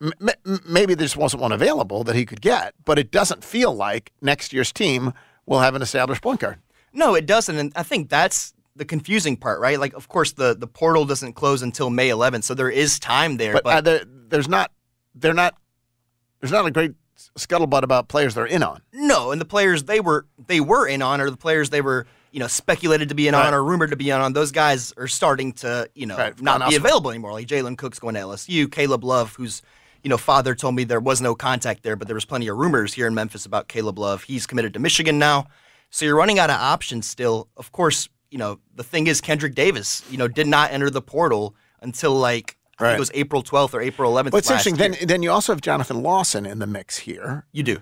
m- 0.00 0.12
m- 0.46 0.60
maybe 0.66 0.94
there 0.94 1.04
just 1.04 1.16
wasn't 1.16 1.42
one 1.42 1.52
available 1.52 2.04
that 2.04 2.14
he 2.16 2.24
could 2.24 2.40
get, 2.40 2.74
but 2.84 2.98
it 2.98 3.10
doesn't 3.10 3.44
feel 3.44 3.74
like 3.74 4.12
next 4.20 4.52
year's 4.52 4.72
team 4.72 5.12
will 5.46 5.60
have 5.60 5.74
an 5.74 5.82
established 5.82 6.22
point 6.22 6.40
guard. 6.40 6.58
No, 6.92 7.14
it 7.14 7.26
doesn't, 7.26 7.56
and 7.56 7.72
I 7.74 7.82
think 7.82 8.08
that's 8.08 8.52
the 8.76 8.84
confusing 8.84 9.36
part, 9.36 9.60
right? 9.60 9.78
Like, 9.78 9.94
of 9.94 10.08
course, 10.08 10.32
the 10.32 10.54
the 10.54 10.66
portal 10.66 11.04
doesn't 11.04 11.34
close 11.34 11.62
until 11.62 11.90
May 11.90 12.08
11th, 12.08 12.44
so 12.44 12.54
there 12.54 12.70
is 12.70 12.98
time 12.98 13.36
there. 13.36 13.54
But, 13.54 13.64
But, 13.64 13.74
uh, 13.76 13.80
there, 13.80 14.04
there's 14.28 14.48
not, 14.48 14.70
they're 15.14 15.34
not, 15.34 15.54
there's 16.40 16.52
not 16.52 16.66
a 16.66 16.70
great 16.70 16.92
scuttlebutt 17.38 17.82
about 17.82 18.08
players 18.08 18.34
they're 18.34 18.46
in 18.46 18.62
on. 18.62 18.80
no, 18.92 19.30
and 19.32 19.40
the 19.40 19.44
players 19.44 19.84
they 19.84 20.00
were 20.00 20.26
they 20.46 20.60
were 20.60 20.86
in 20.86 21.02
on, 21.02 21.20
or 21.20 21.30
the 21.30 21.36
players 21.36 21.70
they 21.70 21.80
were 21.80 22.06
you 22.32 22.40
know 22.40 22.46
speculated 22.48 23.08
to 23.10 23.14
be 23.14 23.28
in 23.28 23.34
Right. 23.34 23.46
on, 23.46 23.54
or 23.54 23.62
rumored 23.62 23.90
to 23.90 23.96
be 23.96 24.10
in 24.10 24.20
on, 24.20 24.32
those 24.32 24.50
guys 24.50 24.92
are 24.96 25.06
starting 25.06 25.52
to 25.54 25.88
you 25.94 26.06
know 26.06 26.16
Right, 26.16 26.40
not 26.42 26.68
be 26.68 26.76
available 26.76 27.10
anymore. 27.10 27.32
Like 27.32 27.46
Jalen 27.46 27.76
Cook's 27.78 27.98
going 27.98 28.14
to 28.14 28.20
LSU, 28.20 28.70
Caleb 28.70 29.04
Love, 29.04 29.34
who's 29.36 29.62
you 30.02 30.08
know 30.08 30.18
father 30.18 30.54
told 30.54 30.74
me 30.74 30.84
there 30.84 31.00
was 31.00 31.20
no 31.20 31.34
contact 31.34 31.82
there, 31.82 31.94
but 31.96 32.08
there 32.08 32.14
was 32.14 32.24
plenty 32.24 32.48
of 32.48 32.56
rumors 32.56 32.94
here 32.94 33.06
in 33.06 33.14
Memphis 33.14 33.46
about 33.46 33.68
Caleb 33.68 33.98
Love. 33.98 34.24
He's 34.24 34.46
committed 34.46 34.72
to 34.74 34.80
Michigan 34.80 35.18
now, 35.18 35.46
so 35.90 36.04
you're 36.04 36.16
running 36.16 36.38
out 36.38 36.50
of 36.50 36.56
options 36.56 37.06
still. 37.06 37.48
Of 37.56 37.70
course, 37.72 38.08
you 38.30 38.38
know 38.38 38.58
the 38.74 38.84
thing 38.84 39.06
is 39.06 39.20
Kendric 39.20 39.54
Davis, 39.54 40.02
you 40.10 40.16
know, 40.18 40.26
did 40.28 40.46
not 40.46 40.72
enter 40.72 40.90
the 40.90 41.02
portal 41.02 41.54
until 41.80 42.14
like. 42.14 42.56
I 42.78 42.84
think 42.86 42.96
it 42.96 43.00
was 43.00 43.10
April 43.14 43.44
12th 43.44 43.74
or 43.74 43.80
April 43.80 44.12
11th. 44.12 44.32
Well, 44.32 44.38
it's 44.38 44.50
last 44.50 44.66
interesting. 44.66 44.92
year. 44.92 44.98
Then, 45.00 45.08
then 45.08 45.22
you 45.22 45.30
also 45.30 45.52
have 45.52 45.60
Jonathan 45.60 46.02
Lawson 46.02 46.44
in 46.46 46.58
the 46.58 46.66
mix 46.66 46.96
here. 46.98 47.46
You 47.52 47.62
do. 47.62 47.80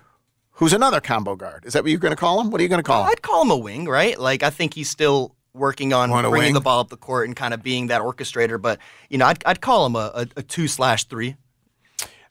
Who's 0.61 0.73
another 0.73 1.01
combo 1.01 1.35
guard? 1.35 1.65
Is 1.65 1.73
that 1.73 1.81
what 1.81 1.89
you're 1.89 1.99
going 1.99 2.11
to 2.11 2.15
call 2.15 2.39
him? 2.39 2.51
What 2.51 2.61
are 2.61 2.63
you 2.63 2.69
going 2.69 2.77
to 2.77 2.83
call 2.83 3.01
him? 3.01 3.09
I'd 3.09 3.23
call 3.23 3.41
him 3.41 3.49
a 3.49 3.57
wing, 3.57 3.85
right? 3.85 4.17
Like 4.19 4.43
I 4.43 4.51
think 4.51 4.75
he's 4.75 4.91
still 4.91 5.35
working 5.55 5.91
on 5.91 6.11
Want 6.11 6.29
bringing 6.29 6.53
the 6.53 6.61
ball 6.61 6.79
up 6.81 6.89
the 6.89 6.97
court 6.97 7.27
and 7.27 7.35
kind 7.35 7.55
of 7.55 7.63
being 7.63 7.87
that 7.87 7.99
orchestrator. 8.03 8.61
But 8.61 8.77
you 9.09 9.17
know, 9.17 9.25
I'd, 9.25 9.43
I'd 9.43 9.59
call 9.59 9.87
him 9.87 9.95
a, 9.95 10.11
a, 10.13 10.27
a 10.37 10.43
two 10.43 10.67
slash 10.67 11.05
three. 11.05 11.35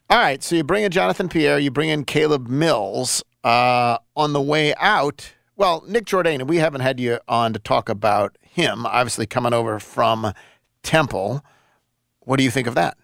All 0.09 0.17
right, 0.17 0.41
so 0.41 0.55
you 0.55 0.63
bring 0.63 0.85
in 0.85 0.91
Jonathan 0.91 1.27
Pierre, 1.27 1.59
you 1.59 1.71
bring 1.71 1.89
in 1.89 2.05
Caleb 2.05 2.47
Mills 2.47 3.21
uh, 3.43 3.97
on 4.15 4.31
the 4.31 4.41
way 4.41 4.73
out. 4.75 5.33
Well, 5.57 5.83
Nick 5.85 6.05
Jourdain, 6.05 6.47
we 6.47 6.55
haven't 6.55 6.81
had 6.81 7.01
you 7.01 7.19
on 7.27 7.51
to 7.51 7.59
talk 7.59 7.89
about 7.89 8.37
him. 8.39 8.85
Obviously, 8.85 9.25
coming 9.25 9.51
over 9.51 9.77
from 9.77 10.31
Temple. 10.83 11.43
What 12.21 12.37
do 12.37 12.45
you 12.45 12.51
think 12.51 12.67
of 12.67 12.75
that? 12.75 12.97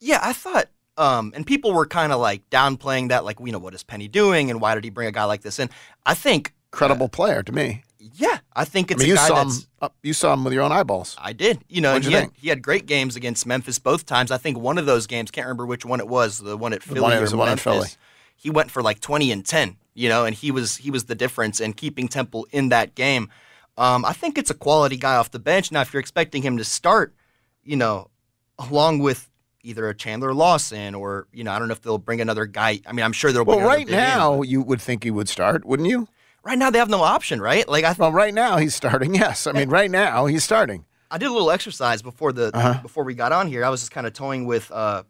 Yeah, 0.00 0.20
I 0.22 0.34
thought, 0.34 0.68
um, 0.96 1.32
and 1.34 1.46
people 1.46 1.72
were 1.72 1.86
kind 1.86 2.12
of 2.12 2.20
like 2.20 2.48
downplaying 2.50 3.08
that, 3.08 3.24
like, 3.24 3.38
you 3.40 3.52
know, 3.52 3.58
what 3.58 3.74
is 3.74 3.82
Penny 3.82 4.08
doing, 4.08 4.50
and 4.50 4.60
why 4.60 4.74
did 4.74 4.84
he 4.84 4.90
bring 4.90 5.08
a 5.08 5.12
guy 5.12 5.24
like 5.24 5.42
this 5.42 5.58
in? 5.58 5.70
I 6.06 6.14
think, 6.14 6.52
Credible 6.70 7.08
player 7.08 7.42
to 7.42 7.52
me. 7.52 7.82
yeah, 7.98 8.38
I 8.54 8.64
think 8.64 8.90
I 8.90 8.94
it's 8.94 9.02
mean, 9.02 9.06
a 9.06 9.10
you 9.10 9.16
guy 9.16 9.28
saw 9.28 9.42
him. 9.42 9.50
Uh, 9.80 9.88
you 10.02 10.12
saw 10.12 10.32
him 10.32 10.42
with 10.44 10.52
your 10.52 10.62
own 10.62 10.72
eyeballs. 10.72 11.16
I 11.20 11.32
did, 11.32 11.64
you 11.68 11.80
know, 11.80 11.92
What'd 11.92 12.06
he 12.06 12.10
you 12.12 12.16
had, 12.18 12.30
he 12.34 12.48
had 12.48 12.62
great 12.62 12.86
games 12.86 13.14
against 13.16 13.46
Memphis 13.46 13.78
both 13.78 14.06
times. 14.06 14.30
I 14.30 14.38
think 14.38 14.58
one 14.58 14.76
of 14.78 14.86
those 14.86 15.06
games, 15.06 15.30
can't 15.30 15.46
remember 15.46 15.66
which 15.66 15.84
one 15.84 16.00
it 16.00 16.08
was, 16.08 16.38
the 16.38 16.56
one 16.56 16.72
at 16.72 16.80
The 16.82 16.88
Philly 16.88 17.00
one- 17.00 17.12
or 17.14 17.26
the 17.28 17.36
one 17.36 17.46
in 17.48 17.50
Memphis. 17.52 17.62
Philly. 17.64 17.88
He 18.36 18.50
went 18.50 18.70
for 18.70 18.82
like 18.82 19.00
twenty 19.00 19.30
and 19.30 19.44
ten, 19.46 19.76
you 19.94 20.08
know, 20.08 20.24
and 20.24 20.34
he 20.34 20.50
was 20.50 20.76
he 20.78 20.90
was 20.90 21.04
the 21.04 21.14
difference 21.14 21.60
in 21.60 21.72
keeping 21.74 22.08
Temple 22.08 22.46
in 22.50 22.68
that 22.70 22.94
game. 22.96 23.30
Um, 23.78 24.04
I 24.04 24.12
think 24.12 24.36
it's 24.38 24.50
a 24.50 24.54
quality 24.54 24.96
guy 24.96 25.14
off 25.16 25.30
the 25.30 25.38
bench. 25.38 25.70
Now, 25.72 25.80
if 25.82 25.92
you're 25.92 26.00
expecting 26.00 26.42
him 26.42 26.56
to 26.58 26.64
start, 26.64 27.14
you 27.62 27.76
know, 27.76 28.10
along 28.58 28.98
with 28.98 29.30
either 29.64 29.88
a 29.88 29.94
Chandler 29.94 30.32
Lawson 30.34 30.94
or 30.94 31.26
you 31.32 31.42
know, 31.42 31.50
I 31.52 31.58
don't 31.58 31.68
know 31.68 31.72
if 31.72 31.82
they'll 31.82 31.98
bring 31.98 32.20
another 32.20 32.46
guy. 32.46 32.80
I 32.86 32.92
mean, 32.92 33.04
I'm 33.04 33.12
sure 33.12 33.32
they'll. 33.32 33.44
Be. 33.44 33.48
Well, 33.50 33.60
right 33.66 33.86
big 33.86 33.88
in, 33.94 34.00
now, 34.00 34.42
you 34.42 34.62
would 34.62 34.80
think 34.80 35.02
he 35.04 35.10
would 35.10 35.28
start, 35.28 35.64
wouldn't 35.64 35.88
you? 35.88 36.06
Right 36.44 36.58
now, 36.58 36.70
they 36.70 36.78
have 36.78 36.90
no 36.90 37.02
option, 37.02 37.40
right? 37.40 37.66
Like 37.68 37.84
I. 37.84 37.94
Well, 37.98 38.12
right 38.12 38.34
now 38.34 38.58
he's 38.58 38.74
starting. 38.74 39.14
Yes, 39.24 39.46
I 39.46 39.52
mean, 39.52 39.68
right 39.70 39.90
now 39.90 40.26
he's 40.26 40.44
starting. 40.44 40.84
I 41.10 41.18
did 41.18 41.26
a 41.28 41.32
little 41.32 41.50
exercise 41.50 42.02
before 42.02 42.32
the 42.32 42.50
Uh-huh. 42.54 42.80
before 42.82 43.04
we 43.04 43.14
got 43.14 43.32
on 43.32 43.48
here. 43.48 43.64
I 43.64 43.70
was 43.70 43.80
just 43.80 43.92
kind 43.92 44.06
of 44.06 44.12
toying 44.12 44.46
with, 44.46 44.70
uh, 44.72 45.04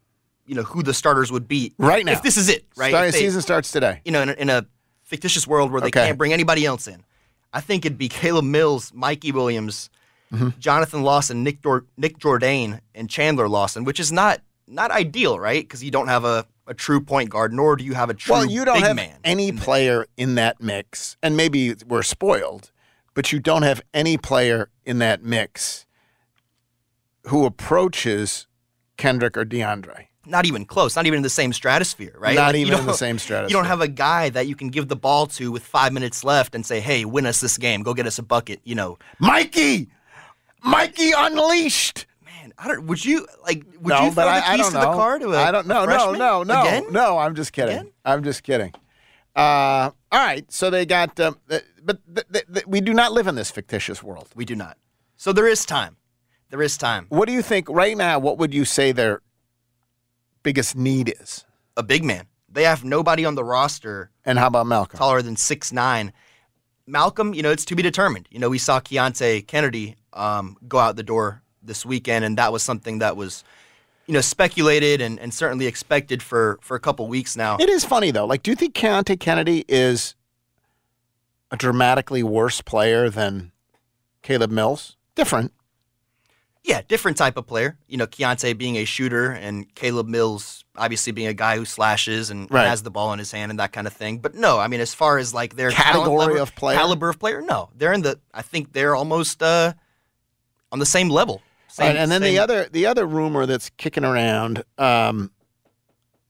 you 0.46 0.54
know, 0.54 0.62
who 0.62 0.82
the 0.82 0.92
starters 0.94 1.32
would 1.32 1.48
be 1.48 1.72
Right 1.78 2.04
now. 2.04 2.12
If 2.12 2.22
this 2.22 2.36
is 2.36 2.48
it, 2.48 2.66
right? 2.76 2.90
Starting 2.90 3.12
they- 3.12 3.18
season 3.18 3.40
starts 3.42 3.70
today. 3.72 4.00
You 4.04 4.12
know, 4.12 4.22
in 4.22 4.28
a, 4.28 4.32
in 4.34 4.50
a 4.50 4.66
fictitious 5.02 5.46
world 5.46 5.72
where 5.72 5.80
they 5.80 5.88
Okay. 5.88 6.06
can't 6.06 6.18
bring 6.18 6.32
anybody 6.32 6.64
else 6.66 6.86
in, 6.86 7.02
I 7.52 7.60
think 7.60 7.84
it'd 7.86 7.98
be 7.98 8.08
Caleb 8.08 8.44
Mills, 8.44 8.92
Mikey 8.94 9.32
Williams, 9.32 9.88
Mm-hmm. 10.34 10.58
Jonathan 10.58 11.02
Lawson, 11.02 11.42
Nick 11.42 11.62
Dor- 11.62 11.86
Nick 11.96 12.18
Jourdain, 12.18 12.80
and 12.94 13.08
Chandler 13.08 13.48
Lawson, 13.48 13.84
which 13.84 14.00
is 14.00 14.10
not 14.12 14.40
not 14.66 14.90
ideal, 14.90 15.38
right? 15.38 15.62
Because 15.62 15.84
you 15.84 15.90
don't 15.90 16.08
have 16.08 16.24
a, 16.24 16.46
a 16.66 16.74
true 16.74 17.00
point 17.00 17.28
guard, 17.30 17.52
nor 17.52 17.76
do 17.76 17.84
you 17.84 17.94
have 17.94 18.10
a 18.10 18.14
true 18.14 18.34
Well, 18.34 18.46
you 18.46 18.64
don't 18.64 18.80
have 18.82 18.98
any 19.22 19.52
player 19.52 20.06
in 20.16 20.34
that 20.36 20.60
mix, 20.60 21.16
and 21.22 21.36
maybe 21.36 21.74
we're 21.86 22.02
spoiled, 22.02 22.70
but 23.14 23.30
you 23.32 23.38
don't 23.38 23.62
have 23.62 23.82
any 23.92 24.16
player 24.16 24.70
in 24.84 24.98
that 25.00 25.22
mix 25.22 25.86
who 27.26 27.44
approaches 27.46 28.46
Kendric 28.98 29.36
or 29.36 29.44
DeAndre. 29.44 30.06
not 30.26 30.46
even 30.46 30.64
close, 30.64 30.96
not 30.96 31.06
even 31.06 31.18
in 31.18 31.22
the 31.22 31.28
same 31.30 31.52
stratosphere, 31.52 32.14
right? 32.18 32.34
Not 32.34 32.54
you 32.54 32.62
even 32.66 32.78
in 32.78 32.86
the 32.86 32.94
same 32.94 33.18
stratosphere. 33.18 33.50
You 33.54 33.62
don't 33.62 33.68
have 33.68 33.80
a 33.80 33.88
guy 33.88 34.30
that 34.30 34.46
you 34.46 34.54
can 34.56 34.68
give 34.68 34.88
the 34.88 34.96
ball 34.96 35.26
to 35.26 35.52
with 35.52 35.64
five 35.64 35.92
minutes 35.92 36.24
left 36.24 36.54
and 36.54 36.64
say, 36.64 36.80
"Hey, 36.80 37.04
win 37.04 37.26
us 37.26 37.40
this 37.40 37.58
game. 37.58 37.82
Go 37.82 37.92
get 37.92 38.06
us 38.06 38.18
a 38.18 38.22
bucket." 38.22 38.60
You 38.64 38.74
know, 38.74 38.98
Mikey, 39.18 39.88
Mikey 40.64 41.10
unleashed. 41.16 42.06
man, 42.24 42.52
I 42.58 42.68
don't. 42.68 42.86
Would 42.86 43.04
you 43.04 43.26
like? 43.42 43.64
Would 43.80 43.90
no, 43.90 44.04
you 44.06 44.10
but 44.12 44.22
throw 44.24 44.30
I, 44.30 44.40
the 44.40 44.48
I 44.48 44.56
keys 44.56 44.68
to 44.68 44.74
know. 44.74 44.80
the 44.80 44.86
car 44.86 45.18
to 45.18 45.32
a 45.32 45.38
I 45.38 45.50
don't 45.52 45.66
know. 45.66 45.84
No, 45.84 46.12
no, 46.12 46.42
no, 46.42 46.60
Again? 46.62 46.86
no. 46.90 47.18
I'm 47.18 47.34
just 47.34 47.52
kidding. 47.52 47.76
Again? 47.78 47.92
I'm 48.04 48.22
just 48.24 48.42
kidding. 48.42 48.72
Uh, 49.36 49.90
all 50.12 50.20
right. 50.26 50.50
So 50.52 50.70
they 50.70 50.86
got, 50.86 51.18
um, 51.18 51.36
but 51.48 51.64
th- 52.14 52.26
th- 52.32 52.46
th- 52.52 52.66
we 52.66 52.80
do 52.80 52.94
not 52.94 53.12
live 53.12 53.26
in 53.26 53.34
this 53.34 53.50
fictitious 53.50 54.02
world. 54.02 54.28
We 54.36 54.44
do 54.44 54.54
not. 54.54 54.78
So 55.16 55.32
there 55.32 55.48
is 55.48 55.66
time. 55.66 55.96
There 56.50 56.62
is 56.62 56.76
time. 56.78 57.06
What 57.08 57.26
do 57.26 57.32
you 57.34 57.42
think 57.42 57.68
right 57.68 57.96
now? 57.96 58.20
What 58.20 58.38
would 58.38 58.54
you 58.54 58.64
say 58.64 58.92
their 58.92 59.22
biggest 60.44 60.76
need 60.76 61.12
is? 61.20 61.44
A 61.76 61.82
big 61.82 62.04
man. 62.04 62.26
They 62.48 62.62
have 62.62 62.84
nobody 62.84 63.24
on 63.24 63.34
the 63.34 63.42
roster 63.42 64.10
And 64.24 64.38
how 64.38 64.46
about 64.46 64.66
Malcolm? 64.68 64.96
taller 64.98 65.20
than 65.22 65.34
six 65.36 65.72
nine. 65.72 66.12
Malcolm, 66.86 67.34
you 67.34 67.42
know, 67.42 67.50
it's 67.50 67.64
to 67.64 67.74
be 67.74 67.82
determined. 67.82 68.28
You 68.30 68.38
know, 68.38 68.48
we 68.50 68.58
saw 68.58 68.78
Keonte 68.78 69.46
Kennedy 69.48 69.96
um, 70.14 70.56
go 70.66 70.78
out 70.78 70.96
the 70.96 71.02
door 71.02 71.42
this 71.62 71.84
weekend, 71.84 72.24
and 72.24 72.38
that 72.38 72.52
was 72.52 72.62
something 72.62 72.98
that 73.00 73.16
was, 73.16 73.44
you 74.06 74.14
know, 74.14 74.20
speculated 74.20 75.00
and, 75.00 75.18
and 75.18 75.32
certainly 75.34 75.66
expected 75.66 76.22
for 76.22 76.58
for 76.62 76.76
a 76.76 76.80
couple 76.80 77.06
weeks 77.08 77.36
now. 77.36 77.56
It 77.58 77.68
is 77.68 77.84
funny 77.84 78.10
though. 78.10 78.26
Like, 78.26 78.42
do 78.42 78.50
you 78.50 78.54
think 78.56 78.74
Keonte 78.74 79.18
Kennedy 79.20 79.64
is 79.68 80.14
a 81.50 81.56
dramatically 81.56 82.22
worse 82.22 82.60
player 82.60 83.08
than 83.10 83.52
Caleb 84.22 84.50
Mills? 84.50 84.96
Different. 85.14 85.52
Yeah, 86.64 86.80
different 86.88 87.18
type 87.18 87.36
of 87.36 87.46
player. 87.46 87.76
You 87.88 87.98
know, 87.98 88.06
Keonte 88.06 88.56
being 88.56 88.76
a 88.76 88.86
shooter 88.86 89.30
and 89.30 89.72
Caleb 89.74 90.08
Mills 90.08 90.64
obviously 90.76 91.12
being 91.12 91.28
a 91.28 91.34
guy 91.34 91.56
who 91.56 91.64
slashes 91.66 92.30
and 92.30 92.50
Right. 92.50 92.66
has 92.66 92.82
the 92.82 92.90
ball 92.90 93.12
in 93.12 93.18
his 93.18 93.30
hand 93.30 93.50
and 93.50 93.60
that 93.60 93.72
kind 93.72 93.86
of 93.86 93.92
thing. 93.92 94.18
But 94.18 94.34
no, 94.34 94.58
I 94.58 94.66
mean, 94.68 94.80
as 94.80 94.94
far 94.94 95.18
as 95.18 95.34
like 95.34 95.56
their 95.56 95.70
Category 95.70 96.16
level- 96.16 96.38
of 96.42 96.54
player? 96.56 96.76
caliber 96.78 97.10
of 97.10 97.18
player, 97.18 97.42
no, 97.42 97.68
they're 97.76 97.92
in 97.92 98.00
the. 98.02 98.18
I 98.32 98.40
think 98.42 98.72
they're 98.72 98.96
almost 98.96 99.42
uh, 99.42 99.74
on 100.74 100.80
the 100.80 100.86
same 100.86 101.08
level. 101.08 101.36
All 101.36 101.86
right, 101.86 101.92
Same- 101.92 101.96
and 101.96 102.10
then 102.10 102.20
the 102.20 102.38
other 102.38 102.68
the 102.68 102.84
other 102.84 103.06
rumor 103.06 103.46
that's 103.46 103.70
kicking 103.78 104.04
around 104.04 104.64
um, 104.76 105.30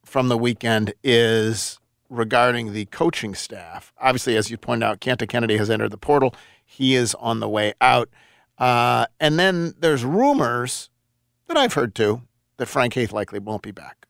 from 0.04 0.28
the 0.28 0.36
weekend 0.36 0.92
is 1.02 1.80
regarding 2.10 2.74
the 2.74 2.84
coaching 2.86 3.34
staff. 3.34 3.92
Obviously, 3.98 4.36
as 4.36 4.50
you 4.50 4.58
pointed 4.58 4.84
out, 4.84 5.00
Keonte 5.00 5.26
Kennedy 5.28 5.56
has 5.56 5.70
entered 5.70 5.90
the 5.90 5.96
portal. 5.96 6.34
He 6.64 6.94
is 6.94 7.14
on 7.16 7.40
the 7.40 7.48
way 7.48 7.72
out. 7.80 8.10
Uh, 8.58 9.06
and 9.18 9.38
then 9.38 9.74
there's 9.78 10.04
rumors 10.04 10.90
that 11.48 11.56
I've 11.56 11.72
heard 11.72 11.94
too 11.94 12.22
that 12.58 12.66
Frank 12.66 12.92
Haith 12.94 13.12
likely 13.12 13.38
won't 13.38 13.62
be 13.62 13.72
back. 13.72 14.06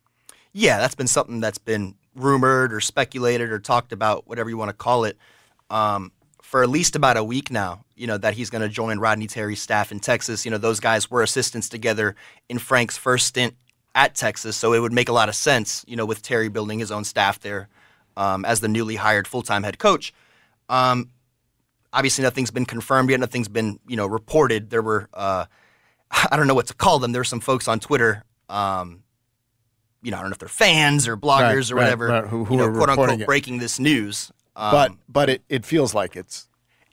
Yeah, 0.53 0.79
that's 0.79 0.97
been 0.97 1.07
something 1.07 1.41
that's 1.41 1.59
been 1.59 1.95
rumored 2.17 2.73
or 2.73 2.81
speculated 2.81 3.51
or 3.51 3.61
talked 3.61 3.93
about, 3.93 4.27
whatever 4.27 4.51
you 4.51 4.57
want 4.57 4.69
to 4.69 4.77
call 4.77 5.05
it, 5.05 5.17
um, 5.71 6.11
for 6.45 6.63
at 6.63 6.69
least 6.69 6.95
about 6.95 7.17
a 7.17 7.25
week 7.25 7.51
now. 7.51 7.85
You 7.97 8.07
know 8.07 8.19
that 8.19 8.35
he's 8.35 8.51
going 8.51 8.63
to 8.63 8.69
join 8.69 8.99
Rodney 8.99 9.27
Terry's 9.27 9.63
staff 9.63 9.91
in 9.93 10.01
Texas. 10.01 10.45
You 10.45 10.51
know 10.51 10.59
those 10.59 10.81
guys 10.81 11.11
were 11.11 11.23
assistants 11.23 11.69
together 11.69 12.15
in 12.49 12.59
Frank's 12.59 12.97
first 12.97 13.27
stint 13.27 13.55
at 13.95 14.15
Texas, 14.15 14.57
so 14.57 14.73
it 14.73 14.81
would 14.81 14.93
make 14.93 15.09
a 15.09 15.13
lot 15.13 15.29
of 15.29 15.35
sense. 15.35 15.85
You 15.87 15.97
know, 15.97 16.05
with 16.07 16.23
Terry 16.23 16.49
building 16.49 16.79
his 16.79 16.91
own 16.93 17.05
staff 17.05 17.41
there 17.41 17.69
um, 18.17 18.45
as 18.45 18.61
the 18.61 18.69
newly 18.69 18.97
hired 18.97 19.27
full 19.27 19.43
time 19.43 19.63
head 19.63 19.79
coach. 19.79 20.13
Um, 20.69 21.11
obviously, 21.93 22.23
nothing's 22.23 22.51
been 22.51 22.67
confirmed 22.67 23.11
yet. 23.11 23.21
Nothing's 23.21 23.49
been 23.49 23.79
you 23.87 23.97
know 23.97 24.07
reported. 24.07 24.71
There 24.71 24.83
were 24.83 25.09
uh, 25.15 25.47
I 26.31 26.37
don't 26.37 26.47
know 26.47 26.55
what 26.55 26.67
to 26.69 26.75
call 26.75 26.99
them. 26.99 27.13
There 27.13 27.21
were 27.21 27.25
some 27.25 27.41
folks 27.41 27.69
on 27.69 27.81
Twitter. 27.81 28.25
Um, 28.49 29.03
you 30.03 30.11
know, 30.11 30.19
I 30.19 30.21
don't 30.21 30.31
know 30.31 30.35
if 30.35 30.39
they're 30.39 30.49
fans 30.49 31.09
or 31.09 31.17
bloggers 31.17 31.41
Right, 31.57 31.71
or 31.73 31.77
whatever, 31.77 32.07
right, 32.09 32.27
who- 32.27 32.45
who 32.45 32.55
you 32.55 32.61
know, 32.61 32.67
are 32.67 32.75
quote 32.75 32.91
unquote, 32.91 33.21
it. 33.21 33.27
breaking 33.27 33.59
this 33.59 33.79
news. 33.79 34.31
Um, 34.57 34.71
but 34.73 34.93
but 35.09 35.31
it, 35.31 35.43
it 35.49 35.65
feels 35.67 35.95
like 35.95 36.17
it's 36.17 36.49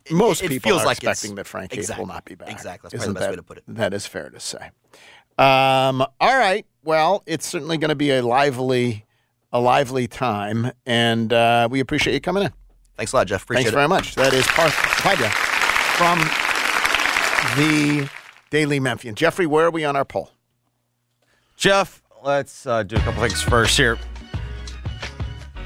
most 0.09 0.41
it 0.43 0.49
people 0.49 0.69
feels 0.71 0.81
are 0.81 0.85
like 0.87 0.97
it's- 0.97 1.17
expecting 1.17 1.35
that 1.35 1.47
Frank 1.47 1.73
exactly, 1.73 2.01
will 2.01 2.11
not 2.13 2.25
be 2.25 2.35
back. 2.35 2.49
exactly. 2.49 2.89
That's 2.91 3.03
Isn't 3.03 3.13
probably 3.15 3.35
the 3.35 3.41
best 3.43 3.47
that- 3.47 3.53
way 3.53 3.57
to 3.57 3.63
put 3.65 3.75
it. 3.77 3.77
That 3.77 3.93
is 3.93 4.05
fair 4.07 4.29
to 4.29 4.39
say. 4.39 4.71
Um, 5.37 6.01
all 6.19 6.37
right. 6.37 6.65
Well, 6.83 7.23
it's 7.25 7.45
certainly 7.47 7.77
going 7.77 7.89
to 7.89 7.95
be 7.95 8.11
a 8.11 8.21
lively 8.21 9.05
a 9.53 9.59
lively 9.59 10.07
time, 10.07 10.71
and 10.85 11.31
uh, 11.33 11.67
we 11.69 11.79
appreciate 11.79 12.13
you 12.13 12.21
coming 12.21 12.43
in. 12.43 12.53
Thanks 12.97 13.13
a 13.13 13.17
lot, 13.17 13.27
Jeff. 13.27 13.43
Appreciate 13.43 13.63
Thanks 13.63 13.71
it. 13.73 13.75
very 13.75 13.87
much. 13.87 14.15
That 14.15 14.33
is 14.33 14.45
Parth 14.47 14.73
Upadhyaya 14.73 15.31
from 15.97 16.19
the 17.57 18.09
Daily 18.49 18.79
Memphian. 18.79 19.15
Jeffrey, 19.15 19.45
where 19.45 19.65
are 19.65 19.71
we 19.71 19.83
on 19.85 19.95
our 19.95 20.05
poll? 20.05 20.31
Jeff, 21.57 22.01
let's 22.23 22.65
uh, 22.65 22.83
do 22.83 22.95
a 22.95 22.99
couple 22.99 23.21
things 23.21 23.41
first 23.41 23.77
here. 23.77 23.97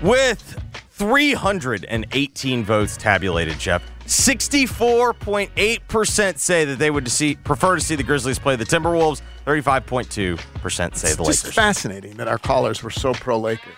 With 0.01 0.57
318 0.95 2.63
votes 2.63 2.95
tabulated, 2.95 3.59
Jeff, 3.59 3.83
64.8% 4.05 6.39
say 6.39 6.63
that 6.65 6.79
they 6.79 6.89
would 6.89 7.09
see, 7.09 7.35
prefer 7.35 7.75
to 7.75 7.81
see 7.81 7.95
the 7.95 8.03
Grizzlies 8.03 8.39
play 8.39 8.55
the 8.55 8.63
Timberwolves. 8.63 9.21
35.2% 9.45 10.95
say 10.95 11.09
It's 11.09 11.17
the 11.17 11.23
just 11.23 11.43
Lakers. 11.43 11.53
fascinating 11.53 12.13
that 12.15 12.29
our 12.29 12.37
callers 12.37 12.81
were 12.81 12.89
so 12.89 13.13
pro 13.13 13.37
Lakers. 13.37 13.75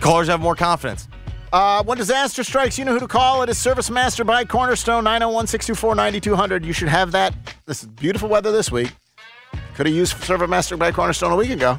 Callers 0.00 0.28
have 0.28 0.40
more 0.40 0.54
confidence. 0.54 1.08
Uh, 1.50 1.82
when 1.84 1.96
disaster 1.96 2.44
strikes, 2.44 2.78
you 2.78 2.84
know 2.84 2.92
who 2.92 3.00
to 3.00 3.08
call. 3.08 3.42
It 3.42 3.48
is 3.48 3.56
Service 3.56 3.88
Master 3.88 4.22
by 4.22 4.44
Cornerstone, 4.44 5.02
901 5.04 5.46
624 5.46 5.94
9200. 5.94 6.62
You 6.64 6.74
should 6.74 6.88
have 6.88 7.10
that. 7.12 7.34
This 7.64 7.82
is 7.82 7.88
beautiful 7.88 8.28
weather 8.28 8.52
this 8.52 8.70
week. 8.70 8.92
Could 9.76 9.86
have 9.86 9.96
used 9.96 10.22
Service 10.24 10.50
Master 10.50 10.76
by 10.76 10.92
Cornerstone 10.92 11.32
a 11.32 11.36
week 11.36 11.50
ago. 11.50 11.78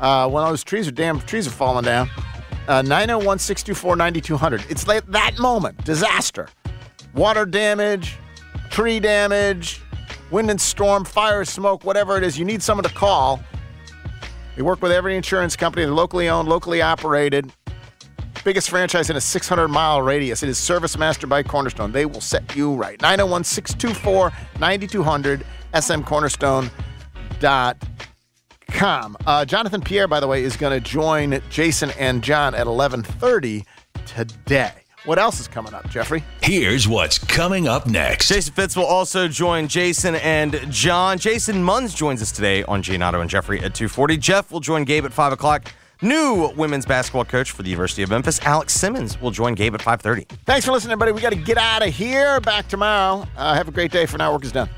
Uh, 0.00 0.26
when 0.30 0.42
all 0.42 0.48
those 0.50 0.64
trees 0.64 0.88
are 0.88 0.92
damn 0.92 1.20
trees 1.20 1.46
are 1.46 1.50
falling 1.50 1.84
down. 1.84 2.08
Uh, 2.68 2.82
901 2.82 3.38
624 3.38 3.96
9200. 3.96 4.70
It's 4.70 4.86
like 4.86 5.04
that 5.06 5.38
moment 5.38 5.84
disaster. 5.84 6.48
Water 7.14 7.44
damage, 7.44 8.16
tree 8.70 9.00
damage, 9.00 9.80
wind 10.30 10.50
and 10.50 10.60
storm, 10.60 11.04
fire, 11.04 11.44
smoke, 11.44 11.84
whatever 11.84 12.16
it 12.16 12.24
is. 12.24 12.38
You 12.38 12.44
need 12.44 12.62
someone 12.62 12.84
to 12.84 12.94
call. 12.94 13.40
We 14.56 14.62
work 14.62 14.82
with 14.82 14.92
every 14.92 15.16
insurance 15.16 15.56
company. 15.56 15.86
Locally 15.86 16.28
owned, 16.28 16.48
locally 16.48 16.82
operated 16.82 17.52
biggest 18.44 18.70
franchise 18.70 19.08
in 19.08 19.16
a 19.16 19.20
600 19.20 19.68
mile 19.68 20.02
radius. 20.02 20.42
It 20.42 20.48
is 20.48 20.58
Service 20.58 20.98
Master 20.98 21.26
by 21.26 21.42
Cornerstone. 21.42 21.92
They 21.92 22.06
will 22.06 22.20
set 22.20 22.56
you 22.56 22.74
right. 22.74 23.00
901 23.00 23.44
624 23.44 24.32
9200, 24.58 25.44
smcornerstone.com. 25.74 28.11
Uh, 28.80 29.44
Jonathan 29.44 29.80
Pierre, 29.80 30.08
by 30.08 30.20
the 30.20 30.26
way, 30.26 30.42
is 30.42 30.56
going 30.56 30.72
to 30.72 30.80
join 30.80 31.40
Jason 31.50 31.90
and 31.98 32.22
John 32.22 32.54
at 32.54 32.66
1130 32.66 33.64
today. 34.06 34.72
What 35.04 35.18
else 35.18 35.40
is 35.40 35.48
coming 35.48 35.74
up, 35.74 35.88
Jeffrey? 35.88 36.22
Here's 36.42 36.86
what's 36.86 37.18
coming 37.18 37.66
up 37.66 37.86
next. 37.86 38.28
Jason 38.28 38.54
Fitz 38.54 38.76
will 38.76 38.86
also 38.86 39.26
join 39.26 39.66
Jason 39.66 40.14
and 40.16 40.60
John. 40.70 41.18
Jason 41.18 41.62
Munz 41.62 41.92
joins 41.92 42.22
us 42.22 42.30
today 42.30 42.62
on 42.64 42.82
Giannotto 42.82 43.20
and 43.20 43.28
Jeffrey 43.28 43.58
at 43.58 43.74
240. 43.74 44.16
Jeff 44.16 44.52
will 44.52 44.60
join 44.60 44.84
Gabe 44.84 45.04
at 45.04 45.12
5 45.12 45.32
o'clock. 45.32 45.72
New 46.02 46.52
women's 46.56 46.84
basketball 46.86 47.24
coach 47.24 47.52
for 47.52 47.62
the 47.62 47.70
University 47.70 48.02
of 48.02 48.10
Memphis, 48.10 48.40
Alex 48.42 48.72
Simmons, 48.74 49.20
will 49.20 49.30
join 49.30 49.54
Gabe 49.54 49.74
at 49.74 49.80
5.30. 49.80 50.28
Thanks 50.46 50.66
for 50.66 50.72
listening, 50.72 50.92
everybody. 50.92 51.12
We 51.12 51.20
got 51.20 51.30
to 51.30 51.36
get 51.36 51.58
out 51.58 51.86
of 51.86 51.94
here. 51.94 52.40
Back 52.40 52.66
tomorrow. 52.66 53.24
Uh, 53.36 53.54
have 53.54 53.68
a 53.68 53.70
great 53.70 53.92
day. 53.92 54.06
For 54.06 54.18
now, 54.18 54.32
work 54.32 54.44
is 54.44 54.50
done. 54.50 54.68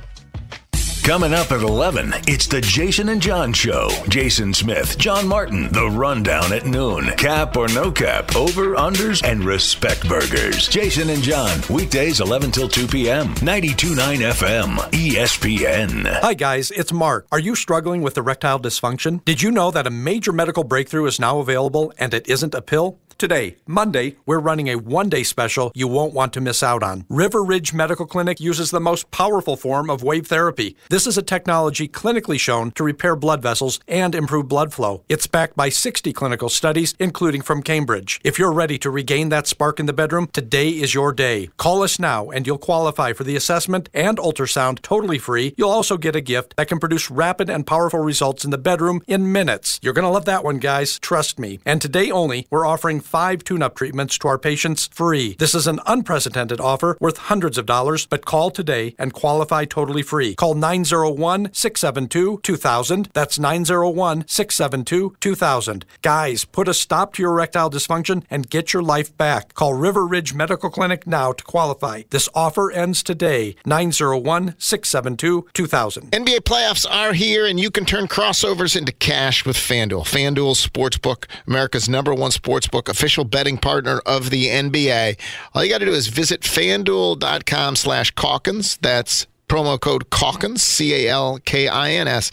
Coming 1.04 1.34
up 1.34 1.52
at 1.52 1.60
11, 1.60 2.14
it's 2.26 2.46
the 2.46 2.62
Jason 2.62 3.10
and 3.10 3.20
John 3.20 3.52
Show. 3.52 3.90
Jason 4.08 4.54
Smith, 4.54 4.96
John 4.96 5.28
Martin, 5.28 5.70
The 5.70 5.90
Rundown 5.90 6.50
at 6.50 6.64
noon. 6.64 7.10
Cap 7.18 7.58
or 7.58 7.68
no 7.68 7.92
cap, 7.92 8.34
over, 8.34 8.74
unders, 8.74 9.22
and 9.22 9.44
respect 9.44 10.08
burgers. 10.08 10.66
Jason 10.66 11.10
and 11.10 11.22
John, 11.22 11.60
weekdays 11.68 12.22
11 12.22 12.52
till 12.52 12.68
2 12.70 12.86
p.m. 12.86 13.34
92.9 13.34 13.96
FM, 14.32 14.76
ESPN. 14.92 16.20
Hi, 16.22 16.32
guys, 16.32 16.70
it's 16.70 16.90
Mark. 16.90 17.26
Are 17.30 17.38
you 17.38 17.54
struggling 17.54 18.00
with 18.00 18.16
erectile 18.16 18.58
dysfunction? 18.58 19.22
Did 19.26 19.42
you 19.42 19.50
know 19.50 19.70
that 19.72 19.86
a 19.86 19.90
major 19.90 20.32
medical 20.32 20.64
breakthrough 20.64 21.04
is 21.04 21.20
now 21.20 21.38
available 21.38 21.92
and 21.98 22.14
it 22.14 22.26
isn't 22.28 22.54
a 22.54 22.62
pill? 22.62 22.98
Today, 23.16 23.56
Monday, 23.66 24.16
we're 24.26 24.40
running 24.40 24.68
a 24.68 24.76
one 24.76 25.08
day 25.08 25.22
special 25.22 25.70
you 25.74 25.86
won't 25.86 26.14
want 26.14 26.32
to 26.32 26.40
miss 26.40 26.62
out 26.62 26.82
on. 26.82 27.06
River 27.08 27.44
Ridge 27.44 27.72
Medical 27.72 28.06
Clinic 28.06 28.40
uses 28.40 28.70
the 28.70 28.80
most 28.80 29.10
powerful 29.12 29.56
form 29.56 29.88
of 29.88 30.02
wave 30.02 30.26
therapy. 30.26 30.76
This 30.90 31.06
is 31.06 31.16
a 31.16 31.22
technology 31.22 31.86
clinically 31.86 32.40
shown 32.40 32.72
to 32.72 32.82
repair 32.82 33.14
blood 33.14 33.40
vessels 33.40 33.78
and 33.86 34.14
improve 34.14 34.48
blood 34.48 34.72
flow. 34.72 35.04
It's 35.08 35.28
backed 35.28 35.56
by 35.56 35.68
60 35.68 36.12
clinical 36.12 36.48
studies, 36.48 36.94
including 36.98 37.42
from 37.42 37.62
Cambridge. 37.62 38.20
If 38.24 38.38
you're 38.38 38.52
ready 38.52 38.78
to 38.78 38.90
regain 38.90 39.28
that 39.28 39.46
spark 39.46 39.78
in 39.78 39.86
the 39.86 39.92
bedroom, 39.92 40.28
today 40.32 40.70
is 40.70 40.94
your 40.94 41.12
day. 41.12 41.50
Call 41.56 41.82
us 41.82 42.00
now 42.00 42.30
and 42.30 42.46
you'll 42.46 42.58
qualify 42.58 43.12
for 43.12 43.22
the 43.22 43.36
assessment 43.36 43.88
and 43.94 44.18
ultrasound 44.18 44.82
totally 44.82 45.18
free. 45.18 45.54
You'll 45.56 45.70
also 45.70 45.96
get 45.96 46.16
a 46.16 46.20
gift 46.20 46.56
that 46.56 46.68
can 46.68 46.80
produce 46.80 47.10
rapid 47.10 47.48
and 47.48 47.66
powerful 47.66 48.00
results 48.00 48.44
in 48.44 48.50
the 48.50 48.58
bedroom 48.58 49.02
in 49.06 49.30
minutes. 49.30 49.78
You're 49.82 49.92
going 49.92 50.04
to 50.04 50.10
love 50.10 50.24
that 50.24 50.42
one, 50.42 50.58
guys. 50.58 50.98
Trust 50.98 51.38
me. 51.38 51.60
And 51.64 51.80
today 51.80 52.10
only, 52.10 52.48
we're 52.50 52.66
offering 52.66 53.00
five 53.14 53.44
tune 53.44 53.62
up 53.62 53.76
treatments 53.76 54.18
to 54.18 54.26
our 54.26 54.36
patients 54.36 54.88
free. 54.88 55.36
This 55.38 55.54
is 55.54 55.68
an 55.68 55.78
unprecedented 55.86 56.60
offer 56.60 56.98
worth 56.98 57.16
hundreds 57.16 57.56
of 57.56 57.64
dollars, 57.64 58.06
but 58.06 58.24
call 58.24 58.50
today 58.50 58.96
and 58.98 59.12
qualify 59.12 59.64
totally 59.66 60.02
free. 60.02 60.34
Call 60.34 60.54
901 60.54 61.50
672 61.52 62.40
2000. 62.42 63.10
That's 63.12 63.38
901 63.38 64.24
672 64.26 65.14
2000. 65.20 65.84
Guys, 66.02 66.44
put 66.44 66.66
a 66.66 66.74
stop 66.74 67.12
to 67.12 67.22
your 67.22 67.30
erectile 67.30 67.70
dysfunction 67.70 68.24
and 68.30 68.50
get 68.50 68.72
your 68.72 68.82
life 68.82 69.16
back. 69.16 69.54
Call 69.54 69.74
River 69.74 70.04
Ridge 70.04 70.34
Medical 70.34 70.68
Clinic 70.68 71.06
now 71.06 71.30
to 71.30 71.44
qualify. 71.44 72.02
This 72.10 72.28
offer 72.34 72.72
ends 72.72 73.04
today. 73.04 73.54
901 73.64 74.56
672 74.58 75.46
2000. 75.54 76.10
NBA 76.10 76.40
playoffs 76.40 76.84
are 76.90 77.12
here, 77.12 77.46
and 77.46 77.60
you 77.60 77.70
can 77.70 77.84
turn 77.84 78.08
crossovers 78.08 78.76
into 78.76 78.90
cash 78.90 79.46
with 79.46 79.56
FanDuel. 79.56 80.02
FanDuel 80.02 80.56
Sportsbook, 80.56 81.26
America's 81.46 81.88
number 81.88 82.12
one 82.12 82.32
sportsbook, 82.32 82.88
official 82.94 83.24
betting 83.24 83.58
partner 83.58 84.00
of 84.06 84.30
the 84.30 84.46
NBA. 84.46 85.18
All 85.52 85.64
you 85.64 85.70
got 85.70 85.78
to 85.78 85.86
do 85.86 85.92
is 85.92 86.08
visit 86.08 86.40
fanduel.com 86.40 87.76
slash 87.76 88.10
Calkins. 88.12 88.78
That's 88.78 89.26
promo 89.48 89.78
code 89.78 90.10
Calkins, 90.10 90.62
C 90.62 91.06
A 91.06 91.10
L 91.10 91.38
K 91.44 91.68
I 91.68 91.90
N 91.92 92.08
S. 92.08 92.30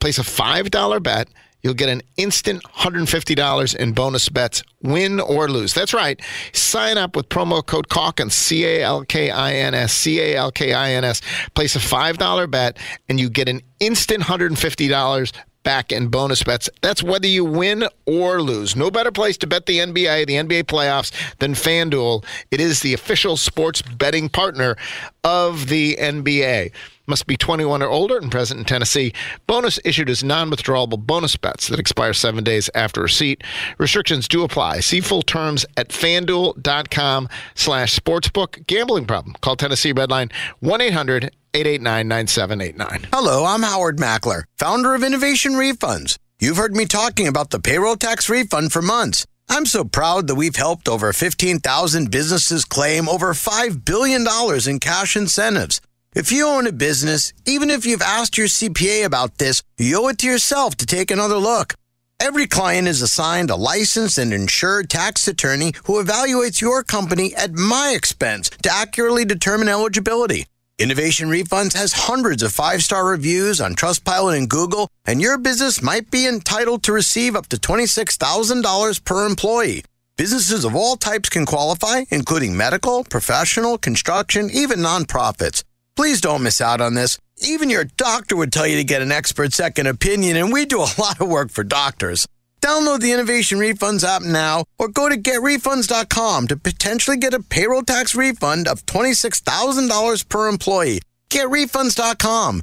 Place 0.00 0.18
a 0.18 0.22
$5 0.22 1.02
bet. 1.02 1.28
You'll 1.62 1.74
get 1.74 1.90
an 1.90 2.00
instant 2.16 2.62
$150 2.64 3.76
in 3.76 3.92
bonus 3.92 4.28
bets, 4.30 4.62
win 4.82 5.20
or 5.20 5.48
lose. 5.48 5.74
That's 5.74 5.92
right. 5.92 6.18
Sign 6.52 6.96
up 6.96 7.14
with 7.14 7.28
promo 7.28 7.64
code 7.64 7.90
Calkins, 7.90 8.34
C 8.34 8.64
A 8.64 8.82
L 8.82 9.04
K 9.04 9.30
I 9.30 9.52
N 9.52 9.74
S, 9.74 9.92
C 9.92 10.20
A 10.20 10.36
L 10.36 10.50
K 10.50 10.72
I 10.72 10.92
N 10.92 11.04
S. 11.04 11.20
Place 11.54 11.76
a 11.76 11.78
$5 11.78 12.50
bet, 12.50 12.78
and 13.08 13.20
you 13.20 13.28
get 13.28 13.48
an 13.48 13.60
instant 13.78 14.22
$150 14.22 15.32
back 15.62 15.92
in 15.92 16.08
bonus 16.08 16.42
bets. 16.42 16.68
That's 16.80 17.02
whether 17.02 17.26
you 17.26 17.44
win 17.44 17.84
or 18.06 18.42
lose. 18.42 18.76
No 18.76 18.90
better 18.90 19.12
place 19.12 19.36
to 19.38 19.46
bet 19.46 19.66
the 19.66 19.78
NBA, 19.78 20.26
the 20.26 20.34
NBA 20.34 20.64
playoffs, 20.64 21.12
than 21.38 21.52
FanDuel. 21.52 22.24
It 22.50 22.60
is 22.60 22.80
the 22.80 22.94
official 22.94 23.36
sports 23.36 23.82
betting 23.82 24.28
partner 24.28 24.76
of 25.24 25.68
the 25.68 25.96
NBA. 26.00 26.72
Must 27.06 27.26
be 27.26 27.36
21 27.36 27.82
or 27.82 27.88
older 27.88 28.18
and 28.18 28.30
present 28.30 28.60
in 28.60 28.66
Tennessee. 28.66 29.12
Bonus 29.46 29.80
issued 29.84 30.10
as 30.10 30.22
non-withdrawable 30.22 30.98
bonus 30.98 31.36
bets 31.36 31.68
that 31.68 31.80
expire 31.80 32.12
seven 32.12 32.44
days 32.44 32.68
after 32.74 33.00
receipt. 33.02 33.42
Restrictions 33.78 34.28
do 34.28 34.44
apply. 34.44 34.80
See 34.80 35.00
full 35.00 35.22
terms 35.22 35.64
at 35.76 35.88
fanduel.com 35.88 37.28
slash 37.54 37.98
sportsbook. 37.98 38.66
Gambling 38.66 39.06
problem. 39.06 39.34
Call 39.40 39.56
Tennessee 39.56 39.92
Redline 39.92 40.30
1-800-889-9789. 40.62 43.06
Hello, 43.12 43.44
I'm 43.44 43.62
Howard 43.62 43.98
Mackler, 43.98 44.44
founder 44.58 44.94
of 44.94 45.02
Innovation 45.02 45.52
Refunds. 45.52 46.16
You've 46.40 46.56
heard 46.56 46.74
me 46.74 46.86
talking 46.86 47.28
about 47.28 47.50
the 47.50 47.60
payroll 47.60 47.96
tax 47.96 48.30
refund 48.30 48.72
for 48.72 48.82
months. 48.82 49.26
I'm 49.52 49.66
so 49.66 49.82
proud 49.84 50.28
that 50.28 50.36
we've 50.36 50.54
helped 50.54 50.88
over 50.88 51.12
15,000 51.12 52.08
businesses 52.10 52.64
claim 52.64 53.08
over 53.08 53.34
$5 53.34 53.84
billion 53.84 54.24
in 54.66 54.78
cash 54.78 55.16
incentives. 55.16 55.80
If 56.12 56.32
you 56.32 56.48
own 56.48 56.66
a 56.66 56.72
business, 56.72 57.32
even 57.46 57.70
if 57.70 57.86
you've 57.86 58.02
asked 58.02 58.36
your 58.36 58.48
CPA 58.48 59.04
about 59.04 59.38
this, 59.38 59.62
you 59.78 60.02
owe 60.02 60.08
it 60.08 60.18
to 60.18 60.26
yourself 60.26 60.74
to 60.78 60.86
take 60.86 61.08
another 61.08 61.36
look. 61.36 61.74
Every 62.18 62.48
client 62.48 62.88
is 62.88 63.00
assigned 63.00 63.48
a 63.48 63.54
licensed 63.54 64.18
and 64.18 64.32
insured 64.32 64.90
tax 64.90 65.28
attorney 65.28 65.72
who 65.84 66.02
evaluates 66.02 66.60
your 66.60 66.82
company 66.82 67.32
at 67.36 67.52
my 67.52 67.92
expense 67.94 68.50
to 68.62 68.72
accurately 68.72 69.24
determine 69.24 69.68
eligibility. 69.68 70.46
Innovation 70.80 71.28
Refunds 71.28 71.74
has 71.74 71.92
hundreds 71.92 72.42
of 72.42 72.52
five 72.52 72.82
star 72.82 73.06
reviews 73.06 73.60
on 73.60 73.76
Trustpilot 73.76 74.36
and 74.36 74.50
Google, 74.50 74.88
and 75.06 75.22
your 75.22 75.38
business 75.38 75.80
might 75.80 76.10
be 76.10 76.26
entitled 76.26 76.82
to 76.82 76.92
receive 76.92 77.36
up 77.36 77.46
to 77.50 77.56
$26,000 77.56 79.04
per 79.04 79.26
employee. 79.26 79.84
Businesses 80.16 80.64
of 80.64 80.74
all 80.74 80.96
types 80.96 81.28
can 81.28 81.46
qualify, 81.46 82.02
including 82.10 82.56
medical, 82.56 83.04
professional, 83.04 83.78
construction, 83.78 84.50
even 84.50 84.80
nonprofits. 84.80 85.62
Please 86.00 86.22
don't 86.22 86.42
miss 86.42 86.62
out 86.62 86.80
on 86.80 86.94
this. 86.94 87.18
Even 87.42 87.68
your 87.68 87.84
doctor 87.84 88.34
would 88.34 88.54
tell 88.54 88.66
you 88.66 88.78
to 88.78 88.84
get 88.84 89.02
an 89.02 89.12
expert 89.12 89.52
second 89.52 89.86
opinion, 89.86 90.34
and 90.38 90.50
we 90.50 90.64
do 90.64 90.78
a 90.78 90.88
lot 90.98 91.20
of 91.20 91.28
work 91.28 91.50
for 91.50 91.62
doctors. 91.62 92.26
Download 92.62 93.00
the 93.00 93.12
Innovation 93.12 93.58
Refunds 93.58 94.02
app 94.02 94.22
now 94.22 94.64
or 94.78 94.88
go 94.88 95.10
to 95.10 95.18
getrefunds.com 95.18 96.46
to 96.46 96.56
potentially 96.56 97.18
get 97.18 97.34
a 97.34 97.42
payroll 97.42 97.82
tax 97.82 98.14
refund 98.14 98.66
of 98.66 98.86
$26,000 98.86 100.26
per 100.26 100.48
employee. 100.48 101.02
Getrefunds.com. 101.28 102.62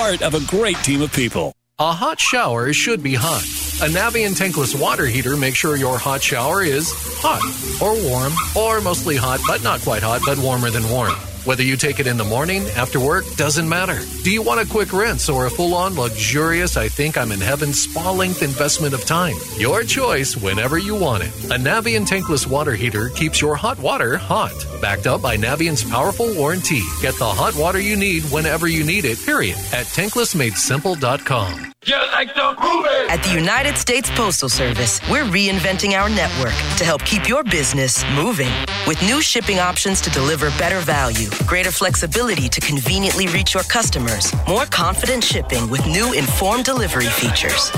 of 0.00 0.34
a 0.34 0.40
great 0.46 0.78
team 0.78 1.02
of 1.02 1.12
people. 1.12 1.52
A 1.78 1.92
hot 1.92 2.18
shower 2.18 2.72
should 2.72 3.02
be 3.02 3.14
hot. 3.14 3.42
A 3.82 3.92
Navien 3.92 4.34
tankless 4.34 4.78
water 4.78 5.04
heater 5.04 5.36
makes 5.36 5.58
sure 5.58 5.76
your 5.76 5.98
hot 5.98 6.22
shower 6.22 6.62
is 6.62 6.90
hot 7.20 7.42
or 7.82 7.92
warm 8.08 8.32
or 8.56 8.80
mostly 8.80 9.16
hot, 9.16 9.40
but 9.46 9.62
not 9.62 9.80
quite 9.82 10.02
hot, 10.02 10.22
but 10.24 10.38
warmer 10.38 10.70
than 10.70 10.88
warm. 10.88 11.14
Whether 11.44 11.62
you 11.62 11.76
take 11.76 12.00
it 12.00 12.06
in 12.06 12.18
the 12.18 12.24
morning, 12.24 12.62
after 12.76 13.00
work, 13.00 13.24
doesn't 13.36 13.68
matter. 13.68 13.98
Do 14.22 14.30
you 14.30 14.42
want 14.42 14.60
a 14.60 14.70
quick 14.70 14.92
rinse 14.92 15.28
or 15.28 15.46
a 15.46 15.50
full 15.50 15.74
on, 15.74 15.94
luxurious, 15.94 16.76
I 16.76 16.88
think 16.88 17.16
I'm 17.16 17.32
in 17.32 17.40
heaven 17.40 17.72
spa 17.72 18.10
length 18.10 18.42
investment 18.42 18.92
of 18.92 19.04
time? 19.06 19.36
Your 19.56 19.82
choice 19.82 20.36
whenever 20.36 20.76
you 20.76 20.94
want 20.94 21.22
it. 21.22 21.32
A 21.46 21.56
Navien 21.56 22.06
tankless 22.06 22.46
water 22.46 22.74
heater 22.74 23.08
keeps 23.08 23.40
your 23.40 23.56
hot 23.56 23.78
water 23.78 24.18
hot. 24.18 24.52
Backed 24.82 25.06
up 25.06 25.22
by 25.22 25.36
Navien's 25.36 25.82
powerful 25.82 26.34
warranty. 26.34 26.82
Get 27.00 27.14
the 27.14 27.24
hot 27.24 27.54
water 27.56 27.80
you 27.80 27.96
need 27.96 28.22
whenever 28.24 28.66
you 28.66 28.84
need 28.84 29.06
it, 29.06 29.18
period. 29.24 29.56
At 29.72 29.86
tanklessmadesimple.com. 29.86 31.72
At 33.08 33.22
the 33.22 33.32
United 33.32 33.78
States 33.78 34.10
Postal 34.10 34.50
Service, 34.50 35.00
we're 35.10 35.24
reinventing 35.24 35.92
our 35.98 36.10
network 36.10 36.52
to 36.76 36.84
help 36.84 37.02
keep 37.04 37.26
your 37.26 37.42
business 37.42 38.04
moving. 38.14 38.52
With 38.86 39.00
new 39.02 39.22
shipping 39.22 39.60
options 39.60 40.02
to 40.02 40.10
deliver 40.10 40.50
better 40.58 40.80
value, 40.80 41.30
greater 41.46 41.70
flexibility 41.70 42.50
to 42.50 42.60
conveniently 42.60 43.28
reach 43.28 43.54
your 43.54 43.62
customers, 43.62 44.32
more 44.46 44.66
confident 44.66 45.24
shipping 45.24 45.70
with 45.70 45.84
new 45.86 46.12
informed 46.12 46.66
delivery 46.66 47.06
features, 47.06 47.70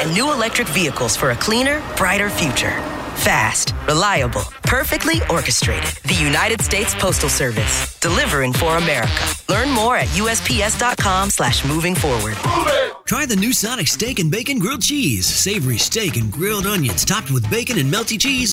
and 0.00 0.12
new 0.12 0.32
electric 0.32 0.68
vehicles 0.68 1.16
for 1.16 1.32
a 1.32 1.36
cleaner, 1.36 1.82
brighter 1.96 2.30
future. 2.30 2.97
Fast, 3.18 3.74
reliable, 3.88 4.42
perfectly 4.62 5.16
orchestrated. 5.28 5.90
The 6.04 6.14
United 6.14 6.62
States 6.62 6.94
Postal 6.94 7.28
Service, 7.28 7.98
delivering 7.98 8.52
for 8.52 8.76
America. 8.76 9.12
Learn 9.48 9.70
more 9.70 9.96
at 9.96 10.06
USPS.com 10.08 11.30
slash 11.30 11.64
moving 11.64 11.96
forward. 11.96 12.36
Try 13.06 13.26
the 13.26 13.34
new 13.36 13.52
Sonic 13.52 13.88
Steak 13.88 14.20
and 14.20 14.30
Bacon 14.30 14.58
Grilled 14.60 14.82
Cheese. 14.82 15.26
Savory 15.26 15.78
steak 15.78 16.16
and 16.16 16.30
grilled 16.30 16.66
onions 16.66 17.04
topped 17.04 17.30
with 17.32 17.50
bacon 17.50 17.78
and 17.78 17.92
melty 17.92 18.20
cheese. 18.20 18.46